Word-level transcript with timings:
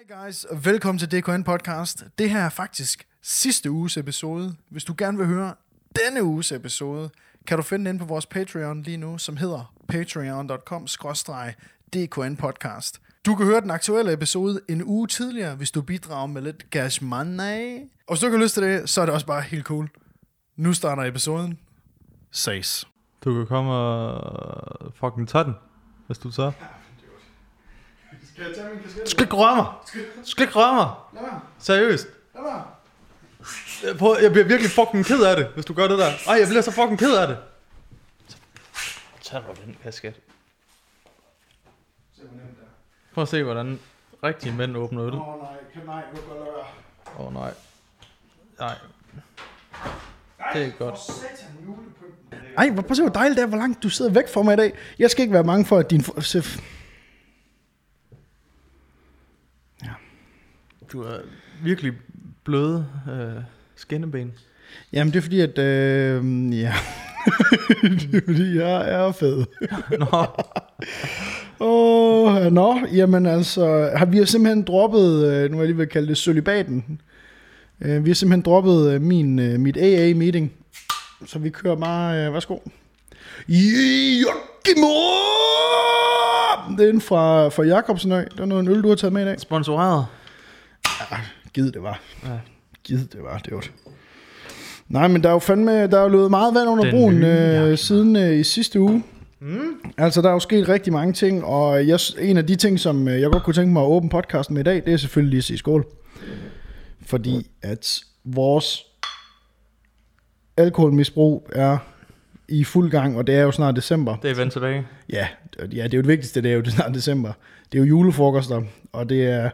Hey 0.00 0.26
guys, 0.26 0.44
og 0.44 0.64
velkommen 0.64 0.98
til 0.98 1.10
DKN 1.10 1.42
Podcast. 1.42 2.04
Det 2.18 2.30
her 2.30 2.40
er 2.40 2.48
faktisk 2.48 3.06
sidste 3.22 3.70
uges 3.70 3.96
episode. 3.96 4.54
Hvis 4.68 4.84
du 4.84 4.94
gerne 4.98 5.18
vil 5.18 5.26
høre 5.26 5.54
denne 5.96 6.24
uges 6.24 6.52
episode, 6.52 7.10
kan 7.46 7.56
du 7.56 7.62
finde 7.62 7.84
den 7.84 7.94
inde 7.94 7.98
på 7.98 8.06
vores 8.06 8.26
Patreon 8.26 8.82
lige 8.82 8.96
nu, 8.96 9.18
som 9.18 9.36
hedder 9.36 9.74
patreon.com 9.88 10.86
DKN 11.94 12.36
Podcast. 12.36 13.00
Du 13.26 13.34
kan 13.34 13.46
høre 13.46 13.60
den 13.60 13.70
aktuelle 13.70 14.12
episode 14.12 14.60
en 14.68 14.82
uge 14.84 15.06
tidligere, 15.06 15.54
hvis 15.54 15.70
du 15.70 15.82
bidrager 15.82 16.26
med 16.26 16.42
lidt 16.42 16.66
cash 16.70 17.04
money. 17.04 17.78
Og 18.06 18.14
hvis 18.14 18.20
du 18.20 18.26
ikke 18.26 18.38
har 18.38 18.44
lyst 18.44 18.54
til 18.54 18.62
det, 18.62 18.90
så 18.90 19.00
er 19.00 19.06
det 19.06 19.14
også 19.14 19.26
bare 19.26 19.42
helt 19.42 19.64
cool. 19.64 19.88
Nu 20.56 20.72
starter 20.72 21.02
episoden. 21.02 21.58
Ses. 22.30 22.88
Du 23.24 23.34
kan 23.34 23.46
komme 23.46 23.72
og 23.72 24.92
fucking 24.94 25.28
tage 25.28 25.44
den, 25.44 25.54
hvis 26.06 26.18
du 26.18 26.30
så. 26.30 26.52
Skal 28.40 28.48
jeg 28.48 28.56
tage 28.56 28.74
min 28.74 28.82
kasket? 28.82 29.04
Du 29.04 29.10
skal 29.10 29.22
ikke 29.24 29.36
røre 29.36 29.56
mig. 29.56 29.66
Du 30.24 30.30
skal 30.30 30.42
ikke 30.42 30.54
røre 30.54 30.74
mig. 30.74 30.88
Lad 31.14 31.22
være. 31.22 31.40
Seriøst. 31.58 32.06
Lad 32.34 32.42
være. 32.42 32.64
Jeg, 33.84 33.96
prøver, 33.98 34.18
jeg 34.18 34.32
bliver 34.32 34.46
virkelig 34.46 34.70
fucking 34.70 35.04
ked 35.06 35.22
af 35.22 35.36
det, 35.36 35.46
hvis 35.46 35.64
du 35.64 35.74
gør 35.74 35.88
det 35.88 35.98
der. 35.98 36.10
Ej, 36.28 36.34
jeg 36.34 36.48
bliver 36.48 36.62
så 36.62 36.70
fucking 36.70 36.98
ked 36.98 37.16
af 37.16 37.28
det. 37.28 37.38
Tag 39.22 39.42
du 39.42 39.62
den 39.64 39.76
kasket. 39.82 40.14
Se, 42.16 42.22
hvor 42.22 42.30
nemt 42.36 42.50
det 42.58 42.62
er. 42.64 43.14
Prøv 43.14 43.22
at 43.22 43.28
se, 43.28 43.42
hvordan 43.42 43.80
rigtige 44.24 44.52
mænd 44.52 44.76
åbner 44.76 45.02
øl. 45.06 45.12
Åh 45.14 45.28
oh, 45.28 45.42
nej, 45.42 45.48
kan 45.72 45.82
nej, 45.86 46.02
du 46.16 46.16
kan 46.20 46.34
lade 46.34 46.44
være. 46.44 46.64
Åh 47.18 47.26
oh, 47.26 47.32
nej. 47.34 47.54
Nej. 48.58 48.74
Det 50.52 50.64
er 50.66 50.70
godt. 50.78 50.98
Ej, 52.58 52.70
hvor- 52.70 52.82
prøv 52.82 52.90
at 52.90 52.96
se, 52.96 53.02
hvor 53.02 53.12
dejligt 53.12 53.36
det 53.36 53.42
er, 53.42 53.46
hvor 53.48 53.58
langt 53.58 53.82
du 53.82 53.88
sidder 53.90 54.12
væk 54.12 54.28
fra 54.28 54.42
mig 54.42 54.52
i 54.54 54.56
dag. 54.56 54.72
Jeg 54.98 55.10
skal 55.10 55.22
ikke 55.22 55.34
være 55.34 55.44
mange 55.44 55.66
for, 55.66 55.78
at 55.78 55.90
din... 55.90 56.02
For... 56.02 56.20
se- 56.20 56.60
Du 60.92 61.02
er 61.02 61.16
virkelig 61.62 61.92
bløde 62.44 62.86
øh, 63.10 63.42
skinneben. 63.76 64.32
Jamen, 64.92 65.12
det 65.12 65.18
er 65.18 65.22
fordi, 65.22 65.40
at... 65.40 65.58
Øh, 65.58 66.24
ja... 66.60 66.74
det 67.82 68.14
er 68.14 68.20
fordi, 68.26 68.56
jeg 68.56 68.90
er 68.90 69.12
fed. 69.12 69.44
Nå, 69.98 70.06
Åh, 71.66 72.36
oh, 72.36 72.52
nå, 72.52 72.80
jamen 72.92 73.26
altså... 73.26 73.90
Har 73.96 74.06
vi 74.06 74.18
har 74.18 74.24
simpelthen 74.24 74.62
droppet... 74.62 75.26
Øh, 75.32 75.50
nu 75.50 75.56
er 75.56 75.60
jeg 75.60 75.66
lige 75.66 75.76
ved 75.76 75.86
at 75.86 75.90
kalde 75.90 76.08
det 76.08 76.16
sølibaten. 76.16 77.00
Øh, 77.80 78.04
vi 78.04 78.10
har 78.10 78.14
simpelthen 78.14 78.42
droppet 78.42 78.92
øh, 78.92 79.00
min, 79.00 79.62
mit 79.62 79.76
AA-meeting. 79.76 80.52
Så 81.26 81.38
vi 81.38 81.50
kører 81.50 81.76
bare... 81.76 82.26
Øh, 82.26 82.32
værsgo. 82.32 82.58
Jokkimo! 83.48 84.86
Det 86.78 86.86
er 86.86 86.90
en 86.90 87.00
fra, 87.00 87.48
fra 87.48 87.62
Jakobsenø. 87.62 88.16
Det 88.16 88.38
var 88.38 88.46
noget 88.46 88.62
en 88.62 88.68
øl, 88.68 88.82
du 88.82 88.88
har 88.88 88.96
taget 88.96 89.12
med 89.12 89.22
i 89.22 89.24
dag. 89.24 89.40
sponsoreret. 89.40 90.06
Gid 91.52 91.72
det 91.72 91.82
var. 91.82 92.00
Ja. 92.24 92.28
Gid 92.84 92.98
det 92.98 93.22
var, 93.22 93.38
det 93.38 93.54
var 93.54 93.60
det. 93.60 93.72
Nej, 94.88 95.08
men 95.08 95.22
der 95.22 95.28
er 95.28 95.32
jo 95.32 95.38
fandme, 95.38 95.86
der 95.86 95.98
er 95.98 96.02
jo 96.02 96.08
løbet 96.08 96.30
meget 96.30 96.54
vand 96.54 96.68
under 96.68 96.84
Den 96.84 96.92
broen 96.92 97.14
nye 97.14 97.26
øh, 97.26 97.78
siden 97.78 98.16
øh, 98.16 98.38
i 98.38 98.44
sidste 98.44 98.80
uge. 98.80 99.04
Mm. 99.40 99.74
Altså, 99.98 100.22
der 100.22 100.28
er 100.28 100.32
jo 100.32 100.38
sket 100.38 100.68
rigtig 100.68 100.92
mange 100.92 101.12
ting, 101.12 101.44
og 101.44 101.86
jeg, 101.86 102.00
en 102.18 102.36
af 102.36 102.46
de 102.46 102.56
ting, 102.56 102.80
som 102.80 103.08
øh, 103.08 103.20
jeg 103.20 103.30
godt 103.30 103.42
kunne 103.42 103.54
tænke 103.54 103.72
mig 103.72 103.82
at 103.82 103.86
åbne 103.86 104.10
podcasten 104.10 104.54
med 104.54 104.60
i 104.60 104.64
dag, 104.64 104.82
det 104.84 104.92
er 104.92 104.96
selvfølgelig 104.96 105.30
lige 105.30 105.38
at 105.38 105.44
sige 105.44 105.58
skål. 105.58 105.86
Fordi 107.06 107.50
at 107.62 108.00
vores 108.24 108.84
alkoholmisbrug 110.56 111.48
er 111.52 111.78
i 112.48 112.64
fuld 112.64 112.90
gang, 112.90 113.16
og 113.16 113.26
det 113.26 113.34
er 113.34 113.42
jo 113.42 113.50
snart 113.50 113.76
december. 113.76 114.16
Det 114.16 114.30
er 114.30 114.34
vendt 114.34 114.52
tilbage. 114.52 114.86
Ja, 115.12 115.28
ja, 115.58 115.64
det 115.64 115.78
er 115.78 115.98
jo 115.98 116.02
det 116.02 116.08
vigtigste, 116.08 116.42
det 116.42 116.50
er 116.50 116.54
jo 116.54 116.60
det 116.60 116.72
snart 116.72 116.94
december. 116.94 117.32
Det 117.72 117.78
er 117.78 117.82
jo 117.82 117.88
julefrokoster, 117.88 118.62
og 118.92 119.08
det 119.08 119.26
er, 119.26 119.50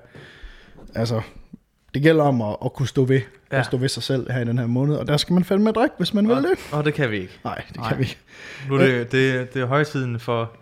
altså, 0.95 1.23
det 1.95 2.03
gælder 2.03 2.25
om 2.25 2.43
at, 2.43 2.57
at 2.65 2.73
kunne 2.73 2.89
stå 2.89 3.05
ved, 3.05 3.21
ja. 3.53 3.59
At 3.59 3.67
stå 3.67 3.77
ved 3.77 3.89
sig 3.89 4.03
selv 4.03 4.31
her 4.33 4.41
i 4.41 4.45
den 4.45 4.59
her 4.59 4.67
måned, 4.67 4.97
og 4.97 5.07
der 5.09 5.17
skal 5.17 5.33
man 5.35 5.45
fandme 5.45 5.71
drikke, 5.73 5.95
hvis 5.97 6.15
man 6.15 6.29
vil 6.29 6.37
Og, 6.37 6.43
det. 6.43 6.59
og 6.73 6.85
det 6.85 6.95
kan 6.95 7.11
vi 7.11 7.17
ikke. 7.17 7.41
Nej, 7.45 7.55
det 7.55 7.75
kan 7.75 7.81
Nej. 7.83 7.95
vi 7.95 8.03
ikke. 8.03 8.19
Nu 8.69 8.75
er 8.75 8.79
det, 8.79 9.13
det, 9.13 9.55
det 9.55 9.63
er 9.63 9.67
højtiden 9.67 10.21
for, 10.21 10.53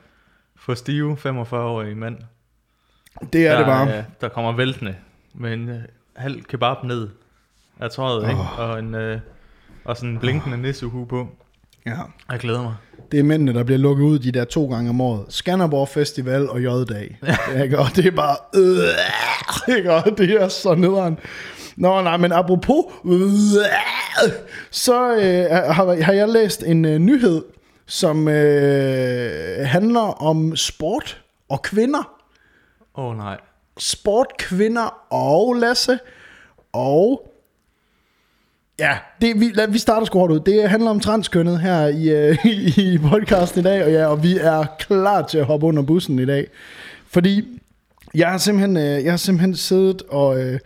for 0.56 0.74
stive 0.74 1.16
45-årige 1.16 1.94
mænd. 1.94 2.16
Det 3.32 3.46
er 3.46 3.50
der, 3.50 3.58
det 3.58 3.66
bare. 3.66 3.98
øh, 3.98 4.04
der 4.20 4.28
kommer 4.28 4.52
væltende 4.52 4.96
med 5.34 5.52
en 5.52 5.68
øh, 5.68 5.80
halv 6.16 6.42
kebab 6.42 6.84
ned 6.84 7.08
af 7.80 7.90
tøjet, 7.90 8.22
oh. 8.24 8.30
ikke? 8.30 8.40
Og, 8.42 8.78
en, 8.78 8.94
øh, 8.94 9.20
og 9.84 9.96
sådan 9.96 10.10
en 10.10 10.18
blinkende 10.18 10.56
oh. 10.56 10.62
nissehue 10.62 11.06
på. 11.06 11.28
Ja. 11.86 11.96
Jeg 12.30 12.38
glæder 12.38 12.62
mig. 12.62 12.74
Det 13.14 13.20
er 13.20 13.24
mændene, 13.24 13.54
der 13.54 13.64
bliver 13.64 13.78
lukket 13.78 14.04
ud 14.04 14.18
de 14.18 14.32
der 14.32 14.44
to 14.44 14.66
gange 14.66 14.90
om 14.90 15.00
året. 15.00 15.24
Skanderborg 15.28 15.88
Festival 15.88 16.48
og 16.48 16.62
J-dag. 16.62 17.18
Ikke? 17.62 17.78
Og 17.78 17.86
det 17.96 18.06
er 18.06 18.10
bare... 18.10 18.36
Øh, 18.54 19.76
ikke? 19.76 19.92
Og 19.92 20.18
det 20.18 20.30
er 20.30 20.48
så 20.48 20.74
nederen. 20.74 21.18
Nå, 21.76 22.02
nej, 22.02 22.16
men 22.16 22.32
apropos... 22.32 22.84
Øh, 23.04 23.20
så 24.70 25.16
øh, 25.16 25.50
har, 25.50 26.02
har 26.02 26.12
jeg 26.12 26.28
læst 26.28 26.62
en 26.62 26.84
øh, 26.84 26.98
nyhed, 26.98 27.42
som 27.86 28.28
øh, 28.28 29.66
handler 29.66 30.22
om 30.22 30.56
sport 30.56 31.22
og 31.48 31.62
kvinder. 31.62 32.20
Åh 32.98 33.04
oh, 33.04 33.16
nej. 33.16 33.36
Sport, 33.78 34.26
kvinder 34.38 35.12
og 35.12 35.54
Lasse. 35.54 35.98
Og... 36.72 37.30
Ja, 38.78 38.98
det, 39.20 39.40
vi, 39.40 39.50
lad, 39.54 39.68
vi 39.68 39.78
starter 39.78 40.06
sgu 40.06 40.26
ud. 40.26 40.40
Det 40.40 40.70
handler 40.70 40.90
om 40.90 41.00
transkønnet 41.00 41.60
her 41.60 41.86
i, 41.86 42.08
øh, 42.08 42.46
i, 42.78 42.94
i 42.94 42.98
podcasten 42.98 43.60
i 43.60 43.62
dag, 43.62 43.84
og, 43.84 43.92
ja, 43.92 44.06
og 44.06 44.22
vi 44.22 44.38
er 44.38 44.64
klar 44.78 45.22
til 45.22 45.38
at 45.38 45.44
hoppe 45.44 45.66
under 45.66 45.82
bussen 45.82 46.18
i 46.18 46.26
dag. 46.26 46.46
Fordi 47.06 47.60
jeg 48.14 48.30
har 48.30 48.38
simpelthen, 48.38 48.76
øh, 48.76 49.04
jeg 49.04 49.12
har 49.12 49.16
simpelthen 49.16 49.56
siddet 49.56 50.02
og... 50.02 50.40
Øh, 50.40 50.60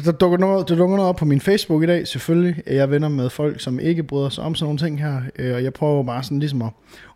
der, 0.00 0.12
dukker 0.12 0.38
noget, 0.38 0.68
der 0.68 0.76
dukker 0.76 0.96
noget 0.96 1.08
op 1.08 1.16
på 1.16 1.24
min 1.24 1.40
Facebook 1.40 1.82
i 1.82 1.86
dag, 1.86 2.08
selvfølgelig. 2.08 2.62
Jeg 2.66 2.76
er 2.76 2.86
venner 2.86 3.08
med 3.08 3.30
folk, 3.30 3.60
som 3.60 3.78
ikke 3.78 4.02
bryder 4.02 4.28
sig 4.28 4.44
om 4.44 4.54
sådan 4.54 4.64
nogle 4.66 4.78
ting 4.78 5.00
her, 5.00 5.20
øh, 5.38 5.54
og 5.54 5.64
jeg 5.64 5.72
prøver 5.72 6.02
bare 6.02 6.22
sådan 6.22 6.38
ligesom 6.38 6.62
at, 6.62 6.70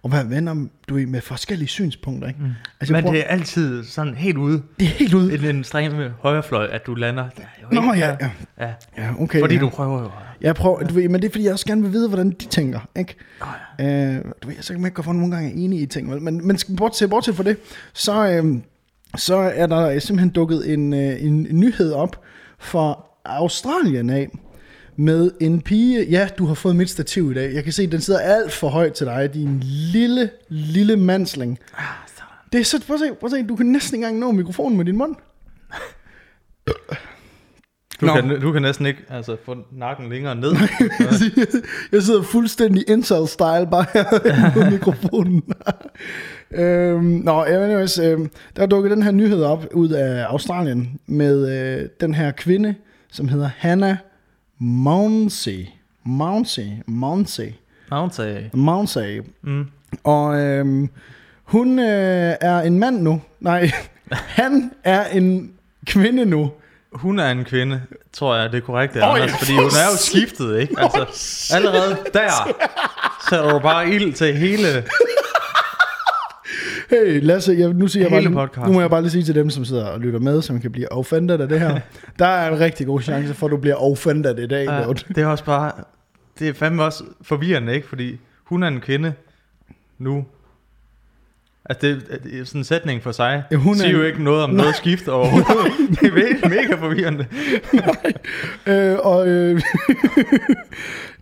at 0.05 0.13
være 0.13 0.31
venner 0.31 0.67
du 0.89 0.95
ved, 0.95 1.07
med 1.07 1.21
forskellige 1.21 1.69
synspunkter. 1.69 2.29
Ikke? 2.29 2.41
Mm. 2.43 2.51
Altså, 2.81 2.93
Men 2.93 3.03
prøver, 3.03 3.15
det 3.15 3.25
er 3.27 3.29
altid 3.29 3.85
sådan 3.85 4.15
helt 4.15 4.37
ude 4.37 4.63
det 4.81 4.87
er 4.87 4.91
helt 4.91 5.15
ude. 5.15 5.35
i 5.35 5.37
den 5.37 5.59
ekstreme 5.59 6.15
højrefløj, 6.21 6.69
at 6.73 6.87
du 6.87 6.95
lander. 6.95 7.29
Der 7.37 7.43
er 7.71 7.75
Nå 7.75 7.93
ja, 7.93 8.17
ja. 8.21 8.31
ja. 8.61 8.73
ja 8.99 9.11
okay, 9.21 9.41
Fordi 9.41 9.55
ja. 9.55 9.61
du 9.61 9.69
prøver 9.69 10.03
jo. 10.03 10.11
Jeg 10.41 10.55
prøver, 10.55 10.81
du 10.83 10.95
ved, 10.95 11.09
men 11.09 11.23
det 11.23 11.29
er 11.29 11.33
fordi, 11.33 11.45
jeg 11.45 11.53
også 11.53 11.67
gerne 11.67 11.83
vil 11.83 11.93
vide, 11.93 12.09
hvordan 12.09 12.31
de 12.31 12.47
tænker, 12.47 12.81
ikke? 12.97 13.15
Oh, 13.41 13.49
Øh, 13.81 14.17
du 14.43 14.49
ved, 14.49 14.57
så 14.61 14.73
kan 14.73 14.81
man 14.81 14.89
ikke 14.89 14.95
godt 14.95 15.05
få 15.05 15.13
nogle 15.13 15.35
gange 15.35 15.53
enige 15.53 15.83
i 15.83 15.87
ting, 15.87 16.11
vel? 16.11 16.23
Men, 16.23 16.47
men 16.47 16.59
bortset, 16.77 17.11
bortset 17.11 17.35
fra 17.37 17.43
det, 17.43 17.57
så, 17.93 18.29
øh, 18.29 18.57
så 19.17 19.37
er 19.37 19.67
der 19.67 19.99
simpelthen 19.99 20.31
dukket 20.31 20.73
en, 20.73 20.93
øh, 20.93 21.25
en 21.25 21.47
nyhed 21.51 21.93
op 21.93 22.25
fra 22.61 23.05
Australien 23.25 24.11
af, 24.11 24.29
med 24.97 25.31
en 25.41 25.61
pige, 25.61 26.05
ja, 26.11 26.29
du 26.39 26.47
har 26.47 26.55
fået 26.55 26.77
mit 26.77 26.91
stativ 26.91 27.31
i 27.31 27.35
dag. 27.35 27.55
Jeg 27.55 27.65
kan 27.65 27.73
se, 27.73 27.87
den 27.87 28.01
sidder 28.01 28.21
alt 28.21 28.53
for 28.53 28.69
højt 28.69 28.93
til 28.93 29.07
dig, 29.07 29.35
din 29.35 29.61
lille, 29.93 30.31
lille 30.49 30.97
mandsling. 30.97 31.59
Ah, 31.79 31.85
sådan. 32.07 32.27
Det 32.53 32.61
er 32.61 32.65
så, 32.65 32.87
prøv 32.87 32.95
at 32.95 33.01
se, 33.01 33.15
prøv 33.21 33.27
at 33.27 33.31
se, 33.31 33.43
du 33.43 33.57
kan 33.57 33.67
næsten 33.67 33.95
ikke 33.95 34.07
engang 34.07 34.19
nå 34.19 34.33
mikrofonen 34.33 34.77
med 34.77 34.85
din 34.85 34.97
mund. 34.97 35.17
Du, 38.01 38.07
kan, 38.07 38.41
du 38.41 38.53
kan 38.53 38.63
næsten 38.63 38.87
ikke 38.87 39.01
altså, 39.09 39.37
få 39.45 39.57
nakken 39.73 40.09
længere 40.09 40.35
ned. 40.35 40.53
jeg 41.93 42.03
sidder 42.03 42.23
fuldstændig 42.23 42.85
incel-style 42.91 43.71
bare 43.71 43.87
her 43.95 44.51
på 44.55 44.71
mikrofonen. 44.71 45.43
Øhm, 46.51 47.05
nå, 47.05 47.43
anyways, 47.43 47.99
øhm, 47.99 48.31
der 48.57 48.63
er 48.63 48.67
dukket 48.67 48.91
den 48.91 49.03
her 49.03 49.11
nyhed 49.11 49.45
op 49.45 49.67
ud 49.75 49.89
af 49.89 50.25
Australien 50.25 51.01
med 51.07 51.49
øh, 51.49 51.89
den 52.01 52.15
her 52.15 52.31
kvinde, 52.31 52.75
som 53.13 53.29
hedder 53.29 53.51
Hannah 53.59 53.97
Mounsey. 54.59 55.67
Mounsey. 56.05 56.67
Mounsey. 56.87 57.53
Mountag. 57.91 58.51
Mounsey. 58.55 59.23
Mm. 59.43 59.67
Og 60.05 60.41
øhm, 60.41 60.89
hun 61.45 61.79
øh, 61.79 62.35
er 62.41 62.61
en 62.61 62.79
mand 62.79 63.03
nu. 63.03 63.23
Nej, 63.41 63.71
han 64.13 64.73
er 64.85 65.05
en 65.05 65.53
kvinde 65.87 66.25
nu. 66.25 66.51
Hun 66.93 67.19
er 67.19 67.31
en 67.31 67.45
kvinde, 67.45 67.83
tror 68.13 68.37
jeg, 68.37 68.53
det 68.53 68.57
er 68.59 68.63
korrekt, 68.63 68.97
er, 68.97 69.05
Anders, 69.05 69.39
fordi 69.39 69.53
hun 69.53 69.65
er 69.65 69.91
jo 69.93 69.97
skiftet, 70.11 70.61
ikke? 70.61 70.75
Altså, 70.79 71.07
allerede 71.55 71.99
der 72.15 72.31
sætter 73.31 73.51
du 73.51 73.59
bare 73.59 73.89
ild 73.89 74.13
til 74.13 74.37
hele... 74.37 74.85
Hey 76.91 77.21
Lasse, 77.23 77.55
jeg, 77.59 77.73
nu, 77.73 77.89
siger 77.89 78.09
jeg 78.09 78.19
Hele 78.19 78.35
bare, 78.35 78.47
podcasten. 78.47 78.67
nu 78.67 78.73
må 78.73 78.81
jeg 78.81 78.91
bare 78.91 79.01
lige 79.03 79.11
sige 79.11 79.23
til 79.23 79.35
dem, 79.35 79.51
som 79.51 79.65
sidder 79.65 79.85
og 79.87 80.01
lytter 80.01 80.21
med, 80.21 80.43
som 80.43 80.61
kan 80.61 80.73
blive 80.73 80.93
offended 80.93 81.41
af 81.41 81.49
det 81.49 81.61
her. 81.61 81.81
der 82.19 82.27
er 82.27 82.53
en 82.53 82.61
rigtig 82.61 82.87
god 82.87 83.01
chance 83.03 83.35
for, 83.35 83.47
at 83.47 83.51
du 83.51 83.57
bliver 83.57 83.75
offended 83.77 84.39
i 84.39 84.47
dag. 84.47 84.65
Ja, 84.67 84.93
det 85.09 85.19
er 85.19 85.27
også 85.27 85.45
bare... 85.45 85.73
Det 86.39 86.49
er 86.49 86.53
fandme 86.53 86.83
også 86.85 87.05
forvirrende, 87.23 87.75
ikke? 87.75 87.89
Fordi 87.89 88.19
hun 88.45 88.63
er 88.63 88.69
en 88.69 88.81
kvinde 88.81 89.13
nu. 89.99 90.25
Altså, 91.65 91.87
det, 91.87 92.21
det 92.25 92.41
er 92.41 92.45
sådan 92.45 92.61
en 92.61 92.65
sætning 92.65 93.03
for 93.03 93.13
sig. 93.13 93.43
Ja, 93.51 93.57
hun 93.57 93.75
er 93.75 93.79
siger 93.79 93.91
jo 93.93 94.01
en- 94.01 94.07
ikke 94.07 94.23
noget 94.25 94.43
om 94.45 94.51
noget 94.51 94.75
skift 94.77 95.09
overhovedet. 95.09 95.73
det 96.01 96.09
er 96.09 96.13
mega, 96.15 96.49
mega 96.63 96.75
forvirrende. 96.75 97.27
Øh, 98.67 98.97
og 99.03 99.29
øh, 99.29 99.61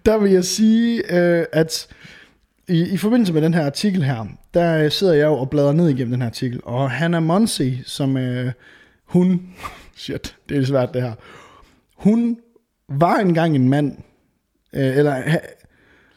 der 0.07 0.19
vil 0.19 0.31
jeg 0.33 0.45
sige, 0.45 1.15
øh, 1.19 1.45
at 1.53 1.87
i, 2.69 2.89
i 2.93 2.97
forbindelse 2.97 3.33
med 3.33 3.43
den 3.43 3.55
her 3.55 3.67
artikel 3.67 4.03
her, 4.03 4.27
der 4.59 4.85
øh, 4.85 4.91
sidder 4.91 5.15
jeg 5.15 5.27
jo 5.27 5.35
og 5.35 5.51
bladrer 5.51 5.73
ned 5.73 5.89
igennem 5.89 6.11
den 6.11 6.21
her 6.21 6.29
artikel, 6.29 6.61
og 6.65 6.91
Hannah 6.91 7.23
Monsey, 7.23 7.79
som 7.85 8.17
øh, 8.17 8.53
hun 9.05 9.55
shit, 9.97 10.37
det 10.49 10.57
er 10.57 10.65
svært 10.65 10.95
det 10.95 11.03
her. 11.03 11.15
Hun 11.97 12.39
var 12.89 13.17
engang 13.17 13.55
en 13.55 13.69
mand, 13.69 13.99
øh, 14.73 14.97
eller 14.97 15.39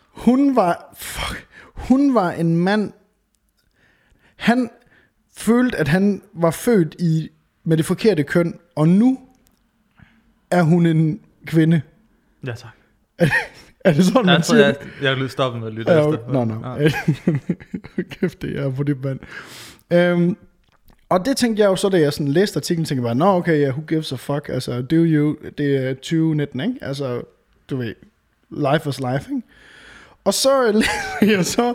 hun 0.01 0.55
var, 0.55 0.93
fuck, 0.97 1.47
hun 1.63 2.13
var 2.13 2.31
en 2.31 2.57
mand, 2.57 2.93
han 4.35 4.69
følte, 5.37 5.77
at 5.77 5.87
han 5.87 6.21
var 6.33 6.51
født 6.51 6.95
i 6.99 7.29
med 7.63 7.77
det 7.77 7.85
forkerte 7.85 8.23
køn, 8.23 8.59
og 8.75 8.89
nu 8.89 9.19
er 10.51 10.61
hun 10.61 10.85
en 10.85 11.21
kvinde. 11.45 11.81
Ja, 12.47 12.53
tak. 12.55 12.71
Er 13.85 13.93
det 13.93 14.05
sådan, 14.05 14.25
man 14.25 14.35
Jeg 14.35 14.45
siger 14.45 14.65
jeg, 14.65 14.75
jeg 15.01 15.17
vil 15.17 15.29
stoppe 15.29 15.59
med 15.59 15.67
at 15.67 15.73
lytte 15.73 15.91
Ja, 15.91 15.99
efter. 15.99 16.45
Nå. 16.45 16.67
Ja. 16.79 16.91
Kæft, 18.19 18.41
det 18.41 18.59
er 18.59 18.69
på 18.69 18.83
det 18.83 19.03
mand. 19.03 19.19
Øhm, 19.91 20.37
og 21.09 21.25
det 21.25 21.37
tænkte 21.37 21.61
jeg 21.61 21.67
jo 21.67 21.75
så, 21.75 21.89
da 21.89 21.99
jeg 21.99 22.13
sådan 22.13 22.27
læste 22.27 22.57
artiklen, 22.57 22.85
tænkte 22.85 23.01
jeg 23.01 23.03
bare, 23.03 23.15
nå 23.15 23.37
okay, 23.37 23.61
yeah, 23.61 23.69
who 23.69 23.83
gives 23.87 24.11
a 24.11 24.15
fuck, 24.15 24.49
altså, 24.49 24.81
do 24.81 24.95
you, 24.95 25.35
det 25.57 25.77
er 25.77 25.93
2019, 25.93 26.59
ikke? 26.59 26.75
Altså, 26.81 27.21
du 27.69 27.77
ved, 27.77 27.93
life 28.49 28.89
is 28.89 28.99
life, 28.99 29.31
ikke? 29.31 29.41
Og 30.23 30.33
så 30.33 30.71
læste 30.71 31.35
jeg 31.37 31.45
så, 31.45 31.73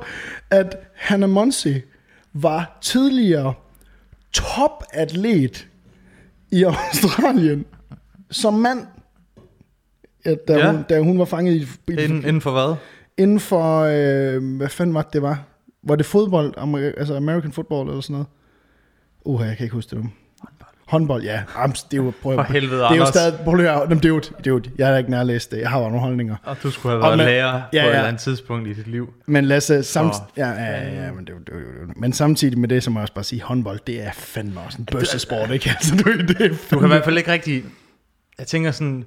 at 0.50 0.76
Hannah 0.94 1.30
Monsi 1.30 1.80
var 2.32 2.78
tidligere 2.80 3.54
topatlet 4.32 5.68
i 6.50 6.62
Australien 6.62 7.64
som 8.30 8.54
mand, 8.54 8.86
da, 10.34 10.52
Ja. 10.52 10.58
ja. 10.66 10.72
hun, 10.72 10.82
da 10.88 11.00
hun 11.00 11.18
var 11.18 11.24
fanget 11.24 11.54
i, 11.54 11.62
i 11.88 11.92
Inden, 11.92 12.16
inden 12.16 12.40
for 12.40 12.50
hvad? 12.50 12.74
inden 13.18 13.40
for, 13.40 13.80
øh, 13.82 14.56
hvad 14.56 14.68
fanden 14.68 14.94
var 14.94 15.02
det, 15.02 15.12
det 15.12 15.22
var? 15.22 15.42
Var 15.82 15.96
det 15.96 16.06
fodbold, 16.06 16.54
Amer- 16.58 16.98
altså 16.98 17.16
American 17.16 17.52
football 17.52 17.88
eller 17.88 18.00
sådan 18.00 18.12
noget? 18.14 18.26
Uh, 19.24 19.46
jeg 19.46 19.56
kan 19.56 19.64
ikke 19.64 19.74
huske 19.74 19.90
det 19.96 20.04
nu. 20.04 20.10
Håndbold, 20.86 21.22
ja. 21.22 21.42
Jamen, 21.58 21.72
det 21.90 21.98
er 21.98 22.02
jo, 22.04 22.12
prøv, 22.22 22.34
For 22.34 22.42
helvede, 22.42 22.72
det 22.80 22.84
er 22.84 22.88
jo 22.88 22.94
Anders. 22.94 23.08
stadig, 23.08 23.38
prøv 23.44 23.54
lige 23.54 23.70
at 23.70 23.88
det 23.88 24.04
er 24.04 24.08
jo, 24.08 24.18
det 24.18 24.46
er 24.46 24.50
jo, 24.50 24.60
jeg 24.78 24.86
har 24.86 24.96
ikke 24.96 25.10
nærlæst 25.10 25.50
det, 25.52 25.60
jeg 25.60 25.70
har 25.70 25.78
bare 25.80 25.88
nogle 25.90 26.00
holdninger. 26.00 26.36
Og 26.44 26.56
du 26.62 26.70
skulle 26.70 26.92
have 26.92 27.02
Og 27.02 27.06
været 27.08 27.16
med- 27.18 27.24
lærer 27.26 27.52
ja, 27.54 27.60
på 27.60 27.66
et 27.70 27.74
ja. 27.74 27.84
eller 27.86 28.02
andet 28.08 28.20
tidspunkt 28.22 28.68
i 28.68 28.72
dit 28.72 28.86
liv. 28.86 29.12
Men 29.26 29.44
Lasse, 29.44 29.82
samt, 29.82 30.14
For 30.14 30.30
ja, 30.36 30.48
ja, 30.48 30.64
ja, 30.64 31.04
ja, 31.04 31.12
men, 31.12 31.24
det, 31.24 31.32
jo- 31.32 31.38
det, 31.38 31.48
er 31.54 31.58
jo- 31.58 31.92
men 31.96 32.12
samtidig 32.12 32.58
med 32.58 32.68
det, 32.68 32.82
så 32.82 32.90
må 32.90 32.98
jeg 33.00 33.02
også 33.02 33.14
bare 33.14 33.24
sige, 33.24 33.42
håndbold, 33.42 33.78
det 33.86 34.02
er 34.06 34.12
fandme 34.12 34.60
også 34.60 34.78
en 34.78 34.84
bøssesport, 34.84 35.50
ikke? 35.50 35.70
Altså, 35.76 35.96
du, 35.96 36.12
det 36.12 36.40
er 36.40 36.48
Du 36.70 36.78
kan 36.78 36.84
i 36.84 36.88
hvert 36.92 37.04
fald 37.04 37.18
ikke 37.18 37.32
rigtig... 37.32 37.64
Jeg 38.38 38.46
tænker 38.46 38.70
sådan, 38.70 39.04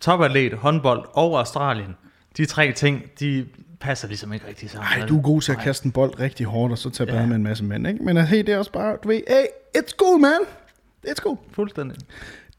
topatlet, 0.00 0.52
håndbold 0.52 1.04
og 1.12 1.38
Australien, 1.38 1.96
de 2.36 2.44
tre 2.46 2.72
ting, 2.72 3.02
de 3.20 3.46
passer 3.80 4.08
ligesom 4.08 4.32
ikke 4.32 4.48
rigtig 4.48 4.70
sammen. 4.70 4.88
Ej, 4.92 4.98
vel? 5.00 5.08
du 5.08 5.18
er 5.18 5.22
god 5.22 5.40
til 5.40 5.52
at 5.52 5.58
Nej. 5.58 5.64
kaste 5.64 5.86
en 5.86 5.92
bold 5.92 6.20
rigtig 6.20 6.46
hårdt, 6.46 6.72
og 6.72 6.78
så 6.78 6.90
tage 6.90 7.14
Ja. 7.14 7.26
med 7.26 7.36
en 7.36 7.42
masse 7.42 7.64
mænd, 7.64 7.86
ikke? 7.86 8.04
Men 8.04 8.16
hey, 8.16 8.38
det 8.38 8.48
er 8.48 8.58
også 8.58 8.72
bare, 8.72 8.96
du 9.04 9.08
ved, 9.08 9.20
hey, 9.28 9.44
it's 9.78 9.96
cool, 9.96 10.20
man. 10.20 10.38
It's 11.08 11.14
cool. 11.14 11.38
Fuldstændig. 11.52 11.98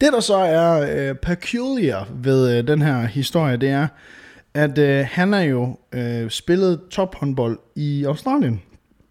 Det, 0.02 0.14
der 0.14 0.20
så 0.20 0.36
er 0.38 1.10
øh, 1.10 1.16
peculiar 1.16 2.08
ved 2.14 2.58
øh, 2.58 2.68
den 2.68 2.82
her 2.82 3.06
historie, 3.06 3.58
det 3.58 3.70
er, 3.70 3.88
at 4.54 4.78
øh, 4.78 5.06
han 5.12 5.34
er 5.34 5.42
jo 5.42 5.78
øh, 5.92 6.30
spillet 6.30 6.82
tophåndbold 6.92 7.60
i 7.76 8.04
Australien. 8.06 8.62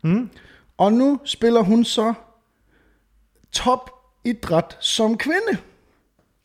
Mm. 0.05 0.31
Og 0.78 0.93
nu 0.93 1.20
spiller 1.25 1.61
hun 1.61 1.84
så 1.84 2.14
topidræt 3.52 4.76
som 4.81 5.19
kvinde. 5.19 5.58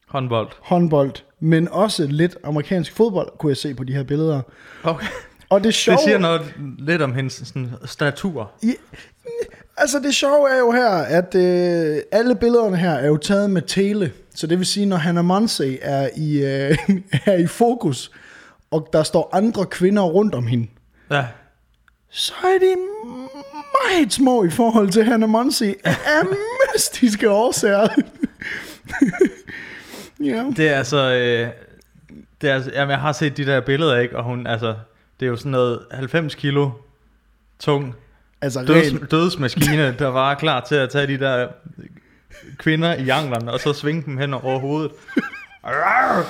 Håndbold. 0.07 0.49
Håndbold, 0.61 1.11
men 1.41 1.67
også 1.71 2.07
lidt 2.07 2.37
amerikansk 2.43 2.95
fodbold, 2.95 3.31
kunne 3.39 3.49
jeg 3.49 3.57
se 3.57 3.73
på 3.73 3.83
de 3.83 3.93
her 3.93 4.03
billeder. 4.03 4.41
Okay. 4.83 5.07
Og 5.49 5.63
det 5.63 5.73
sjove, 5.73 5.95
Det 5.95 6.03
siger 6.03 6.17
noget 6.17 6.53
lidt 6.79 7.01
om 7.01 7.13
hendes 7.13 7.33
sådan, 7.33 7.71
statur. 7.85 8.51
Ja, 8.63 8.71
altså 9.77 9.99
det 9.99 10.15
sjove 10.15 10.49
er 10.49 10.57
jo 10.59 10.71
her, 10.71 10.89
at 10.89 11.35
øh, 11.35 12.01
alle 12.11 12.35
billederne 12.35 12.77
her 12.77 12.91
er 12.91 13.07
jo 13.07 13.17
taget 13.17 13.49
med 13.51 13.61
tele. 13.61 14.11
Så 14.35 14.47
det 14.47 14.57
vil 14.57 14.65
sige, 14.65 14.85
når 14.85 14.97
Hannah 14.97 15.25
Monse 15.25 15.79
er 15.81 16.09
i, 16.17 16.33
øh, 16.45 16.77
er 17.25 17.33
i 17.37 17.47
fokus, 17.47 18.11
og 18.71 18.89
der 18.93 19.03
står 19.03 19.29
andre 19.33 19.65
kvinder 19.65 20.03
rundt 20.03 20.35
om 20.35 20.47
hende, 20.47 20.67
Ja. 21.11 21.25
så 22.09 22.33
er 22.43 22.59
de 22.59 22.75
meget 23.91 24.13
små 24.13 24.43
i 24.43 24.49
forhold 24.49 24.89
til 24.89 25.03
Hannah 25.03 25.29
Monse 25.29 25.75
af 25.85 26.21
mystiske 26.75 27.29
årsager. 27.29 27.87
ja. 30.23 30.45
Det 30.57 30.69
er 30.69 30.75
altså... 30.75 30.97
Øh, 30.97 31.47
det 32.41 32.49
er, 32.49 32.53
altså- 32.53 32.71
jamen, 32.73 32.91
jeg 32.91 32.99
har 32.99 33.11
set 33.11 33.37
de 33.37 33.45
der 33.45 33.59
billeder, 33.59 33.99
ikke? 33.99 34.17
Og 34.17 34.23
hun, 34.23 34.47
altså... 34.47 34.75
Det 35.19 35.25
er 35.25 35.29
jo 35.29 35.35
sådan 35.35 35.51
noget 35.51 35.79
90 35.91 36.35
kilo 36.35 36.69
tung 37.59 37.95
Altså 38.41 38.65
døds, 38.65 39.09
dødsmaskine, 39.11 39.95
der 39.99 40.07
var 40.07 40.35
klar 40.35 40.65
til 40.67 40.75
at 40.75 40.89
tage 40.89 41.07
de 41.07 41.17
der 41.17 41.47
kvinder 42.57 42.93
i 42.93 43.09
anglerne, 43.09 43.51
og 43.51 43.59
så 43.59 43.73
svinge 43.73 44.03
dem 44.05 44.17
hen 44.17 44.33
over 44.33 44.59
hovedet. 44.59 44.91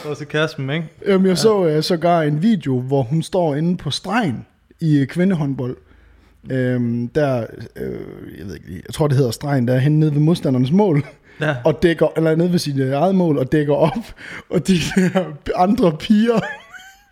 Og 0.05 0.17
så 0.17 0.25
kaste 0.25 0.61
dem, 0.61 0.69
ikke? 0.69 0.87
Jamen, 1.07 1.27
jeg 1.27 1.37
så 1.37 1.77
uh, 1.77 1.83
sågar 1.83 2.21
en 2.21 2.41
video, 2.41 2.79
hvor 2.79 3.03
hun 3.03 3.23
står 3.23 3.55
inde 3.55 3.77
på 3.77 3.91
stregen 3.91 4.45
i 4.79 4.99
øh, 4.99 5.07
kvindehåndbold. 5.07 5.77
Øhm, 6.51 7.07
der, 7.07 7.45
øh, 7.75 7.99
jeg 8.37 8.47
ved 8.47 8.55
ikke 8.55 8.83
jeg 8.85 8.93
tror 8.93 9.07
det 9.07 9.17
hedder 9.17 9.31
stregen, 9.31 9.67
der 9.67 9.73
er 9.73 9.79
henne 9.79 9.99
nede 9.99 10.13
ved 10.13 10.21
modstandernes 10.21 10.71
mål, 10.71 11.05
Ja. 11.41 11.55
og 11.65 11.83
dækker, 11.83 12.07
eller 12.17 12.35
nede 12.35 12.51
ved 12.51 12.59
sit 12.59 12.79
eget 12.93 13.15
mål, 13.15 13.37
og 13.37 13.51
dækker 13.51 13.75
op, 13.75 14.13
og 14.49 14.67
de 14.67 14.73
der 14.95 15.23
andre 15.55 15.97
piger, 15.97 16.39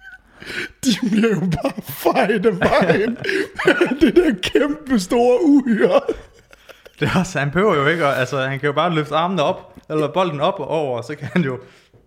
de 0.86 1.10
bliver 1.12 1.30
jo 1.30 1.40
bare 1.40 1.72
fejt 1.90 2.46
af 2.46 2.60
vejen. 2.60 3.18
det 4.02 4.16
der 4.16 4.31
kæmpe 4.42 5.00
store 5.00 5.38
uhyre. 5.44 6.00
Det 7.00 7.08
er 7.16 7.20
også, 7.20 7.40
han 7.40 7.52
behøver 7.52 7.76
jo 7.76 7.88
ikke, 7.88 8.06
altså 8.06 8.40
han 8.42 8.60
kan 8.60 8.68
jo 8.68 8.74
bare 8.74 8.96
løfte 8.96 9.16
armene 9.16 9.44
op, 9.44 9.74
eller 9.90 10.08
bolden 10.14 10.40
op 10.42 10.60
og 10.60 10.68
over, 10.68 10.98
og 10.98 11.04
så 11.04 11.16
kan 11.16 11.28
han 11.34 11.42
jo, 11.44 11.60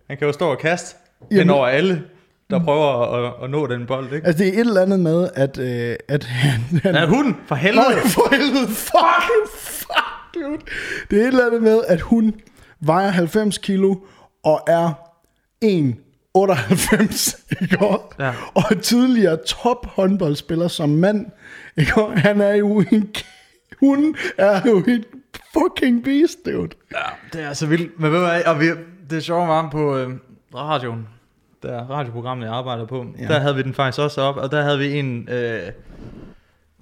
han 0.09 0.17
kan 0.17 0.27
jo 0.27 0.33
stå 0.33 0.47
og 0.51 0.57
kaste 0.59 0.95
Jamen- 1.31 1.39
hen 1.41 1.49
over 1.49 1.67
alle, 1.67 2.03
der 2.49 2.59
prøver 2.63 3.13
at, 3.27 3.33
at, 3.43 3.49
nå 3.49 3.67
den 3.67 3.85
bold, 3.85 4.13
ikke? 4.13 4.27
Altså, 4.27 4.43
det 4.43 4.49
er 4.49 4.53
et 4.53 4.59
eller 4.67 4.81
andet 4.81 4.99
med, 4.99 5.29
at, 5.35 5.57
øh, 5.57 5.95
at 6.09 6.23
han... 6.23 6.61
han 6.83 6.95
Ja, 6.95 7.05
hun, 7.05 7.37
for 7.47 7.55
helvede! 7.55 7.85
Nej, 7.89 7.99
for 8.07 8.35
helvede, 8.35 8.67
fuck, 8.67 9.31
dude. 10.43 10.61
Det 11.11 11.17
er 11.19 11.23
et 11.23 11.27
eller 11.27 11.45
andet 11.45 11.63
med, 11.63 11.81
at 11.87 12.01
hun 12.01 12.33
vejer 12.79 13.09
90 13.09 13.57
kilo 13.57 13.95
og 14.43 14.61
er 14.67 14.93
1,98, 15.65 17.37
ikke 17.61 17.77
også? 17.79 18.03
Ja. 18.19 18.33
Og 18.53 18.63
er 18.71 18.75
tidligere 18.81 19.37
top 19.47 19.85
håndboldspiller 19.85 20.67
som 20.67 20.89
mand, 20.89 21.25
ikke? 21.77 21.91
Han 22.15 22.41
er 22.41 22.53
jo 22.55 22.79
en... 22.91 23.09
k- 23.17 23.25
Hun 23.79 24.15
er 24.37 24.61
jo 24.65 24.77
en 24.87 25.03
fucking 25.53 26.03
beast, 26.03 26.37
dude. 26.45 26.69
Ja, 26.91 26.97
det 27.33 27.41
er 27.43 27.53
så 27.53 27.65
vildt. 27.67 27.99
Men 27.99 28.11
ved 28.11 28.19
du 28.19 28.25
hvad, 28.25 28.43
og 28.45 28.59
vi, 28.59 28.65
det 29.09 29.17
er 29.17 29.19
sjovt 29.21 29.47
varmt 29.47 29.71
på 29.71 29.97
øh, 29.97 30.09
radioen, 30.55 31.07
der 31.63 31.79
radioprogrammet, 31.89 32.45
jeg 32.45 32.53
arbejdede 32.55 32.87
på, 32.87 33.05
ja. 33.19 33.27
der 33.27 33.39
havde 33.39 33.55
vi 33.55 33.61
den 33.61 33.73
faktisk 33.73 33.99
også 34.01 34.21
op, 34.21 34.35
og 34.37 34.51
der 34.51 34.61
havde 34.61 34.79
vi 34.79 34.99
en 34.99 35.29
øh, 35.31 35.59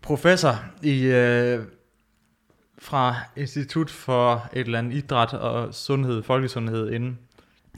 professor 0.02 0.56
i, 0.84 1.04
øh, 1.06 1.60
fra 2.82 3.16
Institut 3.36 3.90
for 3.90 4.50
et 4.54 4.60
eller 4.66 4.80
andet 4.80 4.94
idræt 4.94 5.34
og 5.34 5.74
sundhed, 5.74 6.24
folkesundhed 6.24 6.92
inden. 6.92 7.18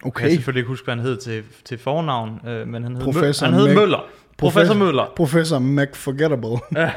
Jeg 0.05 0.13
kan 0.13 0.29
selvfølgelig 0.31 0.59
ikke 0.59 0.67
huske, 0.67 0.85
hvad 0.85 0.95
han 0.95 1.03
hed 1.05 1.17
til, 1.17 1.43
til 1.65 1.77
fornavn, 1.77 2.47
øh, 2.47 2.67
men 2.67 2.83
han 2.83 2.95
hed, 2.95 3.03
Professor 3.03 3.45
Mø- 3.45 3.49
han 3.49 3.59
hed 3.59 3.67
Mac- 3.67 3.75
Møller. 3.79 3.99
Professor 4.37 4.73
Møller. 4.73 5.13
Professor 5.15 5.59
McForgettable. 5.59 6.57
Ja. 6.81 6.91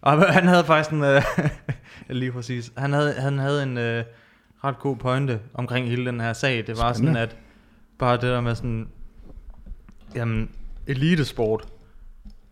Og 0.00 0.32
han 0.32 0.46
havde 0.48 0.64
faktisk 0.64 0.90
en... 0.90 1.04
Øh, 1.04 1.22
lige 2.20 2.32
præcis. 2.32 2.72
Han 2.76 2.92
havde, 2.92 3.12
han 3.12 3.38
havde 3.38 3.62
en 3.62 3.78
øh, 3.78 4.04
ret 4.64 4.78
god 4.78 4.96
pointe 4.96 5.40
omkring 5.54 5.88
hele 5.88 6.06
den 6.06 6.20
her 6.20 6.32
sag. 6.32 6.66
Det 6.66 6.78
var 6.78 6.92
Spændende. 6.92 7.20
sådan, 7.20 7.28
at 7.28 7.36
bare 7.98 8.12
det 8.14 8.22
der 8.22 8.40
med 8.40 8.54
sådan... 8.54 8.88
Jamen, 10.14 10.50
elitesport 10.86 11.64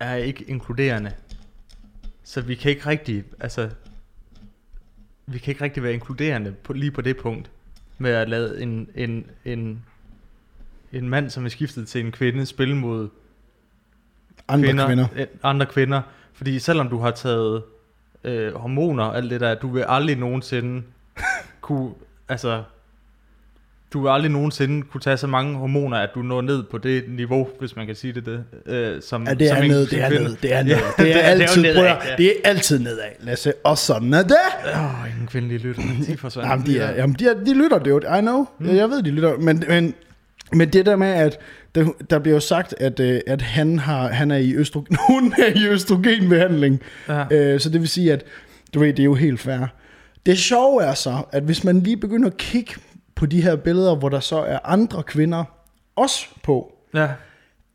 er 0.01 0.15
ikke 0.15 0.45
inkluderende. 0.45 1.13
Så 2.25 2.41
vi 2.41 2.55
kan 2.55 2.71
ikke 2.71 2.87
rigtig... 2.87 3.25
Altså, 3.41 3.71
vi 5.27 5.39
kan 5.39 5.51
ikke 5.51 5.65
rigtig 5.65 5.83
være 5.83 5.95
inkluderende 5.95 6.53
på, 6.53 6.73
lige 6.73 6.91
på 6.91 7.01
det 7.01 7.17
punkt. 7.17 7.51
Med 7.99 8.11
at 8.11 8.29
lade 8.29 8.63
en, 8.63 8.89
en, 8.95 9.27
en, 9.45 9.85
en 10.93 11.09
mand, 11.09 11.31
som 11.31 11.45
er 11.45 11.49
skiftet 11.49 11.89
til 11.89 12.05
en 12.05 12.13
kvinde, 12.13 12.47
spille 12.47 12.77
mod 12.77 13.09
Andre 14.49 14.69
kvinder. 14.69 14.87
kvinder. 14.87 15.27
andre 15.43 15.67
kvinder. 15.67 16.03
Fordi 16.33 16.59
selvom 16.59 16.89
du 16.89 16.99
har 16.99 17.11
taget 17.11 17.63
øh, 18.25 18.55
hormoner 18.55 19.05
og 19.05 19.17
alt 19.17 19.31
det 19.31 19.41
der, 19.41 19.55
du 19.55 19.69
vil 19.69 19.85
aldrig 19.89 20.17
nogensinde 20.17 20.83
kunne, 21.61 21.95
altså, 22.29 22.65
du 23.95 24.03
vil 24.03 24.09
aldrig 24.11 24.31
nogensinde 24.33 24.83
kunne 24.93 25.01
tage 25.01 25.17
så 25.17 25.27
mange 25.27 25.57
hormoner, 25.59 25.97
at 25.97 26.09
du 26.15 26.23
når 26.23 26.41
ned 26.41 26.63
på 26.71 26.79
det 26.79 27.05
niveau, 27.09 27.49
hvis 27.61 27.77
man 27.77 27.87
kan 27.87 27.95
sige 27.95 28.13
det, 28.13 28.27
det 28.27 28.45
øh, 28.67 29.03
som, 29.03 29.27
Ja, 29.29 29.35
det 29.35 29.49
som 29.49 29.57
er 29.59 29.63
en- 29.63 29.71
ned, 29.71 29.87
som 29.87 29.99
det 29.99 30.05
er 30.05 30.09
ned, 30.21 30.37
det 30.43 30.53
er 30.53 30.63
ned. 30.63 30.75
Det 30.99 30.99
er 30.99 31.05
det 31.05 31.17
er 31.17 31.37
jo 31.37 31.43
altid, 31.43 31.63
nedad, 31.63 31.83
ja. 31.85 31.95
det 32.19 32.27
er 32.27 32.33
altid 32.45 32.79
nedad, 32.79 33.03
Lasse. 33.21 33.53
Og 33.65 33.79
sådan 33.79 34.15
er 34.15 34.23
det. 34.23 34.37
Åh, 34.75 35.11
ingen 35.15 35.27
kvindelige 35.27 35.59
lytter, 35.59 35.83
de 36.07 36.17
forsvandt. 36.17 36.51
Jamen, 36.51 36.67
de, 36.67 36.79
er, 36.79 36.95
jamen, 36.95 37.17
de, 37.19 37.29
er, 37.29 37.35
de 37.45 37.55
lytter, 37.55 37.79
det 37.79 38.05
I 38.19 38.21
know. 38.21 38.47
Mm. 38.61 38.77
Jeg 38.77 38.91
ved, 38.91 39.03
de 39.03 39.11
lytter. 39.11 39.39
Men, 39.39 39.65
men, 39.69 39.95
men 40.53 40.69
det 40.69 40.87
der 40.87 40.97
med, 40.97 41.09
at 41.09 41.39
der, 41.75 41.87
der 42.11 42.19
bliver 42.19 42.35
jo 42.37 42.41
sagt, 42.41 42.75
at, 42.81 43.01
øh, 43.01 43.21
at 43.27 43.43
han, 43.43 43.79
har, 43.79 44.09
han 44.09 44.31
er 44.31 44.37
i 44.37 44.55
østrogen, 44.55 44.97
hun 45.09 45.35
er 45.39 45.61
i 45.61 45.69
østrogenbehandling. 45.69 46.81
Ja. 47.09 47.25
Øh, 47.31 47.61
så 47.61 47.69
det 47.71 47.81
vil 47.81 47.89
sige, 47.89 48.13
at 48.13 48.25
du 48.75 48.81
ved, 48.81 48.89
det 48.89 48.99
er 49.01 49.05
jo 49.05 49.15
helt 49.15 49.41
fair. 49.41 49.67
Det 50.27 50.39
sjove 50.39 50.83
er 50.83 50.95
så, 50.95 51.17
at 51.33 51.43
hvis 51.43 51.65
man 51.65 51.81
lige 51.81 51.97
begynder 51.97 52.29
at 52.29 52.37
kigge 52.37 52.75
på 53.17 53.27
de 53.27 53.43
her 53.43 53.57
billeder, 53.57 53.95
hvor 53.97 54.09
der 54.09 54.21
så 54.21 54.37
er 54.37 54.59
andre 54.65 55.03
kvinder 55.03 55.45
også 55.97 56.27
på. 56.43 56.73
Ja. 56.95 57.09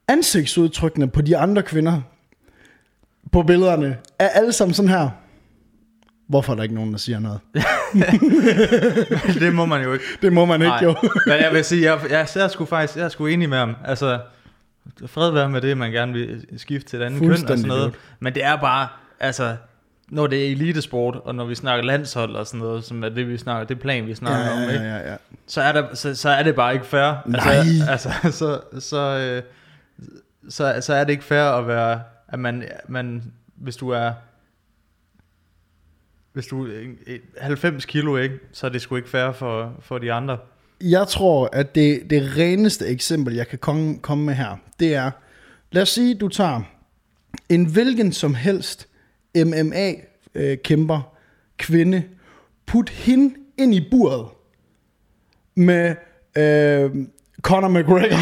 Ansigtsudtrykkene 0.08 1.10
på 1.10 1.22
de 1.22 1.38
andre 1.38 1.62
kvinder 1.63 2.01
på 3.31 3.43
billederne 3.43 3.98
er 4.19 4.27
alle 4.27 4.53
sammen 4.53 4.74
sådan 4.74 4.89
her. 4.89 5.10
Hvorfor 6.27 6.53
er 6.53 6.55
der 6.55 6.63
ikke 6.63 6.75
nogen, 6.75 6.91
der 6.91 6.98
siger 6.98 7.19
noget? 7.19 7.39
det 9.43 9.55
må 9.55 9.65
man 9.65 9.84
jo 9.84 9.93
ikke. 9.93 10.05
Det 10.22 10.34
må 10.34 10.46
man 10.46 10.62
ikke, 10.62 10.67
Nej. 10.69 10.84
jo. 10.84 10.96
Men 11.25 11.41
jeg 11.41 11.53
vil 11.53 11.65
sige, 11.65 11.91
jeg, 11.91 12.00
jeg, 12.10 12.27
jeg 12.36 12.43
er 12.43 12.48
sgu 12.48 12.65
faktisk 12.65 12.98
jeg 12.98 13.05
er 13.05 13.10
sgu 13.10 13.25
enig 13.25 13.50
med 13.50 13.58
ham. 13.58 13.75
Altså, 13.86 14.19
fred 15.05 15.31
være 15.31 15.50
med 15.50 15.62
det, 15.62 15.77
man 15.77 15.91
gerne 15.91 16.13
vil 16.13 16.46
skifte 16.58 16.89
til 16.89 17.01
et 17.01 17.03
andet 17.03 17.19
køn 17.22 17.31
og 17.31 17.38
sådan 17.38 17.60
noget. 17.65 17.93
Men 18.19 18.36
det 18.36 18.43
er 18.43 18.55
bare, 18.55 18.88
altså, 19.19 19.55
når 20.09 20.27
det 20.27 20.47
er 20.47 20.51
elitesport, 20.51 21.15
og 21.23 21.35
når 21.35 21.45
vi 21.45 21.55
snakker 21.55 21.85
landshold 21.85 22.35
og 22.35 22.47
sådan 22.47 22.59
noget, 22.59 22.83
som 22.83 23.03
er 23.03 23.09
det, 23.09 23.27
vi 23.29 23.37
snakker, 23.37 23.67
det 23.67 23.79
plan, 23.79 24.07
vi 24.07 24.15
snakker 24.15 24.45
Ja, 24.45 24.53
om, 24.53 24.59
ja, 24.61 24.69
ikke? 24.73 24.83
ja, 24.85 25.11
ja. 25.11 25.15
Så, 25.47 25.61
er 25.61 25.71
der, 25.71 25.95
så, 25.95 26.15
så 26.15 26.29
er 26.29 26.43
det 26.43 26.55
bare 26.55 26.73
ikke 26.73 26.85
fair. 26.85 27.13
Nej. 27.25 27.39
Altså, 27.89 28.09
altså 28.23 28.31
så, 28.71 28.79
så, 28.79 28.97
øh, 29.17 29.43
så, 30.49 30.77
så 30.81 30.93
er 30.93 31.03
det 31.03 31.11
ikke 31.11 31.23
fair 31.23 31.43
at 31.43 31.67
være, 31.67 32.01
at 32.27 32.39
man, 32.39 32.63
man 32.87 33.23
hvis 33.55 33.75
du 33.75 33.89
er 33.89 34.11
hvis 36.33 36.47
du 36.47 36.65
er 36.67 36.79
en- 36.79 36.97
90 37.41 37.85
kilo, 37.85 38.17
ikke, 38.17 38.35
så 38.51 38.65
er 38.67 38.71
det 38.71 38.81
sgu 38.81 38.95
ikke 38.95 39.09
fair 39.09 39.31
for, 39.31 39.73
for 39.79 39.97
de 39.97 40.13
andre. 40.13 40.37
Jeg 40.81 41.07
tror, 41.07 41.49
at 41.53 41.75
det, 41.75 42.01
det 42.09 42.37
reneste 42.37 42.85
eksempel, 42.87 43.33
jeg 43.35 43.47
kan 43.47 43.59
komme, 43.59 43.99
komme 43.99 44.25
med 44.25 44.33
her, 44.33 44.55
det 44.79 44.95
er, 44.95 45.11
lad 45.71 45.81
os 45.81 45.89
sige, 45.89 46.15
du 46.15 46.27
tager 46.27 46.61
en 47.49 47.65
hvilken 47.65 48.11
som 48.13 48.33
helst 48.33 48.87
MMA-kæmper, 49.38 51.13
kvinde, 51.57 52.03
put 52.65 52.89
hende 52.89 53.36
ind 53.57 53.74
i 53.75 53.88
buret 53.91 54.27
med 55.55 55.95
øh, 56.38 57.05
Conor 57.41 57.67
McGregor. 57.67 58.19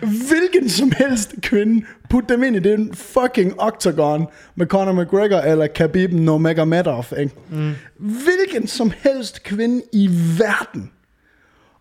hvilken 0.28 0.68
som 0.68 0.92
helst 0.98 1.34
kvinde, 1.42 1.86
put 2.10 2.28
dem 2.28 2.42
ind 2.42 2.56
i 2.56 2.58
den 2.58 2.94
fucking 2.94 3.60
octagon 3.60 4.26
med 4.54 4.66
Conor 4.66 4.92
McGregor 4.92 5.38
eller 5.38 5.66
Khabib 5.66 6.12
Nurmagomedov. 6.12 7.04
Ikke? 7.18 7.34
Mm. 7.50 7.72
Hvilken 7.98 8.66
som 8.66 8.92
helst 9.02 9.42
kvinde 9.42 9.82
i 9.92 10.08
verden 10.38 10.90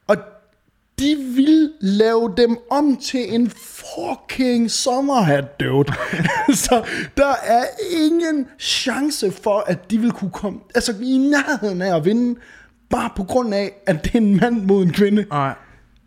og 0.07 0.17
de 1.00 1.15
vil 1.35 1.71
lave 1.81 2.33
dem 2.38 2.57
om 2.71 2.97
til 2.97 3.35
en 3.35 3.50
fucking 3.50 4.71
sommerhat, 4.71 5.59
dude. 5.59 5.93
så 6.65 6.83
der 7.17 7.33
er 7.43 7.63
ingen 8.03 8.47
chance 8.59 9.31
for, 9.31 9.63
at 9.67 9.91
de 9.91 9.97
vil 9.97 10.12
kunne 10.12 10.31
komme 10.31 10.59
altså, 10.75 10.93
i 11.01 11.17
nærheden 11.17 11.81
af 11.81 11.95
at 11.95 12.05
vinde, 12.05 12.39
bare 12.89 13.09
på 13.15 13.23
grund 13.23 13.53
af, 13.53 13.73
at 13.88 14.03
det 14.03 14.13
er 14.13 14.19
en 14.19 14.38
mand 14.38 14.62
mod 14.62 14.83
en 14.83 14.93
kvinde. 14.93 15.25
Nej, 15.29 15.53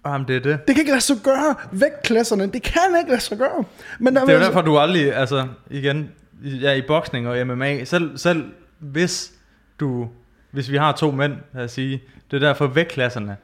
Jamen, 0.07 0.28
det 0.28 0.37
er 0.37 0.40
det. 0.40 0.66
Det 0.66 0.75
kan 0.75 0.83
ikke 0.83 0.90
lade 0.90 1.00
sig 1.00 1.16
gøre. 1.25 1.55
Vægtklasserne, 1.73 2.47
det 2.47 2.62
kan 2.62 2.83
ikke 2.99 3.11
lade 3.11 3.21
sig 3.21 3.38
gøre. 3.38 3.64
Men 3.99 4.14
der 4.14 4.25
Det 4.25 4.35
er 4.35 4.38
jo 4.38 4.45
derfor, 4.45 4.62
du 4.62 4.78
aldrig, 4.78 5.16
altså 5.16 5.49
igen, 5.71 6.11
ja, 6.45 6.73
i 6.73 6.83
boksning 6.83 7.28
og 7.28 7.47
MMA, 7.47 7.85
selv, 7.85 8.19
selv 8.19 8.45
hvis 8.78 9.33
du, 9.81 10.09
hvis 10.50 10.71
vi 10.71 10.76
har 10.76 10.93
to 10.93 11.11
mænd, 11.11 11.33
lad 11.55 11.64
os 11.64 11.73
sige, 11.73 12.02
det 12.31 12.37
er 12.37 12.47
derfor 12.47 12.66
vægtklasserne, 12.66 13.37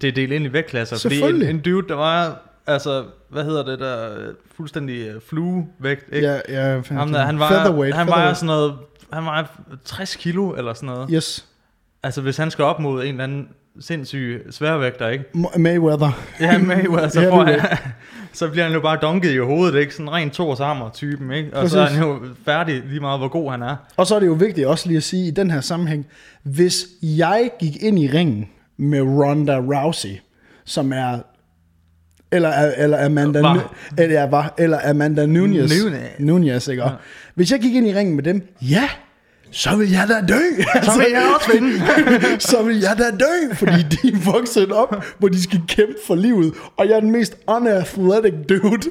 det 0.00 0.08
er 0.08 0.12
delt 0.12 0.32
ind 0.32 0.44
i 0.46 0.52
vægtklasser. 0.52 0.98
Fordi 0.98 1.20
en, 1.20 1.42
en 1.42 1.60
dude, 1.60 1.88
der 1.88 1.94
var, 1.94 2.42
altså, 2.66 3.04
hvad 3.28 3.44
hedder 3.44 3.64
det 3.64 3.78
der, 3.78 4.08
fuldstændig 4.56 5.06
øh, 5.06 5.20
fluevægt, 5.28 6.04
ikke? 6.12 6.28
Ja, 6.28 6.40
ja, 6.48 6.80
Ham 6.90 7.12
der, 7.12 7.20
han 7.24 7.38
var, 7.38 7.48
featherweight, 7.48 7.96
han 7.96 8.06
var 8.06 8.12
featherweight. 8.12 8.38
sådan 8.38 8.46
noget, 8.46 8.74
han 9.12 9.24
var 9.24 9.60
60 9.84 10.16
kilo 10.16 10.50
eller 10.54 10.74
sådan 10.74 10.86
noget. 10.86 11.08
Yes, 11.12 11.46
Altså 12.02 12.20
hvis 12.20 12.36
han 12.36 12.50
skal 12.50 12.64
op 12.64 12.80
mod 12.80 13.02
en 13.02 13.08
eller 13.08 13.24
anden 13.24 13.48
sindssyg 13.80 14.46
sværvægter, 14.50 15.08
ikke? 15.08 15.24
Mayweather. 15.56 16.10
Ja, 16.40 16.58
Mayweather, 16.58 17.08
så, 17.08 17.28
får 17.30 17.44
han, 17.44 17.60
så 18.32 18.48
bliver 18.48 18.64
han 18.64 18.72
jo 18.72 18.80
bare 18.80 18.98
dunket 19.02 19.30
i 19.30 19.36
hovedet, 19.38 19.80
ikke? 19.80 19.94
Sådan 19.94 20.12
ren 20.12 20.30
Thors 20.30 20.92
typen 20.92 21.32
ikke? 21.32 21.56
Og 21.56 21.70
så 21.70 21.78
er 21.78 21.84
Præcis. 21.84 21.98
han 21.98 22.08
jo 22.08 22.20
færdig 22.44 22.82
lige 22.86 23.00
meget, 23.00 23.20
hvor 23.20 23.28
god 23.28 23.50
han 23.50 23.62
er. 23.62 23.76
Og 23.96 24.06
så 24.06 24.14
er 24.14 24.20
det 24.20 24.26
jo 24.26 24.32
vigtigt 24.32 24.66
også 24.66 24.88
lige 24.88 24.96
at 24.96 25.02
sige 25.02 25.28
i 25.28 25.30
den 25.30 25.50
her 25.50 25.60
sammenhæng, 25.60 26.06
hvis 26.42 26.86
jeg 27.02 27.50
gik 27.60 27.82
ind 27.82 27.98
i 27.98 28.10
ringen 28.14 28.48
med 28.80 29.00
Ronda 29.00 29.58
Rousey, 29.58 30.16
som 30.64 30.92
er 30.92 31.18
eller, 32.32 32.72
eller 32.76 33.06
Amanda 33.06 33.40
Var. 33.40 33.74
Eller, 33.98 34.26
var, 34.26 34.54
eller 34.58 34.90
Amanda 34.90 35.26
Nunez. 35.26 35.82
Nunez. 35.82 36.00
Nunez, 36.18 36.68
ikke? 36.68 36.82
Ja. 36.82 36.90
Hvis 37.34 37.52
jeg 37.52 37.60
gik 37.60 37.74
ind 37.74 37.86
i 37.86 37.94
ringen 37.94 38.16
med 38.16 38.24
dem, 38.24 38.54
ja, 38.62 38.88
så 39.50 39.76
vil 39.76 39.90
jeg 39.90 40.08
da 40.08 40.34
dø. 40.34 40.40
Så 40.84 40.98
vil 40.98 41.06
jeg 41.10 41.22
også 41.34 41.52
vinde. 41.52 41.70
så 42.50 42.62
vil 42.62 42.80
jeg 42.80 42.98
da 42.98 43.10
dø, 43.10 43.54
fordi 43.54 43.82
de 43.82 44.08
er 44.08 44.32
vokset 44.32 44.72
op, 44.72 45.04
hvor 45.18 45.28
de 45.28 45.42
skal 45.42 45.60
kæmpe 45.68 45.94
for 46.06 46.14
livet. 46.14 46.54
Og 46.76 46.88
jeg 46.88 46.96
er 46.96 47.00
den 47.00 47.10
mest 47.10 47.36
unathletic 47.48 48.34
dude, 48.48 48.90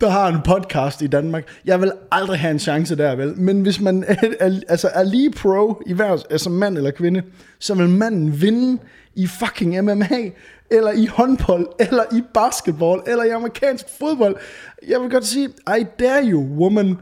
der 0.00 0.10
har 0.10 0.28
en 0.28 0.38
podcast 0.44 1.02
i 1.02 1.06
Danmark. 1.06 1.44
Jeg 1.64 1.80
vil 1.80 1.92
aldrig 2.12 2.38
have 2.38 2.50
en 2.50 2.58
chance 2.58 2.96
der, 2.96 3.14
vel? 3.14 3.38
Men 3.38 3.62
hvis 3.62 3.80
man 3.80 4.04
er, 4.08 4.14
er, 4.40 4.60
altså 4.68 4.90
er 4.94 5.02
lige 5.02 5.30
pro, 5.30 5.82
i 5.86 5.92
hver, 5.92 6.24
altså 6.30 6.50
mand 6.50 6.76
eller 6.76 6.90
kvinde, 6.90 7.22
så 7.58 7.74
vil 7.74 7.88
manden 7.88 8.40
vinde 8.40 8.82
i 9.14 9.26
fucking 9.26 9.84
MMA, 9.84 10.30
eller 10.70 10.92
i 10.92 11.06
håndbold, 11.06 11.66
eller 11.78 12.04
i 12.12 12.22
basketball, 12.34 13.00
eller 13.06 13.24
i 13.24 13.28
amerikansk 13.28 13.84
fodbold. 13.98 14.36
Jeg 14.88 15.00
vil 15.00 15.10
godt 15.10 15.26
sige, 15.26 15.48
I 15.78 15.84
dare 16.00 16.24
you, 16.24 16.40
woman. 16.40 16.98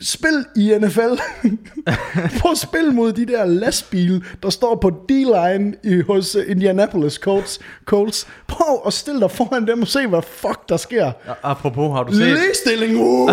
Spil 0.00 0.44
i 0.56 0.74
NFL. 0.80 1.00
Prøv 2.40 2.52
at 2.52 2.58
spille 2.58 2.92
mod 2.92 3.12
de 3.12 3.26
der 3.26 3.44
lastbil, 3.44 4.24
der 4.42 4.50
står 4.50 4.76
på 4.76 4.90
D-line 5.08 5.74
i, 5.84 6.00
hos 6.00 6.36
uh, 6.36 6.42
Indianapolis 6.48 7.14
Colts. 7.14 7.60
Colts. 7.84 8.28
Prøv 8.46 8.80
at 8.86 8.92
stille 8.92 9.20
dig 9.20 9.30
foran 9.30 9.66
dem 9.66 9.82
og 9.82 9.88
se, 9.88 10.06
hvad 10.06 10.22
fuck 10.22 10.68
der 10.68 10.76
sker. 10.76 11.12
Apropos 11.42 11.92
har 11.96 12.02
du 12.02 12.12
set, 12.12 12.26
Ligestilling! 12.26 12.96
Uh! 12.98 13.30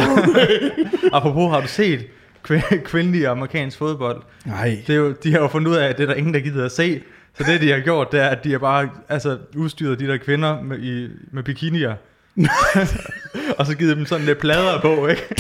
apropos 1.17 1.51
har 1.51 1.61
du 1.61 1.67
set 1.67 2.05
kv- 2.49 2.83
kvindelig 2.83 3.27
amerikansk 3.27 3.77
fodbold? 3.77 4.21
Nej. 4.45 4.77
Det 4.87 4.93
er 4.93 4.97
jo, 4.99 5.11
de 5.23 5.31
har 5.31 5.39
jo 5.39 5.47
fundet 5.47 5.71
ud 5.71 5.75
af, 5.75 5.87
at 5.87 5.97
det 5.97 6.03
er 6.03 6.07
der 6.07 6.15
ingen, 6.15 6.33
der 6.33 6.39
gider 6.39 6.65
at 6.65 6.71
se. 6.71 7.01
Så 7.37 7.43
det, 7.47 7.61
de 7.61 7.71
har 7.71 7.79
gjort, 7.79 8.11
det 8.11 8.19
er, 8.19 8.27
at 8.27 8.43
de 8.43 8.51
har 8.51 8.59
bare 8.59 8.89
altså, 9.09 9.37
udstyret 9.55 9.99
de 9.99 10.07
der 10.07 10.17
kvinder 10.17 10.61
med, 10.61 10.79
i, 10.79 11.07
med 11.31 11.43
bikinier. 11.43 11.93
og 13.57 13.65
så 13.65 13.75
givet 13.77 13.97
dem 13.97 14.05
sådan 14.05 14.25
lidt 14.25 14.39
plader 14.39 14.81
på, 14.81 15.07
ikke? 15.07 15.35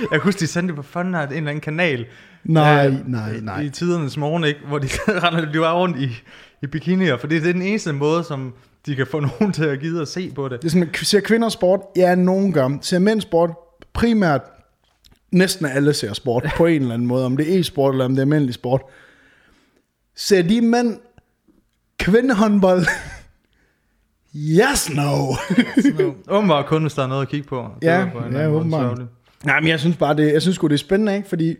Jeg 0.00 0.08
kan 0.10 0.20
huske, 0.20 0.40
de 0.40 0.46
sendte 0.46 0.68
det 0.68 0.76
på 0.76 0.82
fanden 0.82 1.14
en 1.14 1.20
eller 1.22 1.36
anden 1.36 1.60
kanal. 1.60 2.06
Nej, 2.44 2.86
øh, 2.86 3.08
nej, 3.08 3.40
nej. 3.40 3.60
I 3.60 3.70
tidernes 3.70 4.16
morgen, 4.16 4.44
ikke? 4.44 4.60
Hvor 4.66 4.78
de 4.78 4.88
render 5.22 5.52
de 5.52 5.60
var 5.60 5.74
rundt 5.74 5.98
i, 6.00 6.08
i 6.62 6.66
bikinier. 6.66 7.16
For 7.16 7.26
det 7.26 7.36
er 7.36 7.52
den 7.52 7.62
eneste 7.62 7.92
måde, 7.92 8.24
som 8.24 8.54
de 8.86 8.96
kan 8.96 9.06
få 9.06 9.20
nogen 9.40 9.52
til 9.52 9.64
at 9.64 9.80
gide 9.80 10.00
at 10.02 10.08
se 10.08 10.32
på 10.34 10.48
det. 10.48 10.62
Det 10.62 10.68
er 10.68 10.70
sådan, 10.70 10.94
ser 10.94 11.20
kvinder 11.20 11.48
sport? 11.48 11.80
Ja, 11.96 12.14
nogen 12.14 12.52
gør. 12.52 12.78
Ser 12.80 12.98
mænd 12.98 13.20
sport? 13.20 13.50
Primært 13.92 14.40
næsten 15.32 15.66
alle 15.66 15.94
ser 15.94 16.12
sport 16.12 16.46
på 16.56 16.66
en 16.66 16.82
eller 16.82 16.94
anden 16.94 17.08
måde. 17.08 17.26
Om 17.26 17.36
det 17.36 17.54
er 17.54 17.60
e-sport 17.60 17.94
eller 17.94 18.04
om 18.04 18.10
det 18.10 18.18
er 18.18 18.22
almindelig 18.22 18.54
sport. 18.54 18.82
Ser 20.16 20.42
de 20.42 20.60
mænd 20.60 20.98
kvindehåndbold? 21.98 22.86
yes, 24.60 24.90
no. 24.94 25.34
Åbenbart 26.28 26.66
kun, 26.66 26.82
hvis 26.82 26.94
der 26.94 27.02
er 27.02 27.06
noget 27.06 27.22
at 27.22 27.28
kigge 27.28 27.48
på. 27.48 27.68
Det 27.82 27.86
Ja, 27.86 28.08
på 28.12 28.36
ja, 28.38 28.48
åbenbart. 28.48 29.00
Nej, 29.44 29.60
men 29.60 29.68
jeg 29.68 29.80
synes 29.80 29.96
bare, 29.96 30.16
det, 30.16 30.32
jeg 30.32 30.42
synes 30.42 30.54
sgu, 30.56 30.66
det 30.66 30.74
er 30.74 30.78
spændende, 30.78 31.16
ikke? 31.16 31.28
Fordi 31.28 31.56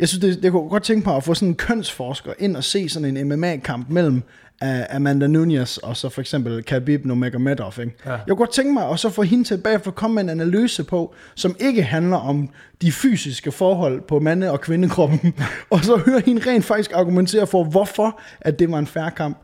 jeg 0.00 0.08
synes, 0.08 0.20
det, 0.20 0.44
jeg 0.44 0.52
kunne 0.52 0.68
godt 0.68 0.82
tænke 0.82 1.04
på 1.04 1.16
at 1.16 1.24
få 1.24 1.34
sådan 1.34 1.48
en 1.48 1.54
kønsforsker 1.54 2.32
ind 2.38 2.56
og 2.56 2.64
se 2.64 2.88
sådan 2.88 3.16
en 3.16 3.28
MMA-kamp 3.28 3.90
mellem 3.90 4.22
uh, 4.64 4.96
Amanda 4.96 5.26
Nunez 5.26 5.76
og 5.76 5.96
så 5.96 6.08
for 6.08 6.20
eksempel 6.20 6.62
Khabib 6.64 7.04
Nurmagomedov, 7.04 7.72
ikke? 7.80 7.96
Ja. 8.06 8.10
Jeg 8.10 8.20
kunne 8.28 8.36
godt 8.36 8.52
tænke 8.52 8.72
mig 8.72 8.88
at 8.90 8.98
så 8.98 9.10
få 9.10 9.22
hende 9.22 9.44
tilbage 9.44 9.78
for 9.78 9.90
at 9.90 9.94
komme 9.94 10.14
med 10.14 10.22
en 10.22 10.28
analyse 10.40 10.84
på, 10.84 11.14
som 11.34 11.56
ikke 11.60 11.82
handler 11.82 12.16
om 12.16 12.48
de 12.82 12.92
fysiske 12.92 13.52
forhold 13.52 14.00
på 14.00 14.18
mande- 14.18 14.50
og 14.50 14.60
kvindekroppen, 14.60 15.34
og 15.70 15.84
så 15.84 15.96
høre 15.96 16.22
hende 16.26 16.50
rent 16.50 16.64
faktisk 16.64 16.92
argumentere 16.94 17.46
for, 17.46 17.64
hvorfor 17.64 18.20
at 18.40 18.58
det 18.58 18.70
var 18.70 18.78
en 18.78 18.86
færre 18.86 19.10
kamp. 19.10 19.38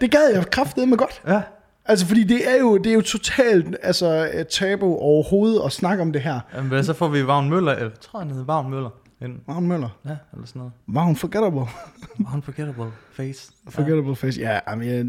Det 0.00 0.10
gad 0.10 0.34
jeg 0.34 0.50
kraftedeme 0.50 0.96
godt. 0.96 1.22
Ja. 1.28 1.40
Altså, 1.84 2.06
fordi 2.06 2.24
det 2.24 2.50
er 2.50 2.60
jo, 2.60 2.76
det 2.76 2.86
er 2.86 2.94
jo 2.94 3.00
totalt 3.00 3.76
altså, 3.82 4.30
et 4.34 4.48
tabu 4.48 4.96
overhovedet 4.96 5.62
at 5.64 5.72
snakke 5.72 6.02
om 6.02 6.12
det 6.12 6.22
her. 6.22 6.40
Jamen, 6.54 6.68
hvad, 6.68 6.82
så 6.82 6.92
får 6.92 7.08
vi 7.08 7.26
Vagn 7.26 7.50
Møller, 7.50 7.78
jeg 7.78 7.90
tror 8.00 8.18
han 8.18 8.30
hedder 8.30 8.44
Vagn 8.44 8.70
Møller. 8.70 8.90
Ind. 9.22 9.38
Vagn 9.46 9.66
Møller. 9.66 9.98
Ja, 10.04 10.16
eller 10.32 10.46
sådan 10.46 10.58
noget. 10.58 10.72
Var 10.86 11.02
hun 11.02 11.16
forgettable? 11.16 11.60
Unforgettable 12.34 12.86
face. 13.12 13.52
Forgettable 13.68 14.16
face. 14.16 14.40
Ja, 14.40 14.58
jamen, 14.68 14.88
jeg, 14.88 15.06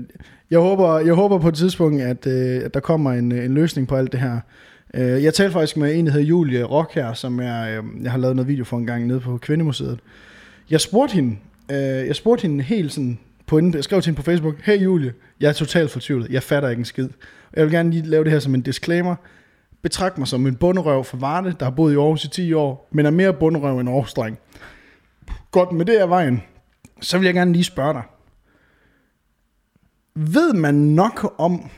jeg, 0.51 0.59
håber, 0.59 0.99
jeg 0.99 1.13
håber 1.13 1.39
på 1.39 1.47
et 1.47 1.55
tidspunkt, 1.55 2.01
at, 2.01 2.27
øh, 2.27 2.65
at 2.65 2.73
der 2.73 2.79
kommer 2.79 3.11
en, 3.11 3.31
øh, 3.31 3.45
en 3.45 3.53
løsning 3.53 3.87
på 3.87 3.95
alt 3.95 4.11
det 4.11 4.19
her. 4.19 4.39
Øh, 4.93 5.23
jeg 5.23 5.33
talte 5.33 5.53
faktisk 5.53 5.77
med 5.77 5.95
en, 5.95 6.05
der 6.05 6.11
hedder 6.11 6.27
Julie 6.27 6.63
Rock 6.63 6.93
her, 6.93 7.13
som 7.13 7.39
er, 7.39 7.61
øh, 7.61 8.03
jeg 8.03 8.11
har 8.11 8.17
lavet 8.17 8.35
noget 8.35 8.47
video 8.47 8.65
for 8.65 8.77
en 8.77 8.85
gang 8.85 9.07
nede 9.07 9.19
på 9.19 9.37
Kvindemuseet. 9.37 9.99
Jeg 10.69 10.81
spurgte 10.81 11.13
hende, 11.13 11.37
øh, 11.71 11.77
jeg 12.07 12.15
spurgte 12.15 12.41
hende 12.41 12.63
helt 12.63 12.91
sådan, 12.91 13.19
på 13.51 13.57
en, 13.57 13.73
jeg 13.73 13.83
skrev 13.83 14.01
til 14.01 14.09
hende 14.09 14.17
på 14.17 14.23
Facebook, 14.23 14.55
hey 14.63 14.83
Julie, 14.83 15.13
jeg 15.39 15.49
er 15.49 15.53
totalt 15.53 15.91
fortvivlet, 15.91 16.29
jeg 16.29 16.43
fatter 16.43 16.69
ikke 16.69 16.79
en 16.79 16.85
skid. 16.85 17.09
Jeg 17.55 17.63
vil 17.63 17.71
gerne 17.71 17.91
lige 17.91 18.05
lave 18.05 18.23
det 18.23 18.31
her 18.31 18.39
som 18.39 18.55
en 18.55 18.61
disclaimer. 18.61 19.15
Betragt 19.81 20.17
mig 20.17 20.27
som 20.27 20.47
en 20.47 20.55
bunderøv 20.55 21.03
fra 21.03 21.17
Varde, 21.17 21.55
der 21.59 21.65
har 21.65 21.71
boet 21.71 21.93
i 21.93 21.95
Aarhus 21.95 22.23
i 22.23 22.29
10 22.29 22.53
år, 22.53 22.89
men 22.91 23.05
er 23.05 23.09
mere 23.09 23.33
bunderøv 23.33 23.79
end 23.79 23.89
Aarhus 23.89 24.13
dreng. 24.13 24.39
Godt, 25.51 25.71
med 25.71 25.85
det 25.85 26.01
er 26.01 26.05
vejen. 26.05 26.43
Så 27.01 27.17
vil 27.17 27.25
jeg 27.25 27.33
gerne 27.33 27.53
lige 27.53 27.63
spørge 27.63 27.93
dig. 27.93 28.03
ved 30.15 30.53
man 30.53 30.75
nok 30.75 31.35
om, 31.37 31.69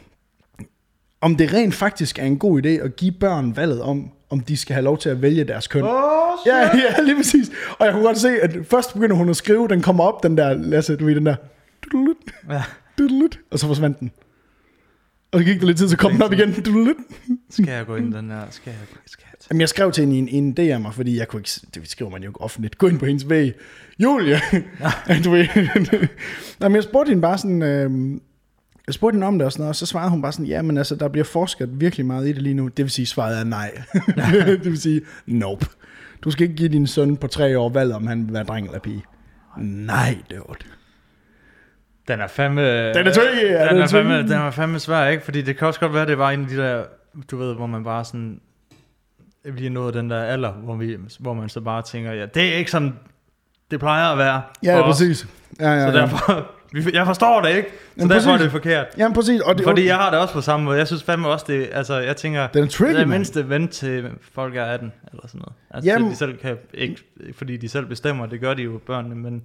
om 1.22 1.36
det 1.36 1.54
rent 1.54 1.74
faktisk 1.74 2.20
er 2.20 2.24
en 2.24 2.40
god 2.40 2.66
idé 2.66 2.70
at 2.70 2.96
give 2.96 3.12
børn 3.12 3.56
valget 3.56 3.82
om, 3.82 4.12
om 4.30 4.40
de 4.40 4.58
skal 4.58 4.74
have 4.74 4.84
lov 4.84 4.98
til 4.98 5.10
at 5.10 5.22
vælge 5.22 5.44
deres 5.44 5.68
køn. 5.68 5.84
Åh, 5.84 6.14
Ja, 6.46 6.60
ja, 6.84 7.02
lige 7.04 7.16
præcis. 7.16 7.52
Og 7.80 7.86
jeg 7.86 7.94
kunne 7.94 8.06
godt 8.06 8.18
se, 8.18 8.42
at 8.42 8.58
først 8.70 8.94
begynder 8.94 9.16
hun 9.16 9.30
at 9.30 9.36
skrive, 9.36 9.68
den 9.68 9.82
kommer 9.82 10.04
op, 10.04 10.24
den 10.24 10.38
der, 10.38 10.54
Lasse, 10.54 10.96
du 10.96 11.06
ved, 11.06 11.16
den 11.16 11.26
der, 11.26 11.36
Ja. 12.50 12.64
og 13.52 13.60
så 13.60 13.68
forsvandt 13.68 14.00
den. 14.00 14.12
Og 15.32 15.40
så 15.40 15.46
gik 15.46 15.60
der 15.60 15.68
lidt 15.68 15.78
tid, 15.78 15.90
så 15.90 15.98
kom 15.98 16.12
den 16.12 16.22
op 16.22 16.34
igen. 16.34 16.54
Skal 17.50 17.68
jeg 17.68 17.86
gå 17.86 17.96
ind 17.96 18.14
den 18.14 18.30
her? 18.30 18.42
Skal 18.50 18.72
jeg, 18.72 18.80
skal 19.06 19.26
jeg? 19.32 19.34
Jamen, 19.52 19.62
jeg 19.62 19.70
skrev 19.70 19.92
til 19.92 20.06
hende 20.06 20.16
i 20.16 20.20
en, 20.36 20.58
en 20.60 20.86
DM'er, 20.86 20.92
fordi 20.92 21.18
jeg 21.18 21.28
kunne 21.28 21.40
ikke, 21.40 21.50
det 21.76 21.90
skriver 21.90 22.12
man 22.12 22.24
jo 22.24 22.30
ikke 22.30 22.42
offentligt, 22.42 22.78
gå 22.78 22.88
ind 22.88 23.00
på 23.00 23.06
hendes 23.06 23.30
væg. 23.30 23.54
Julia, 24.00 24.40
du 25.26 25.32
ved. 25.32 25.48
Nå, 26.60 26.68
men 26.70 26.76
jeg 26.76 26.84
spurgte 26.84 27.10
hende 27.10 27.22
bare 27.22 27.38
sådan, 27.38 27.62
øh, 27.62 28.20
jeg 28.88 28.94
spurgte 28.94 29.16
hende 29.16 29.28
om 29.28 29.38
det 29.38 29.46
og 29.46 29.52
sådan 29.52 29.62
noget, 29.62 29.70
og 29.70 29.76
så 29.76 29.86
svarede 29.86 30.10
hun 30.10 30.22
bare 30.22 30.32
sådan, 30.32 30.46
ja, 30.46 30.62
men 30.62 30.78
altså, 30.78 30.96
der 30.96 31.08
bliver 31.08 31.26
forsket 31.26 31.82
virkelig 31.82 32.06
meget 32.06 32.28
i 32.28 32.34
det 32.34 32.42
lige 32.42 32.54
nu. 32.54 32.68
Det 32.68 32.86
vil 32.86 32.92
sige, 32.92 33.06
svaret 33.06 33.40
er 33.40 33.44
nej. 33.44 33.82
det 34.64 34.66
vil 34.66 34.82
sige, 34.82 35.02
nope. 35.26 35.66
Du 36.24 36.32
skal 36.32 36.44
ikke 36.44 36.56
give 36.56 36.70
din 36.70 36.88
søn 36.88 37.18
på 37.18 37.28
tre 37.28 37.60
år 37.60 37.70
valg, 37.70 37.94
om 37.94 38.08
han 38.08 38.26
vil 38.26 38.34
være 38.34 38.44
dreng 38.44 38.66
eller 38.68 38.80
pige. 38.80 39.04
Nej, 39.58 40.18
det 40.30 40.38
var 40.48 40.54
det. 40.54 40.66
Den 42.08 42.22
er 42.22 42.28
fandme... 42.28 42.94
Den 42.94 43.08
er 43.08 43.14
tricky, 43.14 43.44
ja, 43.44 43.62
den, 43.64 43.70
den 43.70 43.78
er 43.78 43.84
er 43.84 43.88
fandme, 43.88 44.18
den 44.18 44.32
er 44.32 44.52
fandme 44.52 44.80
svær, 44.80 45.08
ikke? 45.08 45.24
Fordi 45.24 45.42
det 45.42 45.58
kan 45.58 45.68
også 45.68 45.80
godt 45.80 45.94
være, 45.94 46.06
det 46.06 46.18
var 46.18 46.32
en 46.32 46.42
af 46.42 46.48
de 46.48 46.58
der, 46.58 46.84
du 47.32 47.38
ved, 47.38 47.56
hvor 47.56 47.66
man 47.68 47.84
bare 47.84 48.06
sådan, 48.06 48.40
vi 49.46 49.66
er 49.66 49.70
nået 49.70 49.94
den 49.94 50.10
der 50.10 50.24
alder, 50.24 50.52
hvor, 50.52 50.76
vi, 50.76 50.98
hvor 51.20 51.34
man 51.34 51.50
så 51.50 51.62
bare 51.62 51.82
tænker, 51.82 52.12
ja, 52.12 52.26
det 52.26 52.54
er 52.54 52.54
ikke 52.58 52.72
sådan, 52.72 52.94
det 53.72 53.80
plejer 53.80 54.12
at 54.12 54.18
være. 54.18 54.42
Ja, 54.64 54.82
os. 54.82 54.86
præcis. 54.86 55.28
Ja, 55.60 55.70
ja, 55.74 55.92
Så 55.92 55.98
ja. 55.98 56.02
derfor, 56.04 56.46
vi- 56.74 56.92
jeg 56.94 57.06
forstår 57.06 57.42
det 57.42 57.56
ikke, 57.56 57.70
så 57.70 57.76
Jamen, 57.98 58.10
derfor 58.10 58.30
er 58.30 58.34
præcis. 58.34 58.44
det 58.44 58.52
forkert. 58.52 58.86
Jamen, 58.98 59.14
præcis. 59.16 59.42
Og 59.42 59.56
det, 59.58 59.64
Fordi 59.64 59.86
jeg 59.86 59.96
har 59.96 60.10
det 60.10 60.20
også 60.20 60.34
på 60.34 60.42
samme 60.42 60.64
måde. 60.66 60.78
Jeg 60.78 60.88
synes 60.88 61.04
fandme 61.04 61.28
også, 61.28 61.46
det 61.48 61.70
altså, 61.72 62.00
jeg 62.00 62.18
tænker, 62.18 62.48
Den 62.48 62.64
er 62.64 62.68
tricky, 62.68 62.90
det 62.94 62.96
er 62.96 63.06
mand. 63.06 63.10
mindste 63.10 63.50
vent 63.50 63.72
til 63.72 64.10
folk 64.34 64.56
er 64.56 64.64
18, 64.66 64.92
eller 65.12 65.28
sådan 65.28 65.40
noget. 65.40 65.54
Altså, 65.72 65.90
Jamen- 65.92 66.04
det, 66.06 66.12
de 66.12 66.18
selv 66.18 66.38
kan, 66.38 66.58
ikke 66.74 67.02
fordi 67.38 67.58
de 67.58 67.70
selv 67.70 67.86
bestemmer, 67.86 68.26
det 68.26 68.40
gør 68.40 68.54
de 68.54 68.62
jo 68.64 68.80
børnene, 68.86 69.16
men 69.16 69.44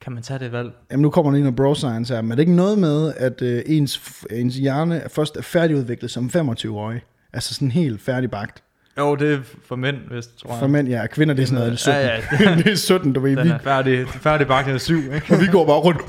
kan 0.00 0.12
man 0.12 0.22
tage 0.22 0.38
det 0.38 0.52
valg? 0.52 0.72
Jamen 0.90 1.02
nu 1.02 1.10
kommer 1.10 1.30
der 1.30 1.36
lige 1.36 1.44
noget 1.44 1.56
bro 1.56 1.74
science 1.74 2.14
her, 2.14 2.22
men 2.22 2.30
er 2.32 2.36
det 2.36 2.42
ikke 2.42 2.54
noget 2.54 2.78
med, 2.78 3.12
at 3.16 3.42
øh, 3.42 3.62
ens, 3.66 4.24
ens 4.30 4.56
hjerne 4.56 5.02
først 5.08 5.36
er 5.36 5.42
færdigudviklet 5.42 6.10
som 6.10 6.30
25-årig? 6.36 7.00
Altså 7.32 7.54
sådan 7.54 7.70
helt 7.70 8.00
færdigbagt. 8.00 8.62
Jo, 8.98 9.14
det 9.14 9.32
er 9.32 9.38
for 9.66 9.76
mænd, 9.76 9.96
hvis 9.96 10.26
tror 10.26 10.50
jeg. 10.50 10.58
For 10.58 10.66
mænd, 10.66 10.88
ja, 10.88 11.06
kvinder 11.06 11.34
det 11.34 11.42
er 11.42 11.46
sådan 11.46 11.64
noget 11.64 11.78
17. 11.78 12.00
Ja, 12.00 12.20
ja, 12.40 12.56
det 12.56 12.66
er 12.66 12.74
17, 12.74 13.12
du 13.14 13.20
ved. 13.20 13.36
Den 13.36 13.44
Vi, 13.44 13.50
er 13.50 13.58
færdig, 13.58 14.08
færdig 14.08 14.46
bagt 14.46 14.68
af 14.68 14.80
syv, 14.80 15.14
ikke? 15.14 15.34
og 15.34 15.40
vi 15.40 15.46
går 15.46 15.66
bare 15.66 15.78
rundt. 15.78 16.00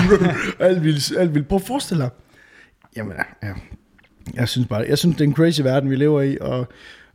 alt 0.68 0.84
vildt, 0.84 1.12
alt 1.18 1.34
vildt. 1.34 1.48
Prøv 1.48 1.56
at 1.56 1.62
forestille 1.62 2.02
dig. 2.02 2.10
Jamen, 2.96 3.12
ja. 3.42 3.52
Jeg 4.34 4.48
synes 4.48 4.68
bare, 4.68 4.84
jeg 4.88 4.98
synes, 4.98 5.16
det 5.16 5.24
er 5.24 5.28
en 5.28 5.34
crazy 5.34 5.60
verden, 5.60 5.90
vi 5.90 5.96
lever 5.96 6.22
i, 6.22 6.38
og, 6.40 6.68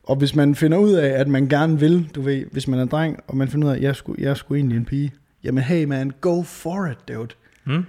og 0.03 0.15
hvis 0.15 0.35
man 0.35 0.55
finder 0.55 0.77
ud 0.77 0.93
af, 0.93 1.19
at 1.19 1.27
man 1.27 1.47
gerne 1.47 1.79
vil, 1.79 2.09
du 2.15 2.21
ved, 2.21 2.45
hvis 2.51 2.67
man 2.67 2.79
er 2.79 2.85
dreng, 2.85 3.19
og 3.27 3.37
man 3.37 3.47
finder 3.47 3.67
ud 3.67 3.71
af, 3.71 3.77
at 3.77 3.83
jeg 3.83 3.95
skulle, 3.95 4.23
jeg 4.23 4.37
skulle 4.37 4.59
egentlig 4.59 4.77
en 4.77 4.85
pige, 4.85 5.11
jamen 5.43 5.63
hey 5.63 5.85
man, 5.85 6.11
go 6.21 6.43
for 6.43 6.87
it, 6.87 7.07
dude. 7.07 7.35
Hmm? 7.63 7.85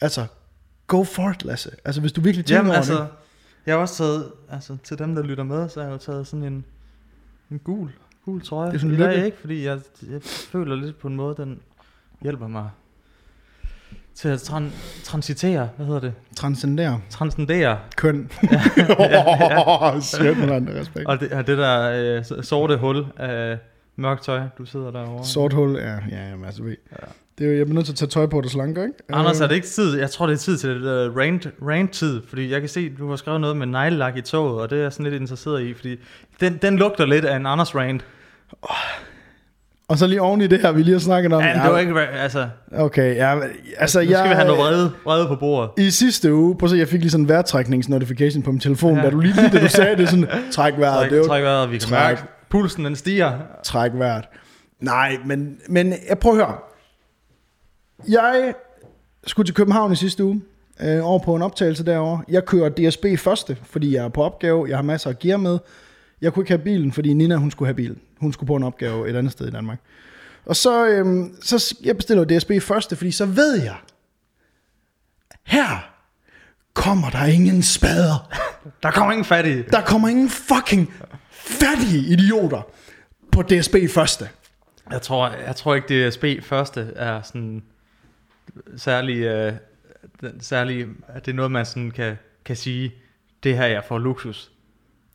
Altså, 0.00 0.26
go 0.86 1.04
for 1.04 1.30
it, 1.30 1.44
Lasse. 1.44 1.70
Altså, 1.84 2.00
hvis 2.00 2.12
du 2.12 2.20
virkelig 2.20 2.46
tænker 2.46 2.56
Jamen 2.56 2.70
over 2.70 2.76
altså, 2.76 3.00
det. 3.00 3.08
jeg 3.66 3.74
har 3.74 3.80
også 3.80 3.96
taget, 3.96 4.32
altså 4.50 4.76
til 4.84 4.98
dem, 4.98 5.14
der 5.14 5.22
lytter 5.22 5.44
med, 5.44 5.68
så 5.68 5.80
har 5.80 5.88
jeg 5.88 5.92
jo 5.92 5.98
taget 5.98 6.26
sådan 6.26 6.44
en, 6.44 6.64
en 7.50 7.58
gul, 7.58 7.90
gul 8.24 8.42
trøje. 8.42 8.68
Det 8.68 8.74
er 8.74 8.80
sådan 8.80 8.96
lykke. 8.96 9.24
ikke, 9.24 9.38
fordi 9.38 9.64
jeg, 9.64 9.80
jeg 10.10 10.22
føler 10.22 10.76
lidt 10.76 10.98
på 10.98 11.08
en 11.08 11.16
måde, 11.16 11.36
den 11.36 11.60
hjælper 12.22 12.48
mig 12.48 12.70
til 14.14 14.28
at 14.28 14.40
tran, 14.40 14.72
transitere, 15.04 15.68
hvad 15.76 15.86
hedder 15.86 16.00
det? 16.00 16.14
Transcendere. 16.36 17.00
Transcendere. 17.10 17.78
Køn. 17.96 18.30
ja, 18.52 18.62
ja. 18.98 20.00
Shit, 20.14 20.38
man, 20.38 20.68
respekt. 20.74 21.06
Og 21.06 21.20
det, 21.20 21.32
og 21.32 21.46
det 21.46 21.58
der 21.58 21.90
øh, 22.18 22.44
sorte 22.44 22.76
hul 22.76 23.06
af 23.16 23.58
mørkt 23.98 24.24
tøj, 24.24 24.40
du 24.58 24.64
sidder 24.64 24.90
derovre. 24.90 25.24
Sort 25.24 25.52
hul, 25.52 25.76
ja, 25.76 25.92
ja, 26.10 26.28
jamen, 26.30 26.44
altså, 26.44 26.62
ved. 26.62 26.76
Ja. 26.92 27.06
Det 27.38 27.46
er 27.46 27.50
jo, 27.50 27.56
jeg 27.56 27.66
bliver 27.66 27.74
nødt 27.74 27.86
til 27.86 27.92
at 27.92 27.96
tage 27.96 28.08
tøj 28.08 28.26
på, 28.26 28.40
der 28.40 28.48
slanker, 28.48 28.82
ikke? 28.82 28.94
Anders, 29.12 29.40
Øh, 29.40 29.44
er 29.44 29.48
det 29.48 29.54
ikke 29.54 29.66
tid? 29.66 29.98
Jeg 29.98 30.10
tror, 30.10 30.26
det 30.26 30.32
er 30.32 30.38
tid 30.38 30.58
til 30.58 30.76
uh, 30.76 31.16
rant, 31.16 31.48
rant 31.68 31.90
tid, 31.90 32.22
fordi 32.28 32.52
jeg 32.52 32.60
kan 32.60 32.68
se, 32.68 32.88
du 32.98 33.08
har 33.08 33.16
skrevet 33.16 33.40
noget 33.40 33.56
med 33.56 33.66
neglelak 33.66 34.16
i 34.16 34.20
toget, 34.20 34.60
og 34.62 34.70
det 34.70 34.78
er 34.78 34.82
jeg 34.82 34.92
sådan 34.92 35.10
lidt 35.10 35.20
interesseret 35.20 35.62
i, 35.62 35.74
fordi 35.74 35.96
den, 36.40 36.58
den 36.62 36.76
lugter 36.78 37.06
lidt 37.06 37.24
af 37.24 37.36
en 37.36 37.46
Anders 37.46 37.74
rant. 37.74 38.04
Og 39.88 39.98
så 39.98 40.06
lige 40.06 40.22
oven 40.22 40.40
i 40.40 40.46
det 40.46 40.60
her, 40.60 40.72
vi 40.72 40.82
lige 40.82 40.92
har 40.92 41.00
snakket 41.00 41.32
om. 41.32 41.42
Ja, 41.42 41.60
det 41.64 41.72
var 41.72 41.78
ikke, 41.78 42.00
altså, 42.00 42.48
Okay, 42.72 43.16
ja, 43.16 43.38
altså, 43.78 43.98
nu 44.00 44.04
skal 44.04 44.08
jeg, 44.14 44.24
vi 44.28 44.34
have 44.34 44.46
noget 44.46 44.60
vrede, 44.60 44.92
vrede 45.04 45.26
på 45.28 45.34
bordet. 45.36 45.70
I 45.78 45.90
sidste 45.90 46.34
uge, 46.34 46.56
prøv 46.58 46.66
at 46.66 46.70
se, 46.70 46.76
jeg 46.76 46.88
fik 46.88 47.00
lige 47.00 47.10
sådan 47.10 47.24
en 47.24 47.28
vejrtrækningsnotification 47.28 48.42
på 48.42 48.50
min 48.50 48.60
telefon, 48.60 48.96
ja. 48.96 49.02
Da 49.04 49.10
du 49.10 49.20
lige, 49.20 49.34
lige 49.34 49.48
da 49.48 49.60
du 49.64 49.68
sagde 49.68 49.96
det, 49.96 50.08
sådan, 50.08 50.28
træk 50.52 50.74
vejret, 50.78 50.96
Træk, 50.98 51.10
det 51.10 51.16
er 51.16 51.20
jo 51.20 51.26
træk 51.26 51.42
vejret, 51.42 51.70
vi 51.70 51.78
kan 51.78 51.88
Træk. 51.88 52.00
mærke, 52.08 52.22
pulsen 52.50 52.84
den 52.84 52.96
stiger. 52.96 53.38
træk 53.64 53.90
vejret. 53.94 54.24
Nej, 54.80 55.18
men, 55.24 55.60
men 55.68 55.94
jeg 56.08 56.18
prøver 56.18 56.36
at 56.36 56.46
høre. 56.46 56.58
Jeg 58.08 58.54
skulle 59.26 59.46
til 59.46 59.54
København 59.54 59.92
i 59.92 59.96
sidste 59.96 60.24
uge, 60.24 60.42
øh, 60.80 61.06
over 61.06 61.18
på 61.18 61.34
en 61.36 61.42
optagelse 61.42 61.84
derovre. 61.84 62.24
Jeg 62.28 62.44
kører 62.44 62.68
DSB 62.68 63.04
første, 63.18 63.56
fordi 63.62 63.94
jeg 63.94 64.04
er 64.04 64.08
på 64.08 64.22
opgave. 64.22 64.68
Jeg 64.68 64.76
har 64.76 64.82
masser 64.82 65.10
af 65.10 65.18
gear 65.18 65.36
med. 65.36 65.58
Jeg 66.20 66.32
kunne 66.32 66.42
ikke 66.42 66.50
have 66.50 66.64
bilen, 66.64 66.92
fordi 66.92 67.12
Nina 67.12 67.36
hun 67.36 67.50
skulle 67.50 67.66
have 67.66 67.74
bilen. 67.74 68.00
Hun 68.20 68.32
skulle 68.32 68.46
på 68.46 68.56
en 68.56 68.62
opgave 68.62 69.10
et 69.10 69.16
andet 69.16 69.32
sted 69.32 69.46
i 69.48 69.50
Danmark. 69.50 69.78
Og 70.46 70.56
så, 70.56 70.86
øhm, 70.86 71.36
så 71.42 71.76
jeg 71.84 71.96
bestiller 71.96 72.24
DSB 72.24 72.50
første, 72.60 72.96
fordi 72.96 73.10
så 73.10 73.26
ved 73.26 73.62
jeg, 73.62 73.76
her 75.44 75.90
kommer 76.74 77.10
der 77.10 77.24
ingen 77.24 77.62
spader. 77.62 78.32
Der 78.82 78.90
kommer 78.90 79.12
ingen 79.12 79.24
fat 79.24 79.46
i. 79.46 79.62
Der 79.62 79.80
kommer 79.80 80.08
ingen 80.08 80.28
fucking 80.28 80.92
fattige 81.48 81.98
idioter 82.12 82.62
på 83.32 83.42
DSB 83.42 83.74
første. 83.90 84.28
Jeg 84.90 85.02
tror, 85.02 85.28
jeg 85.46 85.56
tror 85.56 85.74
ikke, 85.74 86.08
DSB 86.08 86.24
første 86.42 86.92
er 86.96 87.22
sådan 87.22 87.62
særlig, 88.76 89.16
øh, 89.16 89.52
særlig, 90.40 90.86
at 91.08 91.26
det 91.26 91.32
er 91.32 91.36
noget, 91.36 91.50
man 91.50 91.66
sådan 91.66 91.90
kan, 91.90 92.16
kan 92.44 92.56
sige, 92.56 92.94
det 93.42 93.56
her 93.56 93.66
jeg 93.66 93.82
får 93.88 93.98
luksus. 93.98 94.50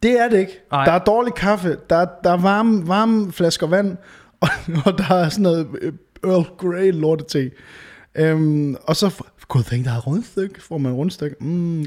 Det 0.04 0.20
er 0.20 0.30
det 0.30 0.40
ikke. 0.40 0.60
Nej. 0.72 0.86
Der 0.86 0.92
er 0.92 1.00
dårlig 1.00 1.34
kaffe, 1.34 1.78
der, 1.90 1.96
er- 1.96 2.08
der 2.24 2.32
er 2.32 2.38
varme, 2.38 2.88
varme 2.88 3.32
flasker 3.32 3.68
vand, 3.68 3.98
og, 4.42 4.50
og 4.86 4.98
der 4.98 5.16
er 5.16 5.30
sådan 5.30 5.44
noget 5.44 5.68
øh, 5.82 5.94
Earl 6.24 6.46
Grey 6.58 6.92
lortete. 6.92 7.52
Øhm, 8.16 8.76
og 8.84 8.96
så 8.96 9.24
kunne 9.48 9.64
tænke, 9.64 9.90
der 9.90 9.96
er 9.96 10.00
rundstykke. 10.00 10.62
Får 10.62 10.78
man 10.78 10.92
rundstykke? 10.94 11.36
Mm. 11.40 11.86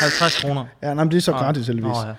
50 0.00 0.40
kroner. 0.42 0.66
Ja, 0.82 0.94
nej, 0.94 1.04
men 1.04 1.10
det 1.10 1.16
er 1.16 1.20
så 1.20 1.32
gratis 1.32 1.66
heldigvis. 1.66 1.96
Ja. 2.06 2.12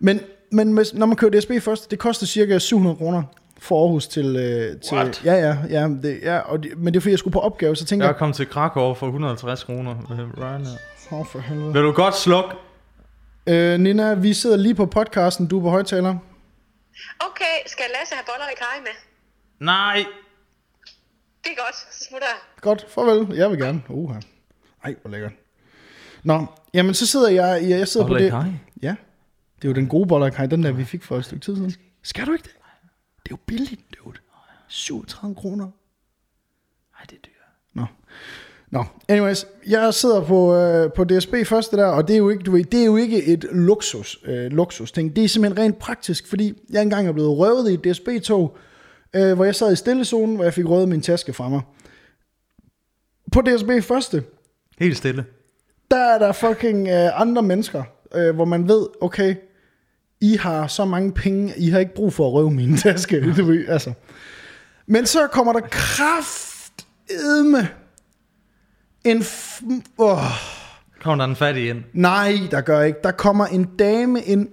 Men, 0.00 0.20
men 0.52 0.72
hvis, 0.72 0.94
når 0.94 1.06
man 1.06 1.16
kører 1.16 1.40
DSB 1.40 1.50
først, 1.60 1.90
det 1.90 1.98
koster 1.98 2.26
cirka 2.26 2.58
700 2.58 2.96
kroner 2.96 3.22
fra 3.58 3.74
Aarhus 3.76 4.06
til... 4.08 4.36
Øh, 4.36 4.80
til 4.80 4.96
What? 4.96 5.22
Ja, 5.24 5.34
ja, 5.34 5.56
ja, 5.70 5.88
det, 6.02 6.20
ja 6.22 6.38
og 6.38 6.62
det, 6.62 6.78
men 6.78 6.94
det 6.94 6.96
er 6.96 7.00
fordi, 7.00 7.10
jeg 7.10 7.18
skulle 7.18 7.32
på 7.32 7.40
opgave, 7.40 7.76
så 7.76 7.84
tænker 7.84 8.04
Jeg 8.06 8.08
jeg... 8.08 8.14
er 8.14 8.18
kommet 8.18 8.36
til 8.36 8.46
Krakow 8.48 8.94
for 8.94 9.06
150 9.06 9.64
kroner 9.64 9.94
med 10.08 10.38
Ryanair. 10.38 10.76
Åh, 11.12 11.20
oh, 11.20 11.26
for 11.26 11.38
helvede. 11.38 11.72
Vil 11.72 11.82
du 11.82 11.92
godt 11.92 12.16
slukke? 12.16 12.50
Øh, 13.46 13.80
Nina, 13.80 14.14
vi 14.14 14.32
sidder 14.34 14.56
lige 14.56 14.74
på 14.74 14.86
podcasten, 14.86 15.46
du 15.46 15.58
er 15.58 15.62
på 15.62 15.70
højtaler. 15.70 16.16
Okay, 17.20 17.56
skal 17.66 17.84
Lasse 17.98 18.14
have 18.14 18.24
boller 18.26 18.46
i 18.52 18.56
kaj 18.58 18.80
med? 18.80 18.90
Nej. 19.66 20.04
Det 21.44 21.50
er 21.52 21.56
godt, 21.64 21.74
så 21.74 22.04
smutter 22.08 22.26
jeg. 22.28 22.36
Godt, 22.60 22.86
farvel. 22.88 23.36
Jeg 23.36 23.50
vil 23.50 23.58
gerne. 23.58 23.82
Uha. 23.88 24.18
Ej, 24.84 24.94
hvor 25.02 25.10
lækkert. 25.10 25.32
Nå, 26.22 26.46
jamen 26.74 26.94
så 26.94 27.06
sidder 27.06 27.28
jeg, 27.30 27.62
jeg, 27.62 27.78
jeg 27.78 27.88
sidder 27.88 28.06
Boller 28.06 28.30
på 28.30 28.36
i 28.38 28.40
det. 28.40 28.44
kaj? 28.44 28.52
Det 29.64 29.70
er 29.70 29.74
jo 29.74 29.80
den 29.80 29.88
gode 29.88 30.08
boller 30.08 30.26
i 30.26 30.30
kaj, 30.30 30.46
den 30.46 30.62
der 30.62 30.72
vi 30.72 30.84
fik 30.84 31.02
for 31.02 31.16
et 31.16 31.24
stykke 31.24 31.44
tid 31.44 31.56
siden. 31.56 31.74
Skal 32.02 32.26
du 32.26 32.32
ikke 32.32 32.42
det? 32.42 32.56
Det 33.22 33.30
er 33.30 33.30
jo 33.30 33.36
billigt, 33.46 33.80
dude. 34.04 34.16
37 34.68 35.34
kroner. 35.34 35.64
Nej, 35.64 37.04
det 37.10 37.12
er 37.12 37.20
dyrt. 37.24 37.48
Nå. 37.74 37.86
Nå, 38.70 38.84
anyways, 39.08 39.46
jeg 39.66 39.94
sidder 39.94 40.24
på, 40.24 40.54
øh, 40.54 40.92
på 40.92 41.04
DSB 41.04 41.34
første 41.46 41.76
der, 41.76 41.86
og 41.86 42.08
det 42.08 42.14
er 42.14 42.18
jo 42.18 42.30
ikke, 42.30 42.42
du 42.42 42.50
ved, 42.50 42.64
det 42.64 42.80
er 42.80 42.84
jo 42.84 42.96
ikke 42.96 43.24
et 43.24 43.44
luksus, 43.52 44.18
øh, 44.24 44.52
luksus 44.52 44.92
ting. 44.92 45.16
Det 45.16 45.24
er 45.24 45.28
simpelthen 45.28 45.64
rent 45.64 45.78
praktisk, 45.78 46.28
fordi 46.28 46.62
jeg 46.70 46.82
engang 46.82 47.08
er 47.08 47.12
blevet 47.12 47.38
røvet 47.38 47.70
i 47.70 47.74
et 47.74 47.84
DSB-tog, 47.84 48.56
øh, 49.14 49.34
hvor 49.34 49.44
jeg 49.44 49.54
sad 49.54 49.72
i 49.72 49.76
stillezonen, 49.76 50.34
hvor 50.34 50.44
jeg 50.44 50.54
fik 50.54 50.66
røvet 50.68 50.88
min 50.88 51.00
taske 51.00 51.32
fra 51.32 51.48
mig. 51.48 51.60
På 53.32 53.40
DSB 53.40 53.70
første, 53.82 54.24
Helt 54.78 54.96
stille. 54.96 55.24
der 55.90 56.14
er 56.14 56.18
der 56.18 56.32
fucking 56.32 56.88
øh, 56.88 57.20
andre 57.20 57.42
mennesker, 57.42 57.82
øh, 58.14 58.34
hvor 58.34 58.44
man 58.44 58.68
ved, 58.68 58.86
okay, 59.00 59.34
I 60.24 60.36
har 60.36 60.66
så 60.66 60.84
mange 60.84 61.12
penge, 61.12 61.54
I 61.56 61.68
har 61.68 61.78
ikke 61.78 61.94
brug 61.94 62.12
for 62.12 62.26
at 62.26 62.32
røve 62.32 62.50
min 62.50 62.76
taske. 62.86 63.34
Du 63.36 63.44
ved, 63.44 63.68
altså. 63.68 63.92
Men 64.86 65.06
så 65.06 65.26
kommer 65.26 65.52
der 65.52 65.60
kraftedme 65.70 67.68
en... 69.04 69.18
F- 69.22 69.64
oh, 69.98 70.18
Kom 71.02 71.18
der 71.18 71.24
en 71.24 71.36
fattig 71.36 71.68
ind. 71.68 71.82
nej, 71.92 72.34
der 72.50 72.60
gør 72.60 72.82
ikke. 72.82 72.98
Der 73.04 73.10
kommer 73.10 73.46
en 73.46 73.64
dame 73.78 74.22
ind 74.22 74.48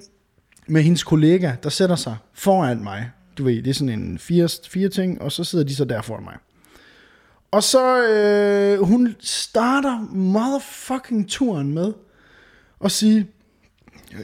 med 0.68 0.82
hendes 0.82 1.04
kollega, 1.04 1.52
der 1.64 1.70
sætter 1.70 1.96
sig 1.96 2.18
foran 2.34 2.84
mig. 2.84 3.10
Du 3.38 3.44
ved, 3.44 3.64
det 3.64 3.68
er 3.70 3.74
sådan 3.74 4.00
en 4.00 4.18
fire, 4.20 4.50
fire 4.70 4.90
ting, 4.90 5.22
og 5.22 5.32
så 5.32 5.44
sidder 5.44 5.66
de 5.66 5.76
så 5.76 5.86
der 5.86 6.02
foran 6.02 6.24
mig. 6.24 6.38
Og 7.52 7.64
så, 7.64 8.04
øh, 8.08 8.84
hun 8.84 9.16
starter 9.20 10.00
motherfucking 10.16 11.30
turen 11.30 11.74
med 11.74 11.94
at 12.84 12.92
sige, 12.92 13.28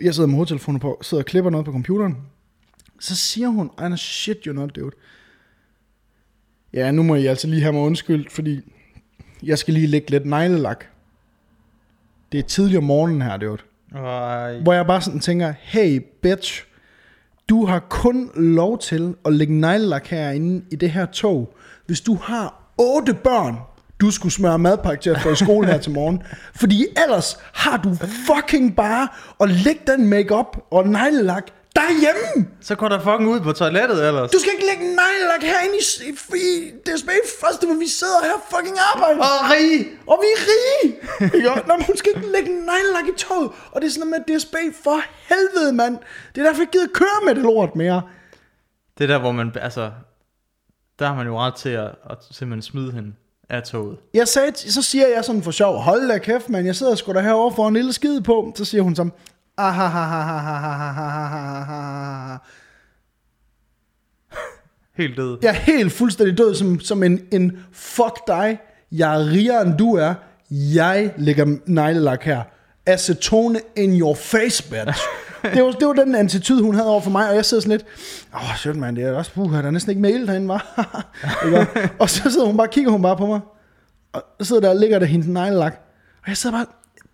jeg 0.02 0.16
sidder 0.16 0.28
med 0.28 0.36
hovedtelefonen 0.36 0.80
på, 0.80 1.00
sidder 1.02 1.24
og 1.24 1.26
klipper 1.26 1.52
noget 1.52 1.66
på 1.66 1.72
computeren. 1.72 2.18
Så 3.00 3.16
siger 3.16 3.48
hun, 3.48 3.66
I 3.68 3.86
know 3.86 3.96
shit 3.96 4.38
you 4.46 4.54
not, 4.54 4.76
dude. 4.76 4.96
Ja, 6.74 6.92
nu 6.92 7.04
må 7.04 7.16
I 7.16 7.26
altså 7.26 7.48
lige 7.48 7.62
have 7.62 7.74
mig 7.74 7.82
undskyldt, 7.82 8.32
fordi 8.32 8.62
jeg 9.44 9.58
skal 9.58 9.74
lige 9.74 9.88
lægge 9.88 10.12
lidt 10.12 10.26
neglelak. 10.26 10.86
Det 12.32 12.40
er 12.40 12.44
tidlig 12.44 12.78
om 12.78 12.84
morgenen 12.84 13.22
her, 13.22 13.38
dude. 13.38 13.58
Ej. 13.96 14.60
Hvor 14.60 14.74
jeg 14.74 14.88
bare 14.88 15.02
sådan 15.02 15.20
tænker, 15.20 15.54
hey 15.60 16.02
bitch, 16.22 16.66
du 17.50 17.66
har 17.66 17.80
kun 17.80 18.32
lov 18.36 18.80
til 18.80 19.16
at 19.26 19.34
lægge 19.34 19.54
neglelak 19.54 20.08
herinde 20.08 20.66
i 20.72 20.76
det 20.76 20.92
her 20.92 21.06
tog, 21.06 21.56
hvis 21.86 22.02
du 22.02 22.16
har 22.16 22.74
otte 22.78 23.14
børn, 23.14 23.58
du 24.02 24.12
skulle 24.12 24.34
smøre 24.34 24.60
madpakke 24.60 25.02
til 25.02 25.10
at 25.10 25.22
få 25.22 25.30
i 25.30 25.36
skole 25.36 25.68
her 25.68 25.78
til 25.78 25.92
morgen. 25.92 26.24
Fordi 26.62 26.86
ellers 27.04 27.38
har 27.54 27.78
du 27.78 27.96
fucking 28.28 28.76
bare 28.76 29.08
at 29.40 29.50
lægge 29.50 29.82
den 29.88 30.08
makeup 30.10 30.58
og 30.72 30.88
neglelak 30.88 31.44
derhjemme. 31.76 32.48
Så 32.62 32.76
går 32.76 32.90
der 32.90 33.00
fucking 33.00 33.30
ud 33.30 33.40
på 33.40 33.52
toilettet 33.52 34.08
ellers. 34.08 34.32
Du 34.32 34.40
skal 34.40 34.52
ikke 34.56 34.68
lægge 34.72 34.86
neglelak 35.02 35.42
herinde 35.52 35.76
i, 35.82 35.84
i, 36.10 36.12
i 36.38 36.72
DSB 36.86 37.10
første, 37.42 37.64
hvor 37.68 37.80
vi 37.86 37.88
sidder 37.88 38.20
her 38.30 38.38
fucking 38.54 38.78
arbejder. 38.92 39.20
Og 39.30 39.38
rig! 39.52 39.74
Og 40.12 40.18
vi 40.24 40.30
er 40.36 40.42
rige! 40.52 40.88
Ikke? 41.36 41.68
Nå, 41.68 41.74
men 41.78 41.86
hun 41.90 41.98
skal 41.98 42.12
ikke 42.16 42.28
lægge 42.36 42.52
neglelak 42.72 43.08
i 43.14 43.16
toget. 43.26 43.50
Og 43.72 43.82
det 43.82 43.88
er 43.88 43.92
sådan 43.92 44.08
noget 44.08 44.24
med 44.28 44.38
DSB, 44.38 44.56
for 44.84 44.98
helvede, 45.32 45.74
mand. 45.74 45.98
Det 46.36 46.42
er 46.42 46.46
derfor, 46.48 46.62
jeg 46.62 46.72
gider 46.72 46.88
køre 46.94 47.20
med 47.26 47.36
det 47.36 47.44
lort 47.44 47.76
mere. 47.76 48.02
Det 48.98 49.04
er 49.04 49.08
der, 49.08 49.20
hvor 49.20 49.32
man, 49.32 49.52
altså, 49.62 49.92
der 51.00 51.06
har 51.08 51.16
man 51.16 51.28
jo 51.28 51.40
ret 51.40 51.56
til 51.56 51.70
at, 51.70 51.90
at 52.10 52.18
simpelthen 52.32 52.62
smide 52.62 52.92
hende 52.92 53.14
af 53.50 53.64
toget. 53.64 53.98
Jeg 54.14 54.28
sagde, 54.28 54.52
så 54.56 54.82
siger 54.82 55.08
jeg 55.16 55.26
sådan 55.26 55.44
for 55.44 55.52
sjov, 55.52 55.78
hold 55.78 56.08
da 56.08 56.18
kæft, 56.18 56.50
men 56.50 56.66
jeg 56.66 56.76
sidder 56.76 56.96
sgu 56.96 57.14
da 57.14 57.22
herovre 57.22 57.56
for 57.56 57.68
en 57.68 57.74
lille 57.74 57.94
skid 57.94 58.22
på. 58.22 58.54
Så 58.56 58.66
siger 58.66 58.82
hun 58.82 58.96
som, 58.96 59.14
Helt 64.98 65.18
død. 65.18 65.38
Jeg 65.42 65.50
er 65.50 65.54
helt 65.54 65.92
fuldstændig 65.92 66.38
død, 66.38 66.56
som, 66.56 66.80
som 66.80 67.04
en, 67.04 67.22
en 67.32 67.60
fuck 67.72 68.28
dig, 68.28 68.60
jeg 68.92 69.16
er 69.16 69.20
rigere 69.20 69.62
end 69.62 69.78
du 69.78 69.96
er, 69.96 70.14
jeg 70.52 71.14
lægger 71.18 71.58
neglelak 71.66 72.24
her. 72.24 72.42
Acetone 72.86 73.60
in 73.76 74.02
your 74.02 74.16
face, 74.16 74.64
bitch. 74.64 75.04
Det 75.54 75.64
var, 75.64 75.72
det 75.72 75.88
var 75.88 75.94
den 75.94 76.16
attitude, 76.16 76.64
hun 76.64 76.76
havde 76.76 76.88
over 76.90 77.02
for 77.02 77.10
mig, 77.10 77.30
og 77.30 77.36
jeg 77.36 77.46
sidder 77.46 77.62
sådan 77.62 77.78
lidt, 77.78 77.86
åh, 78.36 78.50
oh, 78.50 78.56
shit, 78.56 78.76
man, 78.76 78.96
det 78.96 79.04
er 79.04 79.14
også, 79.14 79.32
puh, 79.34 79.52
der 79.54 79.62
er 79.64 79.72
næsten 79.72 79.90
ikke 79.90 80.02
mail 80.02 80.28
derinde, 80.28 80.48
var. 80.48 80.86
og 82.00 82.10
så 82.10 82.32
sidder 82.32 82.46
hun 82.48 82.58
bare, 82.58 82.68
kigger 82.68 82.92
hun 82.92 83.02
bare 83.02 83.18
på 83.18 83.26
mig, 83.26 83.40
og 84.14 84.24
så 84.40 84.48
sidder 84.48 84.62
der 84.62 84.70
og 84.70 84.76
ligger 84.76 85.00
der 85.00 85.06
hendes 85.06 85.28
neglelak, 85.28 85.74
og 86.22 86.28
jeg 86.28 86.38
sidder 86.38 86.58
bare, 86.58 86.66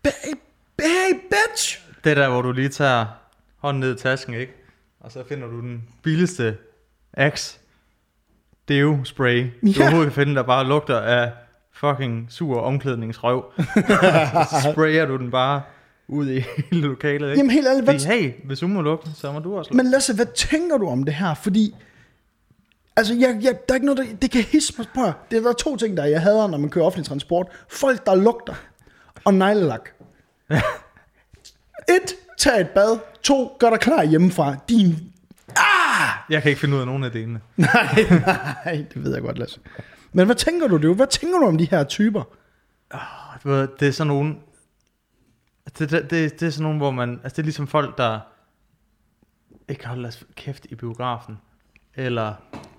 hey, 0.06 0.34
hey, 0.82 1.20
bitch! 1.30 1.82
Det 2.04 2.10
er 2.12 2.16
der, 2.16 2.30
hvor 2.30 2.42
du 2.42 2.52
lige 2.52 2.70
tager 2.70 3.06
hånden 3.58 3.80
ned 3.80 3.96
i 3.96 3.98
tasken, 4.00 4.34
ikke? 4.34 4.54
Og 5.00 5.12
så 5.12 5.24
finder 5.30 5.48
du 5.48 5.60
den 5.62 5.84
billigste 6.04 6.58
Axe 7.14 7.58
Deo 8.68 9.04
spray, 9.04 9.44
du 9.44 9.68
Ja. 9.68 9.82
overhovedet 9.82 10.14
kan 10.14 10.22
finde, 10.24 10.36
der 10.36 10.44
bare 10.44 10.68
lugter 10.68 11.00
af 11.00 11.32
fucking 11.74 12.28
sur 12.30 12.62
omklædningsrøv. 12.62 13.46
så 14.52 14.72
sprayer 14.74 15.06
du 15.06 15.18
den 15.18 15.32
bare 15.32 15.62
ud 16.08 16.30
i 16.30 16.40
hele 16.72 16.88
lokalet, 16.88 17.30
ikke? 17.30 17.38
Jamen 17.38 17.52
helt 17.52 17.68
ærligt, 17.68 17.84
hvad, 17.86 18.00
Fordi, 18.00 18.22
hey, 18.22 18.34
hvis 18.46 18.60
hun 18.62 18.74
må 18.74 18.82
lugte, 18.82 19.10
så 19.16 19.32
må 19.32 19.40
du 19.40 19.58
også 19.58 19.72
lugte. 19.72 19.84
Men 19.84 19.92
Lasse, 19.92 20.16
hvad 20.16 20.26
tænker 20.36 20.78
du 20.78 20.88
om 20.88 21.04
det 21.04 21.14
her? 21.14 21.34
Fordi, 21.34 21.76
altså, 22.96 23.14
jeg, 23.14 23.40
jeg, 23.42 23.54
der 23.68 23.74
er 23.74 23.76
ikke 23.76 23.86
noget, 23.86 23.98
der, 23.98 24.16
det 24.22 24.32
kan 24.32 24.44
hisse 24.44 24.74
mig 24.78 24.88
på. 24.96 25.12
Det 25.32 25.38
er 25.38 25.42
der 25.42 25.50
er 25.50 25.54
to 25.54 25.78
ting, 25.78 25.98
der 25.98 26.06
jeg 26.06 26.22
hader, 26.22 26.48
når 26.48 26.58
man 26.58 26.70
kører 26.70 26.86
offentlig 26.86 27.06
transport. 27.06 27.48
Folk, 27.70 28.06
der 28.06 28.16
lugter, 28.16 28.54
og 29.26 29.34
neglelak. 29.34 29.90
Et, 31.90 32.14
tag 32.38 32.62
et 32.62 32.70
bad. 32.70 32.98
To, 33.24 33.56
gør 33.60 33.70
dig 33.70 33.80
klar 33.80 34.04
hjemmefra. 34.04 34.56
Din... 34.70 34.96
Jeg 36.30 36.42
kan 36.42 36.50
ikke 36.50 36.62
finde 36.62 36.76
ud 36.76 36.80
af 36.80 36.86
nogen 36.88 37.04
af 37.04 37.12
delene. 37.12 37.40
Nej, 37.58 38.06
nej, 38.66 38.86
det 38.94 39.04
ved 39.04 39.14
jeg 39.14 39.22
godt, 39.22 39.40
Lasse. 39.40 39.60
Men 40.14 40.26
hvad 40.26 40.36
tænker 40.36 40.68
du, 40.68 40.78
det? 40.78 40.96
Hvad 40.96 41.08
tænker 41.08 41.40
du 41.40 41.46
om 41.46 41.58
de 41.58 41.68
her 41.72 41.84
typer? 41.84 42.24
Ved, 43.44 43.68
Det 43.80 43.88
er 43.88 43.92
sådan 43.92 44.08
nogen... 44.08 44.40
Det, 45.80 45.92
det, 45.92 46.10
det, 46.10 46.40
det 46.40 46.46
er 46.46 46.50
sådan 46.50 46.64
nogen, 46.64 46.78
hvor 46.78 46.92
man... 46.92 47.10
Altså 47.24 47.36
det 47.36 47.40
er 47.40 47.44
ligesom 47.44 47.68
folk, 47.68 47.98
der 47.98 48.20
ikke 49.68 49.88
holder 49.88 50.02
deres 50.04 50.26
kæft 50.36 50.66
i 50.70 50.76
biografen. 50.76 51.38
Eller 51.96 52.34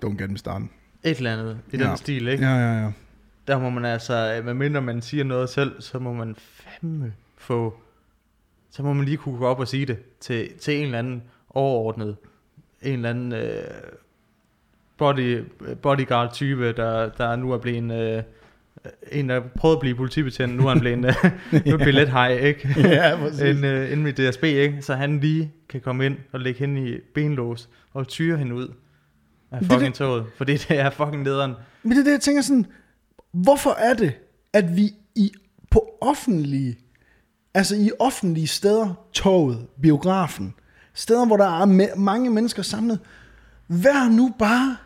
Don't 0.05 0.17
get 0.21 0.31
me 0.31 0.37
started. 0.37 0.67
et 1.03 1.17
eller 1.17 1.33
andet 1.33 1.59
i 1.71 1.77
Ja. 1.77 1.83
den 1.89 1.97
stil, 1.97 2.27
ikke? 2.27 2.45
Ja, 2.45 2.55
ja, 2.55 2.83
ja. 2.83 2.91
Der 3.47 3.59
må 3.59 3.69
man 3.69 3.85
altså, 3.85 4.41
medmindre 4.45 4.81
man 4.81 5.01
siger 5.01 5.23
noget 5.23 5.49
selv, 5.49 5.81
så 5.81 5.99
må 5.99 6.13
man 6.13 6.35
fandme 6.37 7.13
få, 7.37 7.79
så 8.69 8.83
må 8.83 8.93
man 8.93 9.05
lige 9.05 9.17
kunne 9.17 9.37
gå 9.37 9.47
op 9.47 9.59
og 9.59 9.67
sige 9.67 9.85
det 9.85 10.19
til, 10.19 10.53
til 10.59 10.77
en 10.77 10.85
eller 10.85 10.99
anden 10.99 11.23
overordnet, 11.49 12.17
en 12.81 12.93
eller 12.93 13.09
anden 13.09 13.33
øh, 13.33 13.63
body, 14.97 15.43
bodyguard 15.81 16.33
type, 16.33 16.73
der, 16.73 17.09
der 17.09 17.35
nu 17.35 17.51
er 17.51 17.57
blevet 17.57 17.77
en, 17.77 17.91
øh, 17.91 18.23
en, 19.11 19.29
der 19.29 19.41
prøvede 19.57 19.75
at 19.75 19.79
blive 19.79 19.95
politibetjent, 19.95 20.55
nu 20.55 20.65
er 20.65 20.69
han 20.69 20.79
blevet 20.79 20.97
en, 20.97 21.05
øh, 21.05 21.13
nu 21.65 21.73
er 21.73 21.77
billethej, 21.85 22.33
ikke? 22.37 22.75
Ja, 22.89 23.15
præcis. 23.19 23.41
en, 23.41 23.63
øh, 23.63 23.91
inde 23.91 24.09
i 24.09 24.13
DSB, 24.13 24.43
ikke? 24.43 24.81
Så 24.81 24.95
han 24.95 25.19
lige 25.19 25.53
kan 25.69 25.81
komme 25.81 26.05
ind 26.05 26.17
og 26.33 26.39
lægge 26.39 26.59
hende 26.59 26.89
i 26.89 26.97
benlås 27.15 27.69
og 27.93 28.07
tyre 28.07 28.37
hende 28.37 28.55
ud 28.55 28.67
af 29.51 29.59
Det 29.59 29.71
er 29.71 29.73
fucking 29.73 29.93
toget, 29.95 30.25
fordi 30.37 30.57
det 30.57 30.79
er 30.79 30.89
fucking 30.89 31.23
nederen. 31.23 31.53
Men 31.83 31.91
det 31.91 31.99
er 31.99 32.03
det, 32.03 32.11
jeg 32.11 32.21
tænker 32.21 32.41
sådan, 32.41 32.65
hvorfor 33.31 33.71
er 33.71 33.93
det, 33.93 34.13
at 34.53 34.75
vi 34.77 34.91
i, 35.15 35.31
på 35.71 35.97
offentlige, 36.01 36.77
altså 37.53 37.75
i 37.75 37.91
offentlige 37.99 38.47
steder, 38.47 38.93
toget, 39.13 39.67
biografen, 39.81 40.53
steder, 40.93 41.25
hvor 41.25 41.37
der 41.37 41.61
er 41.61 41.65
me- 41.65 41.99
mange 41.99 42.29
mennesker 42.29 42.63
samlet, 42.63 42.99
vær 43.67 44.09
nu 44.09 44.33
bare 44.39 44.77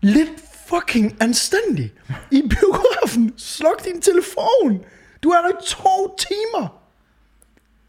lidt 0.00 0.28
fucking 0.68 1.16
anstændig. 1.20 1.92
I 2.30 2.42
biografen, 2.42 3.32
sluk 3.36 3.84
din 3.84 4.00
telefon. 4.00 4.84
Du 5.22 5.28
er 5.28 5.40
der 5.42 5.48
i 5.48 5.66
to 5.66 6.16
timer. 6.18 6.84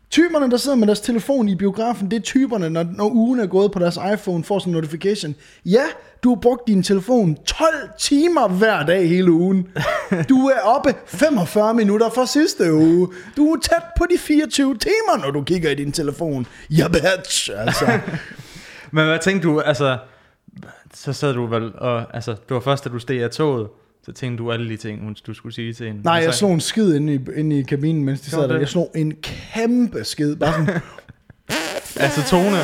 Typerne, 0.09 0.51
der 0.51 0.57
sidder 0.57 0.77
med 0.77 0.87
deres 0.87 0.99
telefon 0.99 1.49
i 1.49 1.55
biografen, 1.55 2.11
det 2.11 2.17
er 2.17 2.21
typerne, 2.21 2.69
når, 2.69 2.83
når 2.83 3.09
ugen 3.09 3.39
er 3.39 3.45
gået 3.47 3.71
på 3.71 3.79
deres 3.79 3.99
iPhone, 4.13 4.43
får 4.43 4.59
sådan 4.59 4.71
en 4.71 4.75
notification. 4.75 5.35
Ja, 5.65 5.83
du 6.23 6.29
har 6.29 6.41
brugt 6.41 6.67
din 6.67 6.83
telefon 6.83 7.37
12 7.45 7.67
timer 7.99 8.47
hver 8.47 8.85
dag 8.85 9.09
hele 9.09 9.31
ugen. 9.31 9.67
Du 10.29 10.47
er 10.47 10.59
oppe 10.59 10.93
45 11.05 11.73
minutter 11.73 12.09
fra 12.09 12.25
sidste 12.25 12.73
uge. 12.73 13.07
Du 13.37 13.53
er 13.53 13.59
tæt 13.59 13.83
på 13.97 14.05
de 14.11 14.17
24 14.17 14.77
timer, 14.77 15.17
når 15.23 15.31
du 15.31 15.43
kigger 15.43 15.69
i 15.69 15.75
din 15.75 15.91
telefon. 15.91 16.47
Ja, 16.69 16.87
bitch, 16.87 17.49
altså. 17.55 17.85
Men 18.91 19.05
hvad 19.05 19.19
tænkte 19.19 19.47
du, 19.47 19.59
altså, 19.59 19.97
så 20.93 21.13
sad 21.13 21.33
du 21.33 21.45
vel, 21.45 21.71
og 21.75 22.15
altså, 22.15 22.31
det 22.31 22.49
var 22.49 22.59
først, 22.59 22.83
da 22.85 22.89
du 22.89 22.99
steg 22.99 23.23
af 23.23 23.29
toget, 23.29 23.67
så 24.05 24.11
tænkte 24.11 24.43
du 24.43 24.51
alle 24.51 24.69
de 24.69 24.77
ting, 24.77 25.03
hun- 25.03 25.15
du 25.27 25.33
skulle 25.33 25.55
sige 25.55 25.73
til 25.73 25.87
hende. 25.87 26.01
Nej, 26.03 26.13
jeg 26.13 26.23
altså, 26.23 26.37
slog 26.39 26.53
en 26.53 26.61
skid 26.61 26.93
inde 26.95 27.13
i, 27.15 27.19
inde 27.35 27.59
i 27.59 27.63
kabinen, 27.63 28.03
mens 28.03 28.21
de 28.21 28.29
sad 28.29 28.41
der. 28.41 28.47
det? 28.47 28.59
Jeg 28.59 28.67
slog 28.67 28.91
en 28.95 29.13
kæmpe 29.21 30.03
skid. 30.03 30.35
Bare 30.35 30.53
sådan, 30.53 30.81
Altså 31.99 32.23
tone 32.29 32.57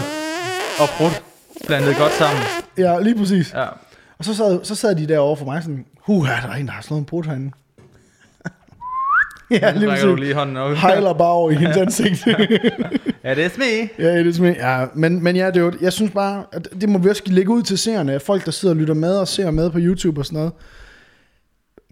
og 0.79 0.87
brudt 0.97 1.23
blandet 1.67 1.95
godt 1.97 2.13
sammen. 2.13 2.43
ja, 2.77 2.99
lige 2.99 3.15
præcis. 3.17 3.53
Ja. 3.53 3.65
Og 4.17 4.25
så 4.25 4.35
sad, 4.35 4.63
så 4.63 4.75
sad 4.75 4.95
de 4.95 5.07
derovre 5.07 5.37
for 5.37 5.45
mig 5.45 5.63
sådan, 5.63 5.85
huh, 5.99 6.27
der 6.27 6.31
er 6.49 6.53
en, 6.55 6.65
der 6.65 6.71
har 6.71 6.81
slået 6.81 6.99
en 6.99 7.05
brud 7.05 7.23
herinde. 7.23 7.51
Ja, 9.51 9.71
lige 9.71 9.89
præcis. 9.89 10.19
lige 10.19 10.33
hånden 10.33 10.57
op. 10.57 10.75
Hejler 10.75 11.13
bare 11.13 11.27
over 11.31 11.51
i 11.51 11.55
hendes 11.55 11.77
ansigt. 11.77 12.25
Ja, 13.23 13.35
det 13.35 13.45
er 13.45 13.49
me. 13.57 13.89
ja, 14.05 14.17
det 14.19 14.27
er 14.27 14.31
simpelthen, 14.31 14.55
ja, 14.55 14.85
men, 14.95 15.23
men 15.23 15.35
ja, 15.35 15.47
det 15.47 15.57
er 15.57 15.61
jo, 15.61 15.73
jeg 15.81 15.93
synes 15.93 16.11
bare, 16.11 16.43
at 16.51 16.67
det 16.81 16.89
må 16.89 16.97
vi 16.99 17.09
også 17.09 17.23
lægge 17.25 17.51
ud 17.51 17.61
til 17.63 17.77
seerne, 17.77 18.19
folk 18.19 18.45
der 18.45 18.51
sidder 18.51 18.73
og 18.75 18.79
lytter 18.79 18.93
med 18.93 19.17
og 19.17 19.27
ser 19.27 19.51
med 19.51 19.69
på 19.71 19.77
YouTube 19.81 20.21
og 20.21 20.25
sådan 20.25 20.37
noget. 20.37 20.51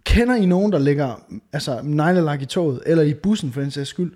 Kender 0.03 0.35
I 0.35 0.45
nogen, 0.45 0.71
der 0.71 0.79
lægger 0.79 1.23
altså, 1.53 1.79
neglelak 1.83 2.41
i 2.41 2.45
toget, 2.45 2.81
eller 2.85 3.03
i 3.03 3.13
bussen 3.13 3.51
for 3.53 3.61
den 3.61 3.71
sags 3.71 3.89
skyld? 3.89 4.11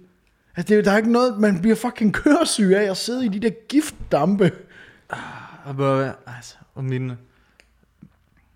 Altså, 0.57 0.73
det, 0.73 0.79
er 0.79 0.83
der 0.83 0.91
er 0.91 0.97
ikke 0.97 1.11
noget, 1.11 1.39
man 1.39 1.59
bliver 1.61 1.75
fucking 1.75 2.13
køresyg 2.13 2.73
af 2.75 2.89
at 2.91 2.97
sidde 2.97 3.25
i 3.25 3.29
de 3.29 3.39
der 3.39 3.49
giftdampe. 3.69 4.51
Og, 5.65 5.73
hvor- 5.73 6.15
altså, 6.37 6.55
og 6.75 6.83
min, 6.83 7.11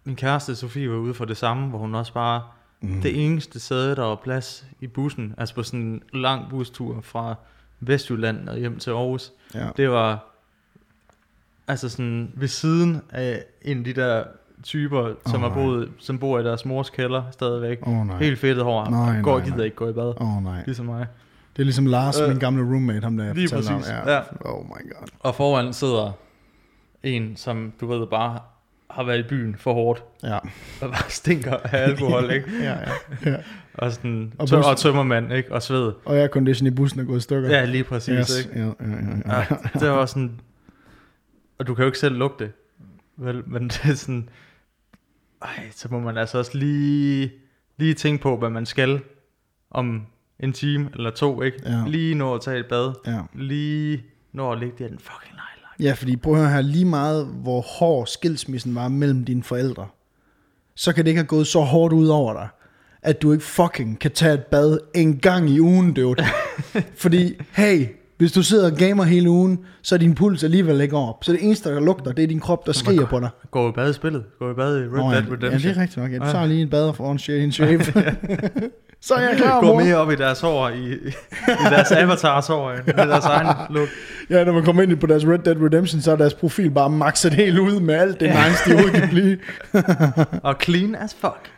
min 0.03 0.15
kæreste 0.15 0.55
Sofie 0.55 0.89
var 0.89 0.97
ude 0.97 1.13
for 1.13 1.25
det 1.25 1.37
samme, 1.37 1.67
hvor 1.67 1.79
hun 1.79 1.95
også 1.95 2.13
bare, 2.13 2.41
mm. 2.81 3.01
det 3.01 3.25
eneste 3.25 3.59
sæde, 3.59 3.95
der 3.95 4.03
var 4.03 4.15
plads 4.15 4.65
i 4.81 4.87
bussen, 4.87 5.35
altså 5.37 5.55
på 5.55 5.63
sådan 5.63 5.79
en 5.79 6.01
lang 6.13 6.49
bustur 6.49 7.01
fra 7.01 7.35
Vestjylland 7.79 8.49
og 8.49 8.57
hjem 8.57 8.79
til 8.79 8.89
Aarhus, 8.91 9.31
Ja. 9.55 9.67
det 9.77 9.89
var 9.89 10.25
altså 11.67 11.89
sådan 11.89 12.31
ved 12.35 12.47
siden 12.47 13.01
af 13.09 13.43
en 13.61 13.77
af 13.77 13.83
de 13.83 13.93
der 13.93 14.23
typer, 14.63 15.13
som, 15.25 15.43
Åh, 15.43 15.49
har 15.49 15.55
boet, 15.59 15.91
som 15.99 16.19
bor 16.19 16.39
i 16.39 16.43
deres 16.43 16.65
mors 16.65 16.89
kælder 16.89 17.23
stadigvæk. 17.31 17.87
Åh, 17.87 18.07
nej. 18.07 18.17
Helt 18.19 18.39
fedtet 18.39 18.63
hår. 18.63 18.89
Nej, 18.89 19.21
Går 19.21 19.31
nej, 19.31 19.39
og 19.39 19.43
gider 19.45 19.55
nej. 19.57 19.65
ikke 19.65 19.75
gå 19.77 19.89
i 19.89 19.93
bad. 19.93 20.13
Åh 20.21 20.37
oh, 20.37 20.43
nej. 20.43 20.63
Ligesom 20.65 20.85
mig. 20.85 21.07
Det 21.55 21.61
er 21.61 21.65
ligesom 21.65 21.85
Lars, 21.85 22.19
Øh, 22.19 22.29
min 22.29 22.39
gamle 22.39 22.63
roommate, 22.63 23.01
ham 23.03 23.17
der 23.17 23.25
jeg 23.25 23.35
lige 23.35 23.55
om. 23.57 23.63
præcis, 23.63 23.89
Ja. 23.89 24.13
ja. 24.15 24.21
Oh 24.45 24.65
my 24.65 24.69
god. 24.93 25.07
Og 25.19 25.35
foran 25.35 25.73
sidder 25.73 26.11
en, 27.03 27.35
som 27.35 27.73
du 27.81 27.87
ved 27.87 28.07
bare 28.07 28.39
har 28.89 29.03
været 29.03 29.19
i 29.19 29.23
byen 29.29 29.55
for 29.55 29.73
hårdt, 29.73 30.03
Ja, 30.23 30.35
og 30.81 30.91
bare 30.91 31.09
stinker 31.09 31.57
af 31.57 31.83
alkohol, 31.83 32.31
ikke? 32.37 32.51
ja, 32.61 32.79
ja. 32.79 33.31
ja. 33.31 33.35
Og, 33.73 33.91
sådan, 33.91 34.33
Og 34.39 34.47
tø- 34.49 34.55
og 34.57 34.77
tømmermand, 34.77 35.33
ikke? 35.33 35.51
Og 35.51 35.63
sved. 35.63 35.93
Og 36.05 36.17
aircondition 36.17 36.67
i 36.67 36.69
bussen 36.71 36.99
er 36.99 37.03
gået 37.03 37.17
i 37.17 37.21
stykker. 37.21 37.49
Ja, 37.49 37.65
lige 37.65 37.83
præcis, 37.83 38.29
yes. 38.29 38.45
ikke? 38.45 38.59
Ja, 38.59 38.65
ja, 38.65 38.71
ja, 38.79 39.33
ja. 39.33 39.39
Ja, 39.73 39.79
det 39.79 39.89
var 39.89 40.05
sådan... 40.05 40.39
Og 41.59 41.67
du 41.67 41.73
kan 41.75 41.83
jo 41.83 41.87
ikke 41.87 41.99
selv 41.99 42.15
lugte 42.15 42.43
det. 42.43 42.53
Vel, 43.17 43.43
men 43.49 43.63
det 43.63 43.81
er 43.85 43.93
sådan... 43.95 44.29
Ej, 45.41 45.69
så 45.71 45.87
må 45.91 45.99
man 45.99 46.17
altså 46.17 46.37
også 46.37 46.57
lige, 46.57 47.31
lige 47.77 47.93
tænke 47.93 48.21
på, 48.23 48.37
hvad 48.37 48.49
man 48.49 48.65
skal 48.65 49.01
om 49.71 50.05
en 50.39 50.53
time 50.53 50.89
eller 50.95 51.09
to, 51.09 51.41
ikke? 51.41 51.57
Ja. 51.65 51.83
Lige 51.87 52.15
nå 52.15 52.35
at 52.35 52.41
tage 52.41 52.59
et 52.59 52.65
bad. 52.67 52.93
ja. 53.07 53.21
Lige 53.33 54.03
når 54.31 54.53
at 54.53 54.59
ligge 54.59 54.75
der 54.79 54.87
den 54.89 54.99
fucking 54.99 55.35
nejlagt. 55.35 55.56
Ja, 55.79 55.93
fordi 55.93 56.15
prøv 56.15 56.33
at 56.33 56.39
høre 56.39 56.49
her, 56.49 56.61
lige 56.61 56.85
meget 56.85 57.25
hvor 57.25 57.61
hård 57.61 58.07
skilsmissen 58.07 58.75
var 58.75 58.87
mellem 58.87 59.25
dine 59.25 59.43
forældre, 59.43 59.87
så 60.75 60.93
kan 60.93 61.05
det 61.05 61.09
ikke 61.11 61.19
have 61.19 61.27
gået 61.27 61.47
så 61.47 61.59
hårdt 61.59 61.93
ud 61.93 62.07
over 62.07 62.33
dig, 62.33 62.47
at 63.01 63.21
du 63.21 63.31
ikke 63.31 63.43
fucking 63.43 63.99
kan 63.99 64.11
tage 64.11 64.33
et 64.33 64.45
bad 64.45 64.77
en 64.95 65.17
gang 65.17 65.49
i 65.49 65.59
ugen, 65.59 65.93
dude. 65.93 66.23
fordi, 67.01 67.41
hey, 67.51 67.87
hvis 68.17 68.31
du 68.31 68.43
sidder 68.43 68.71
og 68.71 68.77
gamer 68.77 69.03
hele 69.03 69.29
ugen, 69.29 69.59
så 69.81 69.95
er 69.95 69.99
din 69.99 70.15
puls 70.15 70.43
alligevel 70.43 70.81
ikke 70.81 70.97
op. 70.97 71.23
Så 71.23 71.31
det 71.31 71.39
eneste, 71.43 71.69
der 71.69 71.79
lugter, 71.79 72.11
det 72.11 72.23
er 72.23 72.27
din 72.27 72.39
krop, 72.39 72.65
der 72.65 72.71
skriger 72.73 73.05
på 73.05 73.19
dig. 73.19 73.29
Gå 73.51 73.69
i 73.69 73.71
bad 73.71 73.89
i 73.89 73.93
spillet. 73.93 74.23
Gå 74.39 74.51
i 74.51 74.53
bad 74.53 74.77
i 74.77 74.81
Red 74.81 74.89
Nå, 74.89 74.97
Dead 74.97 75.11
ja, 75.11 75.17
Redemption. 75.19 75.51
Ja, 75.51 75.57
det 75.57 75.77
er 75.77 75.81
rigtigt 75.81 75.97
nok. 75.97 76.11
Ja, 76.11 76.17
du 76.17 76.25
Ja. 76.25 76.31
tager 76.31 76.45
lige 76.45 76.61
en 76.61 76.69
bad 76.69 76.93
for 76.93 77.11
en 77.11 77.19
shave. 77.19 77.51
så 79.01 79.13
er 79.13 79.19
jeg 79.19 79.33
klar, 79.37 79.59
Gå 79.59 79.65
mor. 79.65 79.79
mere 79.83 79.95
op 79.95 80.11
i 80.11 80.15
deres 80.15 80.41
hår, 80.41 80.69
i, 80.69 80.91
i 81.47 81.67
deres 81.69 81.91
avatars 81.91 82.47
hår, 82.47 82.71
end 82.71 82.87
i 82.87 82.91
deres 83.11 83.25
egen 83.25 83.47
lugt. 83.69 83.89
Ja, 84.29 84.43
når 84.43 84.53
man 84.53 84.63
kommer 84.63 84.83
ind 84.83 84.97
på 84.97 85.07
deres 85.07 85.25
Red 85.25 85.39
Dead 85.39 85.55
Redemption, 85.61 86.01
så 86.01 86.11
er 86.11 86.15
deres 86.15 86.33
profil 86.33 86.71
bare 86.71 86.89
maxet 86.89 87.33
helt 87.33 87.59
ud 87.59 87.79
med 87.79 87.95
alt 87.95 88.19
det 88.19 88.29
nice, 88.29 88.69
de 88.69 88.73
overhovedet 88.73 88.99
kan 89.01 89.09
blive. 89.09 89.37
Og 90.49 90.55
clean 90.63 90.95
as 90.95 91.15
fuck. 91.21 91.49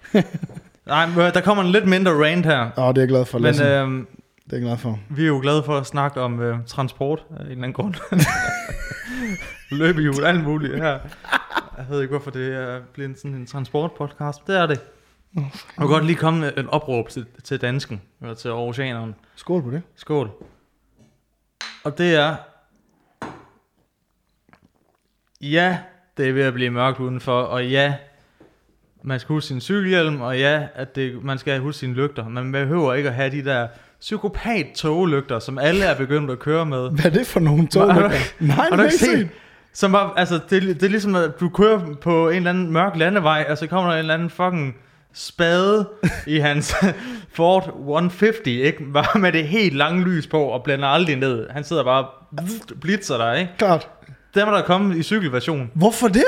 Nej, 0.87 1.05
der 1.33 1.41
kommer 1.41 1.63
en 1.63 1.71
lidt 1.71 1.85
mindre 1.87 2.11
rant 2.11 2.45
her. 2.45 2.69
Åh, 2.77 2.83
oh, 2.83 2.89
det 2.89 2.97
er 2.97 3.01
jeg 3.01 3.09
glad 3.09 3.25
for, 3.25 3.39
Men 3.39 3.61
øh, 3.61 4.05
det 4.49 4.55
er 4.55 4.59
jeg 4.59 4.67
glad 4.67 4.77
for. 4.77 4.99
vi 5.09 5.23
er 5.23 5.27
jo 5.27 5.39
glade 5.41 5.63
for 5.63 5.77
at 5.77 5.85
snakke 5.85 6.21
om 6.21 6.39
øh, 6.39 6.57
transport 6.65 7.25
af 7.29 7.35
en 7.35 7.41
eller 7.41 7.55
anden 7.57 7.73
grund. 7.73 7.95
Løbehjul, 9.79 10.23
alt 10.23 10.43
muligt 10.43 10.75
her. 10.75 10.99
Jeg 11.77 11.85
ved 11.89 12.01
ikke, 12.01 12.11
hvorfor 12.11 12.31
det 12.31 12.53
er 12.55 12.81
blevet 12.93 13.19
sådan 13.19 13.35
en 13.35 13.45
transportpodcast. 13.45 14.47
Det 14.47 14.57
er 14.57 14.65
det. 14.65 14.81
Jeg 15.35 15.43
vil 15.77 15.87
godt 15.87 16.05
lige 16.05 16.15
komme 16.15 16.39
med 16.39 16.57
et 16.57 16.67
opråb 16.67 17.09
til, 17.09 17.25
til 17.43 17.61
dansken, 17.61 18.01
eller 18.21 18.33
til 18.33 18.51
oceaneren. 18.51 19.15
Skål 19.35 19.63
på 19.63 19.71
det. 19.71 19.81
Skål. 19.95 20.31
Og 21.83 21.97
det 21.97 22.15
er... 22.15 22.35
Ja, 25.41 25.77
det 26.17 26.29
er 26.29 26.33
ved 26.33 26.43
at 26.43 26.53
blive 26.53 26.69
mørkt 26.69 26.99
udenfor, 26.99 27.41
og 27.41 27.67
ja, 27.67 27.95
man 29.01 29.19
skal 29.19 29.33
huske 29.33 29.47
sin 29.47 29.61
cykelhjelm, 29.61 30.21
og 30.21 30.39
ja, 30.39 30.67
at 30.75 30.95
det, 30.95 31.23
man 31.23 31.37
skal 31.37 31.59
huske 31.59 31.79
sine 31.79 31.93
lygter. 31.93 32.29
Man 32.29 32.51
behøver 32.51 32.93
ikke 32.93 33.09
at 33.09 33.15
have 33.15 33.31
de 33.31 33.45
der 33.45 33.67
psykopat 34.01 34.65
toglygter, 34.75 35.39
som 35.39 35.57
alle 35.57 35.85
er 35.85 35.95
begyndt 35.95 36.31
at 36.31 36.39
køre 36.39 36.65
med. 36.65 36.89
Hvad 36.91 37.05
er 37.05 37.09
det 37.09 37.27
for 37.27 37.39
nogle 37.39 37.67
tog? 37.67 37.93
Har 37.93 38.01
du- 38.01 38.09
Nej, 38.39 38.55
Har 38.69 38.75
du 38.77 38.83
ikke 38.83 38.95
set? 38.97 39.29
Som 39.73 39.91
var, 39.91 40.13
altså, 40.17 40.39
det, 40.49 40.61
det 40.63 40.83
er 40.83 40.89
ligesom, 40.89 41.15
at 41.15 41.39
du 41.39 41.49
kører 41.49 41.79
på 42.01 42.29
en 42.29 42.35
eller 42.35 42.49
anden 42.49 42.71
mørk 42.73 42.95
landevej, 42.95 43.45
og 43.49 43.57
så 43.57 43.67
kommer 43.67 43.89
der 43.89 43.95
en 43.97 43.99
eller 43.99 44.13
anden 44.13 44.29
fucking 44.29 44.75
spade 45.13 45.89
i 46.27 46.39
hans 46.39 46.75
Ford 47.35 47.67
150, 47.79 48.47
ikke? 48.47 48.83
Bare 48.93 49.19
med 49.19 49.31
det 49.31 49.47
helt 49.47 49.75
lange 49.75 50.03
lys 50.03 50.27
på, 50.27 50.41
og 50.43 50.63
blænder 50.63 50.87
aldrig 50.87 51.15
ned. 51.15 51.49
Han 51.49 51.63
sidder 51.63 51.83
bare 51.83 52.05
blitzer 52.81 53.17
dig, 53.17 53.39
ikke? 53.39 53.51
Klart. 53.57 53.87
Den 54.35 54.47
var 54.47 54.55
der 54.57 54.61
kommet 54.63 54.97
i 54.97 55.03
cykelversion. 55.03 55.71
Hvorfor 55.73 56.07
det? 56.07 56.23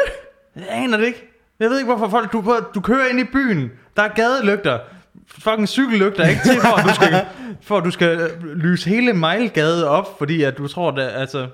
Jeg 0.56 0.64
aner 0.70 0.98
det 0.98 1.06
ikke. 1.06 1.28
Jeg 1.60 1.70
ved 1.70 1.78
ikke, 1.80 1.90
hvorfor 1.94 2.10
folk... 2.10 2.32
Du, 2.34 2.56
du 2.76 2.82
kører 2.82 3.08
ind 3.08 3.20
i 3.20 3.24
byen. 3.24 3.72
Der 3.98 4.04
er 4.04 4.08
gadelygter. 4.08 4.80
Fucking 5.28 5.70
cykellygter, 5.70 6.28
ikke? 6.28 6.42
Til 6.46 6.62
for, 6.62 6.78
at 6.78 6.86
du 6.86 6.94
skal, 6.94 7.26
for 7.68 7.78
at 7.78 7.84
du 7.84 7.92
skal 7.92 8.20
øh, 8.20 8.44
lyse 8.44 8.90
hele 8.90 9.14
Mejlgade 9.14 9.88
op, 9.88 10.18
fordi 10.18 10.44
at 10.44 10.58
du 10.58 10.68
tror, 10.68 10.92
det, 10.92 11.02
altså, 11.02 11.48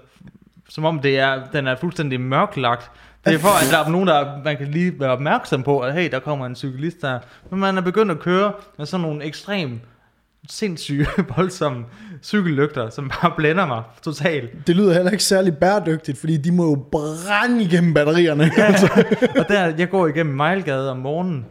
som 0.69 0.85
om 0.85 0.99
det 0.99 1.19
er, 1.19 1.43
den 1.53 1.67
er 1.67 1.75
fuldstændig 1.75 2.21
mørklagt. 2.21 2.91
Det 3.25 3.35
er 3.35 3.39
for, 3.39 3.65
at 3.65 3.71
der 3.71 3.85
er 3.85 3.89
nogen, 3.89 4.07
der 4.07 4.43
man 4.43 4.57
kan 4.57 4.67
lige 4.67 4.99
være 4.99 5.09
opmærksom 5.09 5.63
på, 5.63 5.79
at 5.79 5.93
hey, 5.93 6.11
der 6.11 6.19
kommer 6.19 6.45
en 6.45 6.55
cyklist 6.55 7.01
der. 7.01 7.19
Men 7.51 7.59
man 7.59 7.77
er 7.77 7.81
begyndt 7.81 8.11
at 8.11 8.19
køre 8.19 8.51
med 8.77 8.85
sådan 8.85 9.01
nogle 9.01 9.23
ekstrem 9.23 9.79
sindssyge, 10.49 11.07
voldsomme 11.37 11.85
cykellygter, 12.23 12.89
som 12.89 13.11
bare 13.21 13.31
blænder 13.37 13.65
mig 13.65 13.83
totalt. 14.03 14.67
Det 14.67 14.75
lyder 14.75 14.93
heller 14.93 15.11
ikke 15.11 15.23
særlig 15.23 15.57
bæredygtigt, 15.57 16.17
fordi 16.17 16.37
de 16.37 16.51
må 16.51 16.63
jo 16.63 16.85
brænde 16.91 17.63
igennem 17.63 17.93
batterierne. 17.93 18.51
Ja. 18.57 18.73
og 19.41 19.47
der, 19.47 19.73
jeg 19.77 19.89
går 19.89 20.07
igennem 20.07 20.35
Mejlgade 20.35 20.91
om 20.91 20.97
morgenen, 20.97 21.45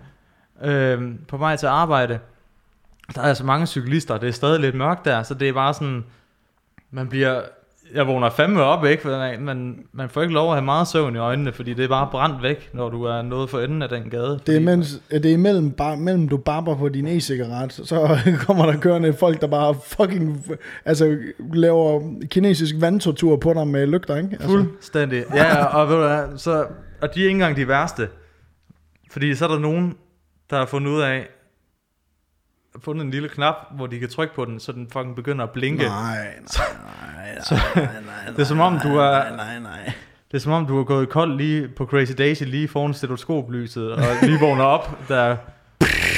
øh, 0.62 1.03
på 1.29 1.37
vej 1.37 1.57
til 1.57 1.66
arbejde. 1.66 2.19
Der 3.14 3.23
er 3.23 3.35
så 3.35 3.45
mange 3.45 3.66
cyklister, 3.66 4.19
det 4.19 4.29
er 4.29 4.33
stadig 4.33 4.61
lidt 4.61 4.75
mørkt 4.75 5.05
der, 5.05 5.23
så 5.23 5.35
det 5.35 5.49
er 5.49 5.53
bare 5.53 5.75
sådan, 5.75 6.05
man 6.90 7.09
bliver, 7.09 7.40
jeg 7.95 8.07
vågner 8.07 8.31
fandme 8.31 8.62
op, 8.62 8.85
ikke? 8.85 9.03
For 9.03 9.11
man, 9.11 9.42
man, 9.42 9.85
man 9.92 10.09
får 10.09 10.23
ikke 10.23 10.35
lov 10.35 10.51
at 10.51 10.57
have 10.57 10.64
meget 10.64 10.88
søvn 10.88 11.14
i 11.14 11.19
øjnene, 11.19 11.53
fordi 11.53 11.75
det 11.75 11.85
er 11.85 11.88
bare 11.88 12.09
brændt 12.11 12.42
væk, 12.42 12.71
når 12.73 12.90
du 12.90 13.03
er 13.03 13.23
nået 13.23 13.51
for 13.51 13.61
enden 13.61 13.83
af 13.83 13.88
den 13.88 14.11
gade. 14.11 14.40
Det 14.47 14.57
er, 14.57 14.61
mens, 14.61 15.01
det 15.11 15.33
er 15.33 15.38
mellem, 15.38 15.71
bare, 15.71 15.97
mellem 15.97 16.29
du 16.29 16.37
barber 16.37 16.77
på 16.77 16.88
din 16.88 17.07
e-cigaret, 17.07 17.73
så 17.73 18.19
kommer 18.47 18.66
der 18.66 18.81
kørende 18.81 19.12
folk, 19.12 19.40
der 19.40 19.47
bare 19.47 19.75
fucking 19.87 20.47
altså, 20.85 21.19
laver 21.55 22.03
kinesisk 22.31 22.75
vandtortur 22.79 23.37
på 23.37 23.53
dig 23.53 23.69
med 23.69 23.87
lygter, 23.87 24.16
ikke? 24.16 24.29
Altså, 24.33 24.49
Fuldstændig. 24.49 25.25
Ja, 25.35 25.64
og, 25.64 25.88
ved 25.88 25.97
du 25.97 26.03
hvad, 26.03 26.38
så, 26.38 26.66
og 27.01 27.14
de 27.14 27.21
er 27.21 27.25
ikke 27.25 27.31
engang 27.31 27.57
de 27.57 27.69
værste. 27.69 28.09
Fordi 29.11 29.35
så 29.35 29.45
er 29.45 29.49
der 29.49 29.59
nogen, 29.59 29.95
der 30.51 30.59
har 30.59 30.67
fundet 30.67 30.91
ud 30.91 31.01
af, 31.01 31.27
fundet 32.85 33.05
en 33.05 33.11
lille 33.11 33.29
knap, 33.29 33.55
hvor 33.77 33.87
de 33.87 33.99
kan 33.99 34.09
trykke 34.09 34.35
på 34.35 34.45
den, 34.45 34.61
så 34.61 34.73
den 34.73 34.89
fucking 34.93 35.17
begynder 35.17 35.45
at 35.45 35.51
blinke. 35.51 35.85
nej, 35.85 36.17
nej, 36.17 36.67
nej, 36.85 37.35
nej, 37.57 37.65
nej, 37.75 37.87
nej, 38.07 38.33
Det 38.37 38.39
er 38.43 38.45
som 38.45 38.61
om, 38.61 38.79
du 38.83 38.97
er, 38.97 39.11
nej, 39.11 39.37
nej, 39.37 39.59
nej. 39.59 39.93
det 40.31 40.37
er 40.37 40.39
som 40.39 40.53
om, 40.53 40.67
du 40.67 40.77
har 40.77 40.85
gået 40.85 41.09
kold 41.09 41.37
lige 41.37 41.69
på 41.69 41.87
Crazy 41.87 42.13
Daisy, 42.19 42.43
lige 42.43 42.69
foran 42.69 42.95
stetoskoplyset, 42.95 43.93
og 43.93 44.03
lige 44.23 44.41
vågner 44.41 44.65
op, 44.65 44.99
der 45.09 45.37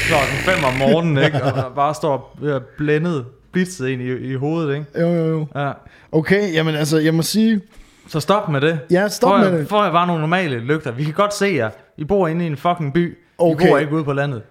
klokken 0.09 0.37
5 0.37 0.64
om 0.64 0.75
morgenen, 0.75 1.19
ikke? 1.27 1.43
Og 1.45 1.75
bare 1.75 1.95
står 1.95 2.38
blændet, 2.79 3.27
blitzet 3.53 3.88
ind 3.88 4.03
i, 4.03 4.17
i 4.17 4.35
hovedet, 4.35 4.75
ikke? 4.75 4.87
Jo, 5.01 5.09
jo, 5.14 5.25
jo. 5.31 5.47
Ja. 5.55 5.73
Okay, 6.12 6.53
jamen 6.55 6.75
altså, 6.75 6.99
jeg 6.99 7.14
må 7.14 7.23
sige, 7.23 7.61
Så 8.09 8.21
stop 8.21 8.49
med 8.49 8.61
det. 8.61 8.81
ja, 8.91 9.09
stop 9.09 9.31
Får 9.31 9.38
med 9.38 9.59
det. 9.59 9.69
får 9.69 9.83
jeg 9.85 9.93
bare 9.93 10.07
nogle 10.07 10.21
normale 10.21 10.59
lygter. 10.59 10.91
Vi 10.91 11.05
kan 11.05 11.12
godt 11.14 11.35
se 11.35 11.47
jer. 11.47 11.71
I 11.97 12.05
bor 12.05 12.29
inde 12.29 12.45
i 12.45 12.47
en 12.47 12.57
fucking 12.57 12.93
by. 12.95 13.19
Okay. 13.38 13.66
I 13.66 13.70
bor 13.70 13.79
ikke 13.79 13.94
ude 13.94 14.05
på 14.05 14.12
landet. 14.12 14.42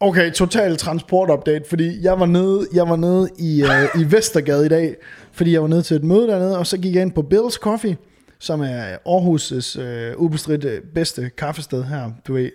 Okay, 0.00 0.32
total 0.32 0.76
transportupdate, 0.76 1.64
fordi 1.68 2.02
jeg 2.04 2.20
var 2.20 2.26
nede, 2.26 2.66
jeg 2.74 2.88
var 2.88 2.96
nede 2.96 3.28
i, 3.38 3.62
uh, 3.62 4.00
i 4.00 4.12
Vestergade 4.12 4.66
i 4.66 4.68
dag, 4.68 4.94
fordi 5.32 5.52
jeg 5.52 5.62
var 5.62 5.68
nede 5.68 5.82
til 5.82 5.96
et 5.96 6.04
møde 6.04 6.26
dernede, 6.28 6.58
og 6.58 6.66
så 6.66 6.78
gik 6.78 6.94
jeg 6.94 7.02
ind 7.02 7.12
på 7.12 7.24
Bill's 7.34 7.58
Coffee, 7.58 7.96
som 8.38 8.60
er 8.62 8.96
Aarhus' 9.08 9.80
uh, 10.16 10.22
ubestridt 10.22 10.66
bedste 10.94 11.30
kaffested 11.38 11.84
her, 11.84 12.10
du 12.28 12.32
ved, 12.34 12.50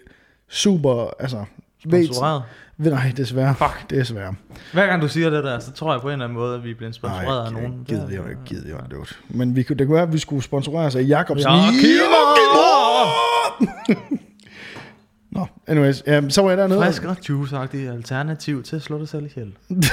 super, 0.50 1.08
altså, 1.20 1.46
Sponsoreret. 1.84 2.44
ved, 2.78 2.92
nej, 2.92 3.14
desværre, 3.18 3.56
Fuck. 3.56 3.90
desværre. 3.90 4.36
Hver 4.74 4.88
gang 4.88 5.02
du 5.02 5.08
siger 5.08 5.30
det 5.30 5.44
der, 5.44 5.60
så 5.60 5.72
tror 5.72 5.92
jeg 5.94 6.02
på 6.02 6.08
en 6.08 6.12
eller 6.14 6.26
anden 6.26 6.38
måde, 6.40 6.56
at 6.56 6.64
vi 6.64 6.74
bliver 6.74 6.92
sponsoreret 6.92 7.46
af 7.46 7.52
Nej, 7.54 7.62
nogen. 7.62 7.84
gider 7.88 8.08
vi 8.08 8.16
jo 8.16 8.22
ikke, 8.28 8.42
gider 8.46 8.64
vi 8.64 8.70
jo 8.70 8.78
ikke. 9.02 9.16
Men 9.30 9.56
vi, 9.56 9.64
kunne- 9.64 9.76
det 9.78 9.88
kunne 9.88 9.96
være, 9.96 10.04
at 10.08 10.14
vi 10.14 10.20
skulle 10.20 10.44
sponsoreres 10.44 10.96
af 10.96 11.04
Jacobsen. 11.08 11.50
Nå, 15.32 15.48
anyways, 15.68 16.04
ja, 16.08 16.30
så 16.30 16.42
var 16.42 16.50
jeg 16.50 16.58
dernede. 16.58 16.80
Frisk 16.80 17.04
og 17.04 17.18
juice-agtigt 17.30 17.92
alternativ 17.92 18.64
til 18.64 18.76
at 18.76 18.82
slå 18.82 19.00
dig 19.00 19.08
selv 19.08 19.26
ihjel. 19.26 19.54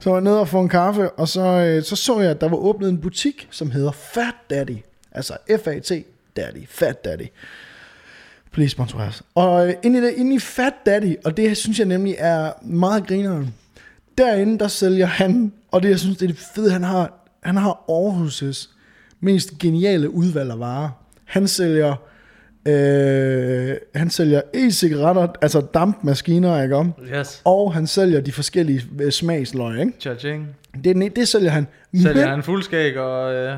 Så 0.00 0.10
var 0.10 0.16
jeg 0.16 0.24
nede 0.24 0.40
og 0.40 0.48
få 0.48 0.60
en 0.60 0.68
kaffe, 0.68 1.10
og 1.10 1.28
så, 1.28 1.40
øh, 1.40 1.82
så 1.82 1.96
så 1.96 2.20
jeg, 2.20 2.30
at 2.30 2.40
der 2.40 2.48
var 2.48 2.56
åbnet 2.56 2.88
en 2.88 2.98
butik, 2.98 3.48
som 3.50 3.70
hedder 3.70 3.92
Fat 3.92 4.34
Daddy. 4.50 4.76
Altså 5.12 5.36
F-A-T 5.64 5.92
Daddy, 6.36 6.68
Fat 6.68 7.04
Daddy. 7.04 7.26
Please 8.52 8.70
sponsor 8.70 8.98
os. 8.98 9.22
Og 9.34 9.68
øh, 9.68 9.74
inde, 9.82 9.98
i 9.98 10.02
det, 10.02 10.12
inde 10.16 10.34
i 10.34 10.38
Fat 10.38 10.74
Daddy, 10.86 11.16
og 11.24 11.36
det 11.36 11.56
synes 11.56 11.78
jeg 11.78 11.86
nemlig 11.86 12.14
er 12.18 12.52
meget 12.62 13.06
grineren. 13.06 13.54
Derinde, 14.18 14.58
der 14.58 14.68
sælger 14.68 15.06
han, 15.06 15.52
og 15.70 15.82
det 15.82 15.88
jeg 15.88 16.00
synes, 16.00 16.16
det 16.16 16.30
er 16.30 16.32
det 16.32 16.42
fede, 16.54 16.72
han 16.72 16.82
har, 16.82 17.28
han 17.42 17.56
har 17.56 17.84
Aarhus' 17.90 18.68
mest 19.20 19.58
geniale 19.58 20.10
udvalg 20.10 20.50
af 20.50 20.58
varer. 20.58 20.90
Han 21.24 21.48
sælger, 21.48 21.96
øh, 22.68 23.76
han 23.94 24.10
sælger 24.10 24.40
e-cigaretter, 24.54 25.26
altså 25.42 25.60
dampmaskiner, 25.74 26.62
ikke 26.62 26.76
om? 26.76 26.92
Yes. 27.18 27.42
Og 27.44 27.74
han 27.74 27.86
sælger 27.86 28.20
de 28.20 28.32
forskellige 28.32 28.82
øh, 29.00 29.12
smagsløg, 29.12 29.80
ikke? 29.80 29.92
Cha-ching. 30.00 30.42
Det, 30.84 31.16
det 31.16 31.28
sælger 31.28 31.50
han. 31.50 31.66
Sælger 31.96 32.14
Men 32.14 32.28
han 32.28 32.42
fuldskæg 32.42 32.98
og, 32.98 33.34
øh, 33.34 33.56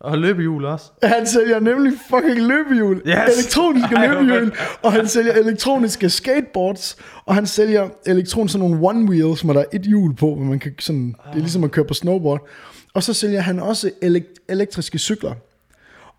og 0.00 0.18
løbehjul 0.18 0.64
også. 0.64 0.84
han 1.16 1.26
sælger 1.26 1.60
nemlig 1.60 1.92
fucking 2.10 2.46
løbehjul. 2.46 2.96
Yes. 3.06 3.14
Elektroniske 3.38 3.94
Ej, 3.96 4.06
løbehjul. 4.06 4.52
Og 4.82 4.92
han 4.92 5.08
sælger 5.08 5.32
elektroniske 5.32 6.10
skateboards. 6.10 6.96
Og 7.26 7.34
han 7.34 7.46
sælger 7.46 7.88
elektron 8.06 8.48
sådan 8.48 8.68
nogle 8.70 8.88
one 8.88 9.10
wheels, 9.10 9.40
hvor 9.40 9.52
der 9.52 9.60
er 9.60 9.64
et 9.72 9.82
hjul 9.82 10.14
på, 10.16 10.34
hvor 10.34 10.44
man 10.44 10.58
kan 10.58 10.72
sådan, 10.78 11.06
det 11.06 11.36
er 11.36 11.40
ligesom 11.42 11.64
at 11.64 11.70
køre 11.70 11.84
på 11.84 11.94
snowboard. 11.94 12.48
Og 12.94 13.02
så 13.02 13.14
sælger 13.14 13.40
han 13.40 13.60
også 13.60 13.90
elek- 14.04 14.44
elektriske 14.48 14.98
cykler. 14.98 15.32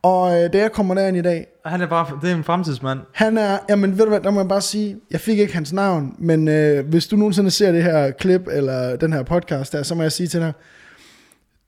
Og 0.06 0.44
øh, 0.44 0.54
da 0.54 0.58
jeg 0.58 0.72
kommer 0.72 0.96
derind 0.96 1.18
i 1.18 1.22
dag, 1.22 1.48
Han 1.66 1.82
er 1.82 1.88
bare, 1.88 2.20
det 2.22 2.32
er 2.32 2.36
en 2.36 2.44
fremtidsmand. 2.44 3.00
han 3.14 3.38
er, 3.38 3.58
jamen 3.70 3.98
ved 3.98 4.04
du 4.06 4.10
hvad, 4.10 4.20
der 4.20 4.32
må 4.32 4.40
jeg 4.40 4.48
bare 4.48 4.62
sige, 4.62 4.98
jeg 5.12 5.20
fik 5.20 5.40
ikke 5.40 5.54
hans 5.54 5.74
navn, 5.74 6.16
men 6.20 6.48
øh, 6.48 6.88
hvis 6.88 7.08
du 7.08 7.16
nogensinde 7.16 7.52
ser 7.52 7.72
det 7.72 7.84
her 7.84 8.12
klip, 8.12 8.48
eller 8.48 8.96
den 8.96 9.14
her 9.14 9.24
podcast 9.24 9.74
der, 9.74 9.84
så 9.84 9.96
må 9.96 10.02
jeg 10.02 10.12
sige 10.12 10.28
til 10.28 10.40
dig, 10.40 10.54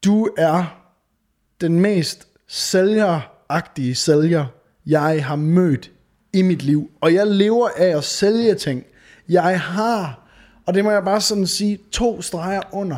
du 0.06 0.30
er 0.38 0.82
den 1.62 1.80
mest 1.80 2.28
sælgeragtige 2.47 3.95
sælger, 3.95 4.45
jeg 4.86 5.26
har 5.26 5.36
mødt 5.36 5.91
i 6.34 6.41
mit 6.41 6.63
liv. 6.63 6.89
Og 7.02 7.13
jeg 7.13 7.28
lever 7.28 7.67
af 7.78 7.97
at 7.97 8.04
sælge 8.04 8.56
ting. 8.56 8.84
Jeg 9.30 9.62
har, 9.62 10.28
og 10.65 10.73
det 10.73 10.84
må 10.84 10.91
jeg 10.91 11.04
bare 11.04 11.21
sådan 11.21 11.47
sige, 11.47 11.80
to 11.91 12.21
streger 12.21 12.62
under, 12.71 12.97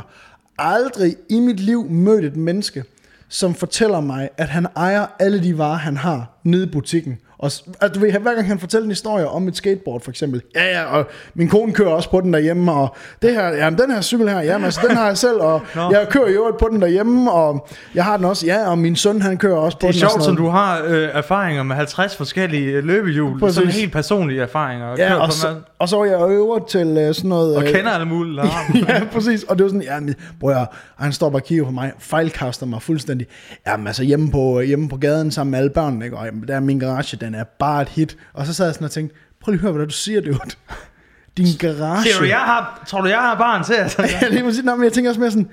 aldrig 0.57 1.15
i 1.29 1.39
mit 1.39 1.59
liv 1.59 1.89
mødt 1.89 2.25
et 2.25 2.35
menneske, 2.35 2.83
som 3.29 3.53
fortæller 3.55 3.99
mig, 4.01 4.29
at 4.37 4.49
han 4.49 4.67
ejer 4.75 5.05
alle 5.19 5.43
de 5.43 5.57
varer, 5.57 5.77
han 5.77 5.97
har 5.97 6.39
nede 6.43 6.63
i 6.63 6.69
butikken. 6.71 7.17
Og 7.37 7.51
at 7.81 7.95
du 7.95 7.99
ved, 7.99 8.11
hver 8.11 8.33
gang 8.35 8.47
han 8.47 8.59
fortæller 8.59 8.83
en 8.83 8.91
historie 8.91 9.27
om 9.27 9.47
et 9.47 9.55
skateboard 9.57 10.01
for 10.01 10.09
eksempel. 10.11 10.41
Ja, 10.55 10.65
ja, 10.79 10.83
og 10.85 11.05
min 11.33 11.49
kone 11.49 11.73
kører 11.73 11.89
også 11.89 12.09
på 12.09 12.21
den 12.21 12.33
derhjemme, 12.33 12.71
og 12.71 12.95
det 13.21 13.33
her, 13.33 13.47
ja, 13.47 13.69
den 13.69 13.91
her 13.91 14.01
cykel 14.01 14.29
her, 14.29 14.41
jamen 14.41 14.65
altså, 14.65 14.81
den 14.87 14.97
har 14.97 15.05
jeg 15.07 15.17
selv, 15.17 15.41
og 15.41 15.61
Nå. 15.75 15.91
jeg 15.91 16.07
kører 16.09 16.25
øvrigt 16.27 16.57
på 16.57 16.67
den 16.71 16.81
derhjemme, 16.81 17.31
og 17.31 17.67
jeg 17.95 18.03
har 18.05 18.17
den 18.17 18.25
også, 18.25 18.45
ja, 18.45 18.69
og 18.69 18.77
min 18.77 18.95
søn, 18.95 19.21
han 19.21 19.37
kører 19.37 19.55
også 19.57 19.77
på 19.77 19.87
Det 19.87 19.87
er 19.87 19.91
den. 19.91 19.99
sjovt, 19.99 20.23
som 20.23 20.35
du 20.35 20.47
har 20.47 20.81
øh, 20.85 21.09
erfaringer 21.13 21.63
med 21.63 21.75
50 21.75 22.15
forskellige 22.15 22.81
løbehjul. 22.81 23.39
Præcis. 23.39 23.55
Sådan 23.55 23.69
helt 23.71 23.93
personlige 23.93 24.41
erfaringer. 24.41 24.85
Og, 24.87 24.97
Ja, 24.97 25.15
og 25.15 25.27
på 25.27 25.31
så, 25.35 25.55
og 25.79 25.89
så 25.89 25.97
var 25.97 26.05
jeg 26.05 26.29
øver 26.29 26.59
til 26.65 26.87
uh, 26.87 27.15
sådan 27.15 27.29
noget... 27.29 27.55
og 27.55 27.63
øh, 27.63 27.73
kender 27.73 27.91
alle 27.91 28.05
mulige, 28.05 28.41
dem. 28.41 28.75
ja, 28.87 29.03
præcis. 29.11 29.43
Og 29.43 29.57
det 29.57 29.63
var 29.63 29.69
sådan, 29.69 29.81
ja, 29.81 29.99
men, 29.99 30.15
bror, 30.39 30.51
jeg, 30.51 30.67
han 30.97 31.13
står 31.13 31.29
bare 31.29 31.41
og 31.41 31.45
kigger 31.45 31.65
på 31.65 31.71
mig, 31.71 31.93
fejlkaster 31.99 32.65
mig 32.65 32.81
fuldstændig. 32.81 33.27
Jamen 33.67 33.87
altså 33.87 34.03
hjemme 34.03 34.31
på, 34.31 34.59
hjemme 34.61 34.89
på 34.89 34.97
gaden 34.97 35.31
sammen 35.31 35.51
med 35.51 35.59
alle 35.59 35.69
børnene, 35.69 36.05
ikke? 36.05 36.17
og 36.17 36.25
jamen, 36.25 36.47
der 36.47 36.55
er 36.55 36.59
min 36.59 36.79
garage, 36.79 37.17
den 37.17 37.35
er 37.35 37.43
bare 37.43 37.81
et 37.81 37.89
hit. 37.89 38.17
Og 38.33 38.45
så 38.45 38.53
sad 38.53 38.65
jeg 38.65 38.73
sådan 38.73 38.85
og 38.85 38.91
tænkte, 38.91 39.15
prøv 39.41 39.51
lige 39.51 39.59
at 39.59 39.61
høre, 39.61 39.71
hvad 39.71 39.85
du 39.85 39.93
siger, 39.93 40.21
dude. 40.21 40.39
Din 41.37 41.57
garage. 41.59 42.03
Siger 42.03 42.19
du, 42.19 42.25
jeg 42.25 42.37
har, 42.37 42.83
tror 42.87 43.01
du, 43.01 43.07
jeg 43.07 43.19
har 43.19 43.37
barn 43.37 43.63
til? 43.63 43.73
Altså, 43.73 44.01
ja, 44.21 44.27
lige 44.27 44.43
præcis. 44.43 44.63
Nå, 44.63 44.75
men 44.75 44.83
jeg 44.83 44.93
tænker 44.93 45.11
også 45.11 45.19
mere 45.19 45.31
sådan, 45.31 45.49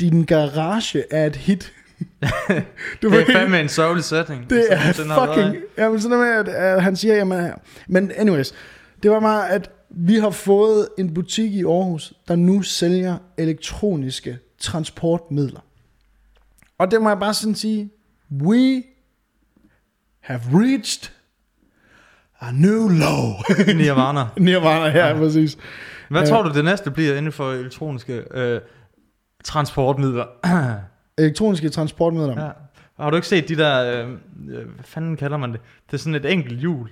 din 0.00 0.24
garage 0.24 1.04
er 1.10 1.26
et 1.26 1.36
hit. 1.36 1.72
du 3.02 3.10
det 3.10 3.20
er 3.28 3.32
fandme 3.32 3.60
en 3.60 3.68
sørgelig 3.68 4.04
sætning. 4.04 4.50
Det 4.50 4.64
som 4.94 5.10
er 5.10 5.26
fucking... 5.26 5.56
Jamen 5.78 6.00
sådan 6.00 6.18
noget 6.18 6.46
med, 6.46 6.54
at, 6.54 6.60
at 6.62 6.82
han 6.82 6.96
siger, 6.96 7.14
jamen... 7.14 7.50
Men 7.88 8.12
anyways, 8.16 8.52
det 9.02 9.10
var 9.10 9.20
bare, 9.20 9.50
at 9.50 9.70
vi 9.90 10.14
har 10.14 10.30
fået 10.30 10.88
en 10.98 11.14
butik 11.14 11.52
i 11.54 11.64
Aarhus, 11.64 12.12
der 12.28 12.36
nu 12.36 12.62
sælger 12.62 13.18
elektroniske 13.38 14.38
transportmidler. 14.58 15.60
Og 16.78 16.90
det 16.90 17.02
må 17.02 17.08
jeg 17.08 17.18
bare 17.18 17.34
sådan 17.34 17.54
sige, 17.54 17.90
we 18.42 18.82
have 20.20 20.40
reached 20.52 21.10
a 22.40 22.52
new 22.52 22.88
low. 22.88 23.28
Nirvana. 23.76 24.24
Nirvana 24.38 24.88
her, 24.90 25.06
ja. 25.06 25.14
præcis. 25.14 25.58
Hvad 26.08 26.20
Ja. 26.22 26.28
tror 26.28 26.42
du, 26.42 26.52
det 26.54 26.64
næste 26.64 26.90
bliver 26.90 27.16
inden 27.16 27.32
for 27.32 27.52
elektroniske 27.52 28.22
øh, 28.30 28.60
transportmidler? 29.44 30.26
Elektroniske 31.18 31.68
transportmidler. 31.68 32.44
ja. 32.44 32.50
Har 33.02 33.10
du 33.10 33.16
ikke 33.16 33.28
set 33.28 33.48
de 33.48 33.56
der, 33.56 34.02
øh, 34.04 34.10
øh, 34.48 34.68
hvad 34.74 34.84
fanden 34.84 35.16
kalder 35.16 35.36
man 35.36 35.52
det? 35.52 35.60
Det 35.86 35.92
er 35.92 35.96
sådan 35.98 36.14
et 36.14 36.32
enkelt 36.32 36.60
hjul. 36.60 36.90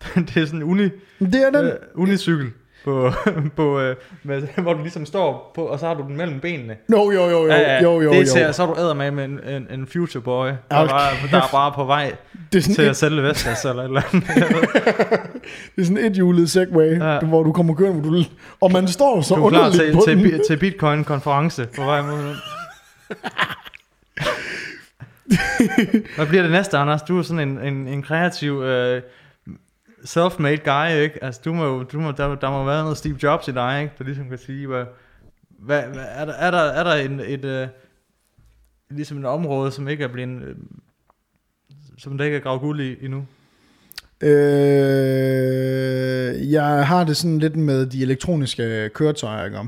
det 0.34 0.36
er 0.36 0.46
sådan 0.46 0.58
en 0.58 0.62
uni, 0.62 0.88
Det 1.18 1.34
er 1.34 1.50
den. 1.50 1.64
øh, 1.66 1.72
unicykel, 1.94 2.46
på, 2.84 3.12
på, 3.56 3.80
øh, 3.80 3.96
med, 4.22 4.42
hvor 4.62 4.72
du 4.72 4.82
ligesom 4.82 5.06
står 5.06 5.52
på, 5.54 5.62
og 5.64 5.78
så 5.78 5.86
har 5.86 5.94
du 5.94 6.02
den 6.02 6.16
mellem 6.16 6.40
benene. 6.40 6.76
Jo, 6.92 7.10
jo, 7.10 7.28
jo, 7.28 7.46
jo, 7.46 7.54
jo, 7.82 8.00
jo, 8.00 8.12
det 8.12 8.20
jo. 8.20 8.26
ser, 8.26 8.52
så 8.52 8.62
er 8.62 8.66
du 8.66 8.80
æder 8.80 8.94
med 8.94 9.10
med 9.10 9.24
en, 9.24 9.40
en, 9.48 9.66
en 9.70 9.86
future 9.86 10.22
boy, 10.22 10.46
der, 10.48 10.54
Hold 10.76 10.88
bare, 10.88 11.12
der 11.30 11.36
er 11.42 11.48
bare 11.52 11.72
på 11.74 11.84
vej 11.84 12.12
Det 12.52 12.58
er 12.58 12.62
sådan 12.62 12.74
til 12.74 12.84
et- 12.84 12.88
at 12.88 12.96
sælge 12.96 13.22
Vestas 13.22 13.64
eller 13.64 13.82
et 13.82 13.86
eller 13.86 14.02
andet. 14.12 14.28
Det 15.76 15.82
er 15.82 15.84
sådan 15.84 15.96
et 16.04 16.12
hjulet 16.12 16.50
segway, 16.50 16.98
Ja. 16.98 17.12
ja. 17.14 17.20
hvor 17.20 17.42
du 17.42 17.52
kommer 17.52 17.74
kørende, 17.74 18.00
hvor 18.00 18.10
du, 18.10 18.22
og 18.60 18.72
man 18.72 18.88
står 18.88 19.20
så 19.20 19.34
Du 19.34 19.40
er 19.40 19.46
underligt 19.46 19.82
til, 19.82 19.92
på 19.94 20.02
til, 20.06 20.16
den. 20.16 20.22
bi- 20.24 20.38
til 20.48 20.56
Bitcoin-konference 20.56 21.68
på 21.76 21.84
vej 21.84 22.02
mod 22.02 22.18
den. 22.18 22.34
Hvad 26.16 26.26
bliver 26.26 26.42
det 26.42 26.52
næste, 26.52 26.78
Anders? 26.78 27.02
Du 27.02 27.18
er 27.18 27.22
sådan 27.22 27.48
en, 27.48 27.58
en, 27.58 27.88
en 27.88 28.02
kreativ, 28.02 28.52
uh, 28.56 28.64
self-made 30.04 30.56
guy, 30.64 31.02
ikke? 31.02 31.24
Altså, 31.24 31.40
du 31.44 31.52
må, 31.54 31.64
jo- 31.64 31.82
du 31.82 32.00
må, 32.00 32.12
der, 32.12 32.34
der 32.34 32.50
må 32.50 32.64
være 32.64 32.82
noget 32.82 32.96
Steve 32.96 33.16
Jobs 33.22 33.48
i 33.48 33.52
dig, 33.52 33.82
ikke? 33.82 33.94
Der 33.98 34.04
ligesom 34.04 34.28
kan 34.28 34.38
sige, 34.38 34.66
hvad, 34.66 34.84
hvad, 35.58 35.82
hvad 35.82 36.04
er, 36.08 36.24
der, 36.24 36.32
er, 36.32 36.50
der, 36.50 36.58
er 36.58 36.84
der 36.84 36.94
en, 36.94 37.20
et, 37.20 37.44
uh, 37.44 37.68
ligesom 38.96 39.18
et 39.18 39.24
område, 39.24 39.72
som 39.72 39.88
ikke 39.88 40.04
er 40.04 40.08
blevet, 40.08 40.42
uh, 40.42 40.56
som 41.98 42.18
der 42.18 42.24
ikke 42.24 42.36
er 42.36 42.40
gravet 42.40 42.60
guld 42.60 42.80
i 42.80 43.04
endnu? 43.04 43.26
Øh, 44.22 44.30
jeg 46.52 46.86
har 46.86 47.04
det 47.04 47.16
sådan 47.16 47.38
lidt 47.38 47.56
med 47.56 47.86
de 47.86 48.02
elektroniske 48.02 48.90
køretøjer, 48.94 49.44
ikke? 49.44 49.58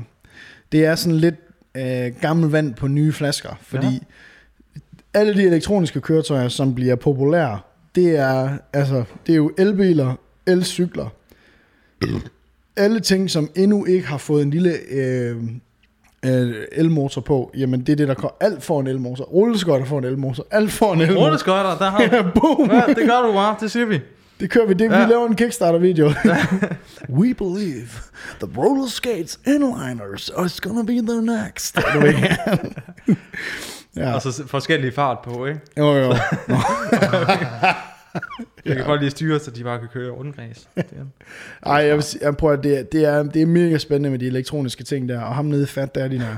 Det 0.71 0.85
er 0.85 0.95
sådan 0.95 1.17
lidt 1.17 1.35
øh, 1.75 2.11
gammel 2.21 2.51
vand 2.51 2.73
på 2.73 2.87
nye 2.87 3.11
flasker, 3.11 3.55
fordi 3.61 3.87
ja. 3.87 4.79
alle 5.13 5.33
de 5.33 5.43
elektroniske 5.43 6.01
køretøjer, 6.01 6.47
som 6.47 6.75
bliver 6.75 6.95
populære, 6.95 7.59
det 7.95 8.17
er, 8.17 8.49
altså, 8.73 9.03
det 9.27 9.33
er 9.33 9.37
jo 9.37 9.51
elbiler, 9.57 10.13
elcykler, 10.47 11.07
alle 12.77 12.99
ting, 12.99 13.29
som 13.29 13.49
endnu 13.55 13.85
ikke 13.85 14.07
har 14.07 14.17
fået 14.17 14.43
en 14.43 14.49
lille 14.49 14.73
øh, 14.91 15.35
øh, 16.25 16.53
elmotor 16.71 17.21
på, 17.21 17.51
jamen 17.57 17.79
det 17.81 17.89
er 17.91 17.95
det, 17.95 18.07
der 18.07 18.13
kommer. 18.13 18.35
Alt 18.39 18.63
får 18.63 18.79
en 18.81 18.87
elmotor. 18.87 19.23
Rulleskøjter 19.23 19.85
får 19.85 19.97
en 19.97 20.03
elmotor. 20.05 20.47
Alt 20.51 20.71
får 20.71 20.93
en 20.93 21.01
elmotor. 21.01 21.25
Rulleskøjter, 21.25 21.77
der 21.77 21.89
har 21.89 22.01
Ja, 22.01 22.21
boom. 22.21 22.71
ja, 22.71 22.83
det 22.87 23.07
gør 23.07 23.27
du 23.27 23.33
bare, 23.33 23.55
det 23.59 23.71
siger 23.71 23.85
vi. 23.85 23.99
Det 24.39 24.49
kører 24.49 24.65
vi. 24.67 24.73
Det, 24.73 24.91
ja. 24.91 25.05
Vi 25.05 25.11
laver 25.11 25.27
en 25.27 25.35
Kickstarter-video. 25.35 26.11
We 27.19 27.33
believe 27.33 27.87
the 28.39 28.47
roller 28.57 28.87
skates 28.87 29.39
inliners 29.47 30.31
is 30.45 30.61
gonna 30.61 30.83
be 30.83 30.93
the 30.93 31.21
next. 31.21 31.77
Ja. 33.97 34.13
Og 34.13 34.21
så 34.21 34.43
forskellige 34.47 34.91
fart 34.91 35.17
på, 35.23 35.45
ikke? 35.45 35.59
Jo, 35.77 35.93
jo. 35.95 36.13
Jeg 38.65 38.75
kan 38.75 38.85
godt 38.85 39.01
lige 39.01 39.09
styre, 39.11 39.39
så 39.39 39.51
de 39.51 39.63
bare 39.63 39.79
kan 39.79 39.87
køre 39.93 40.11
rundgræs. 40.11 40.67
Det 40.75 40.85
er- 40.91 41.69
Ej, 41.69 41.75
jeg 41.75 41.95
vil 41.95 42.03
sige, 42.03 42.25
jeg 42.25 42.37
prøver, 42.37 42.55
det, 42.55 42.79
er, 42.79 42.83
det, 42.83 43.05
er, 43.05 43.23
det 43.23 43.41
er 43.41 43.45
mega 43.45 43.77
spændende 43.77 44.09
med 44.09 44.19
de 44.19 44.27
elektroniske 44.27 44.83
ting 44.83 45.09
der. 45.09 45.21
Og 45.21 45.35
ham 45.35 45.45
nede 45.45 45.67
fat 45.67 45.95
der, 45.95 46.07
de 46.07 46.19
der. 46.19 46.35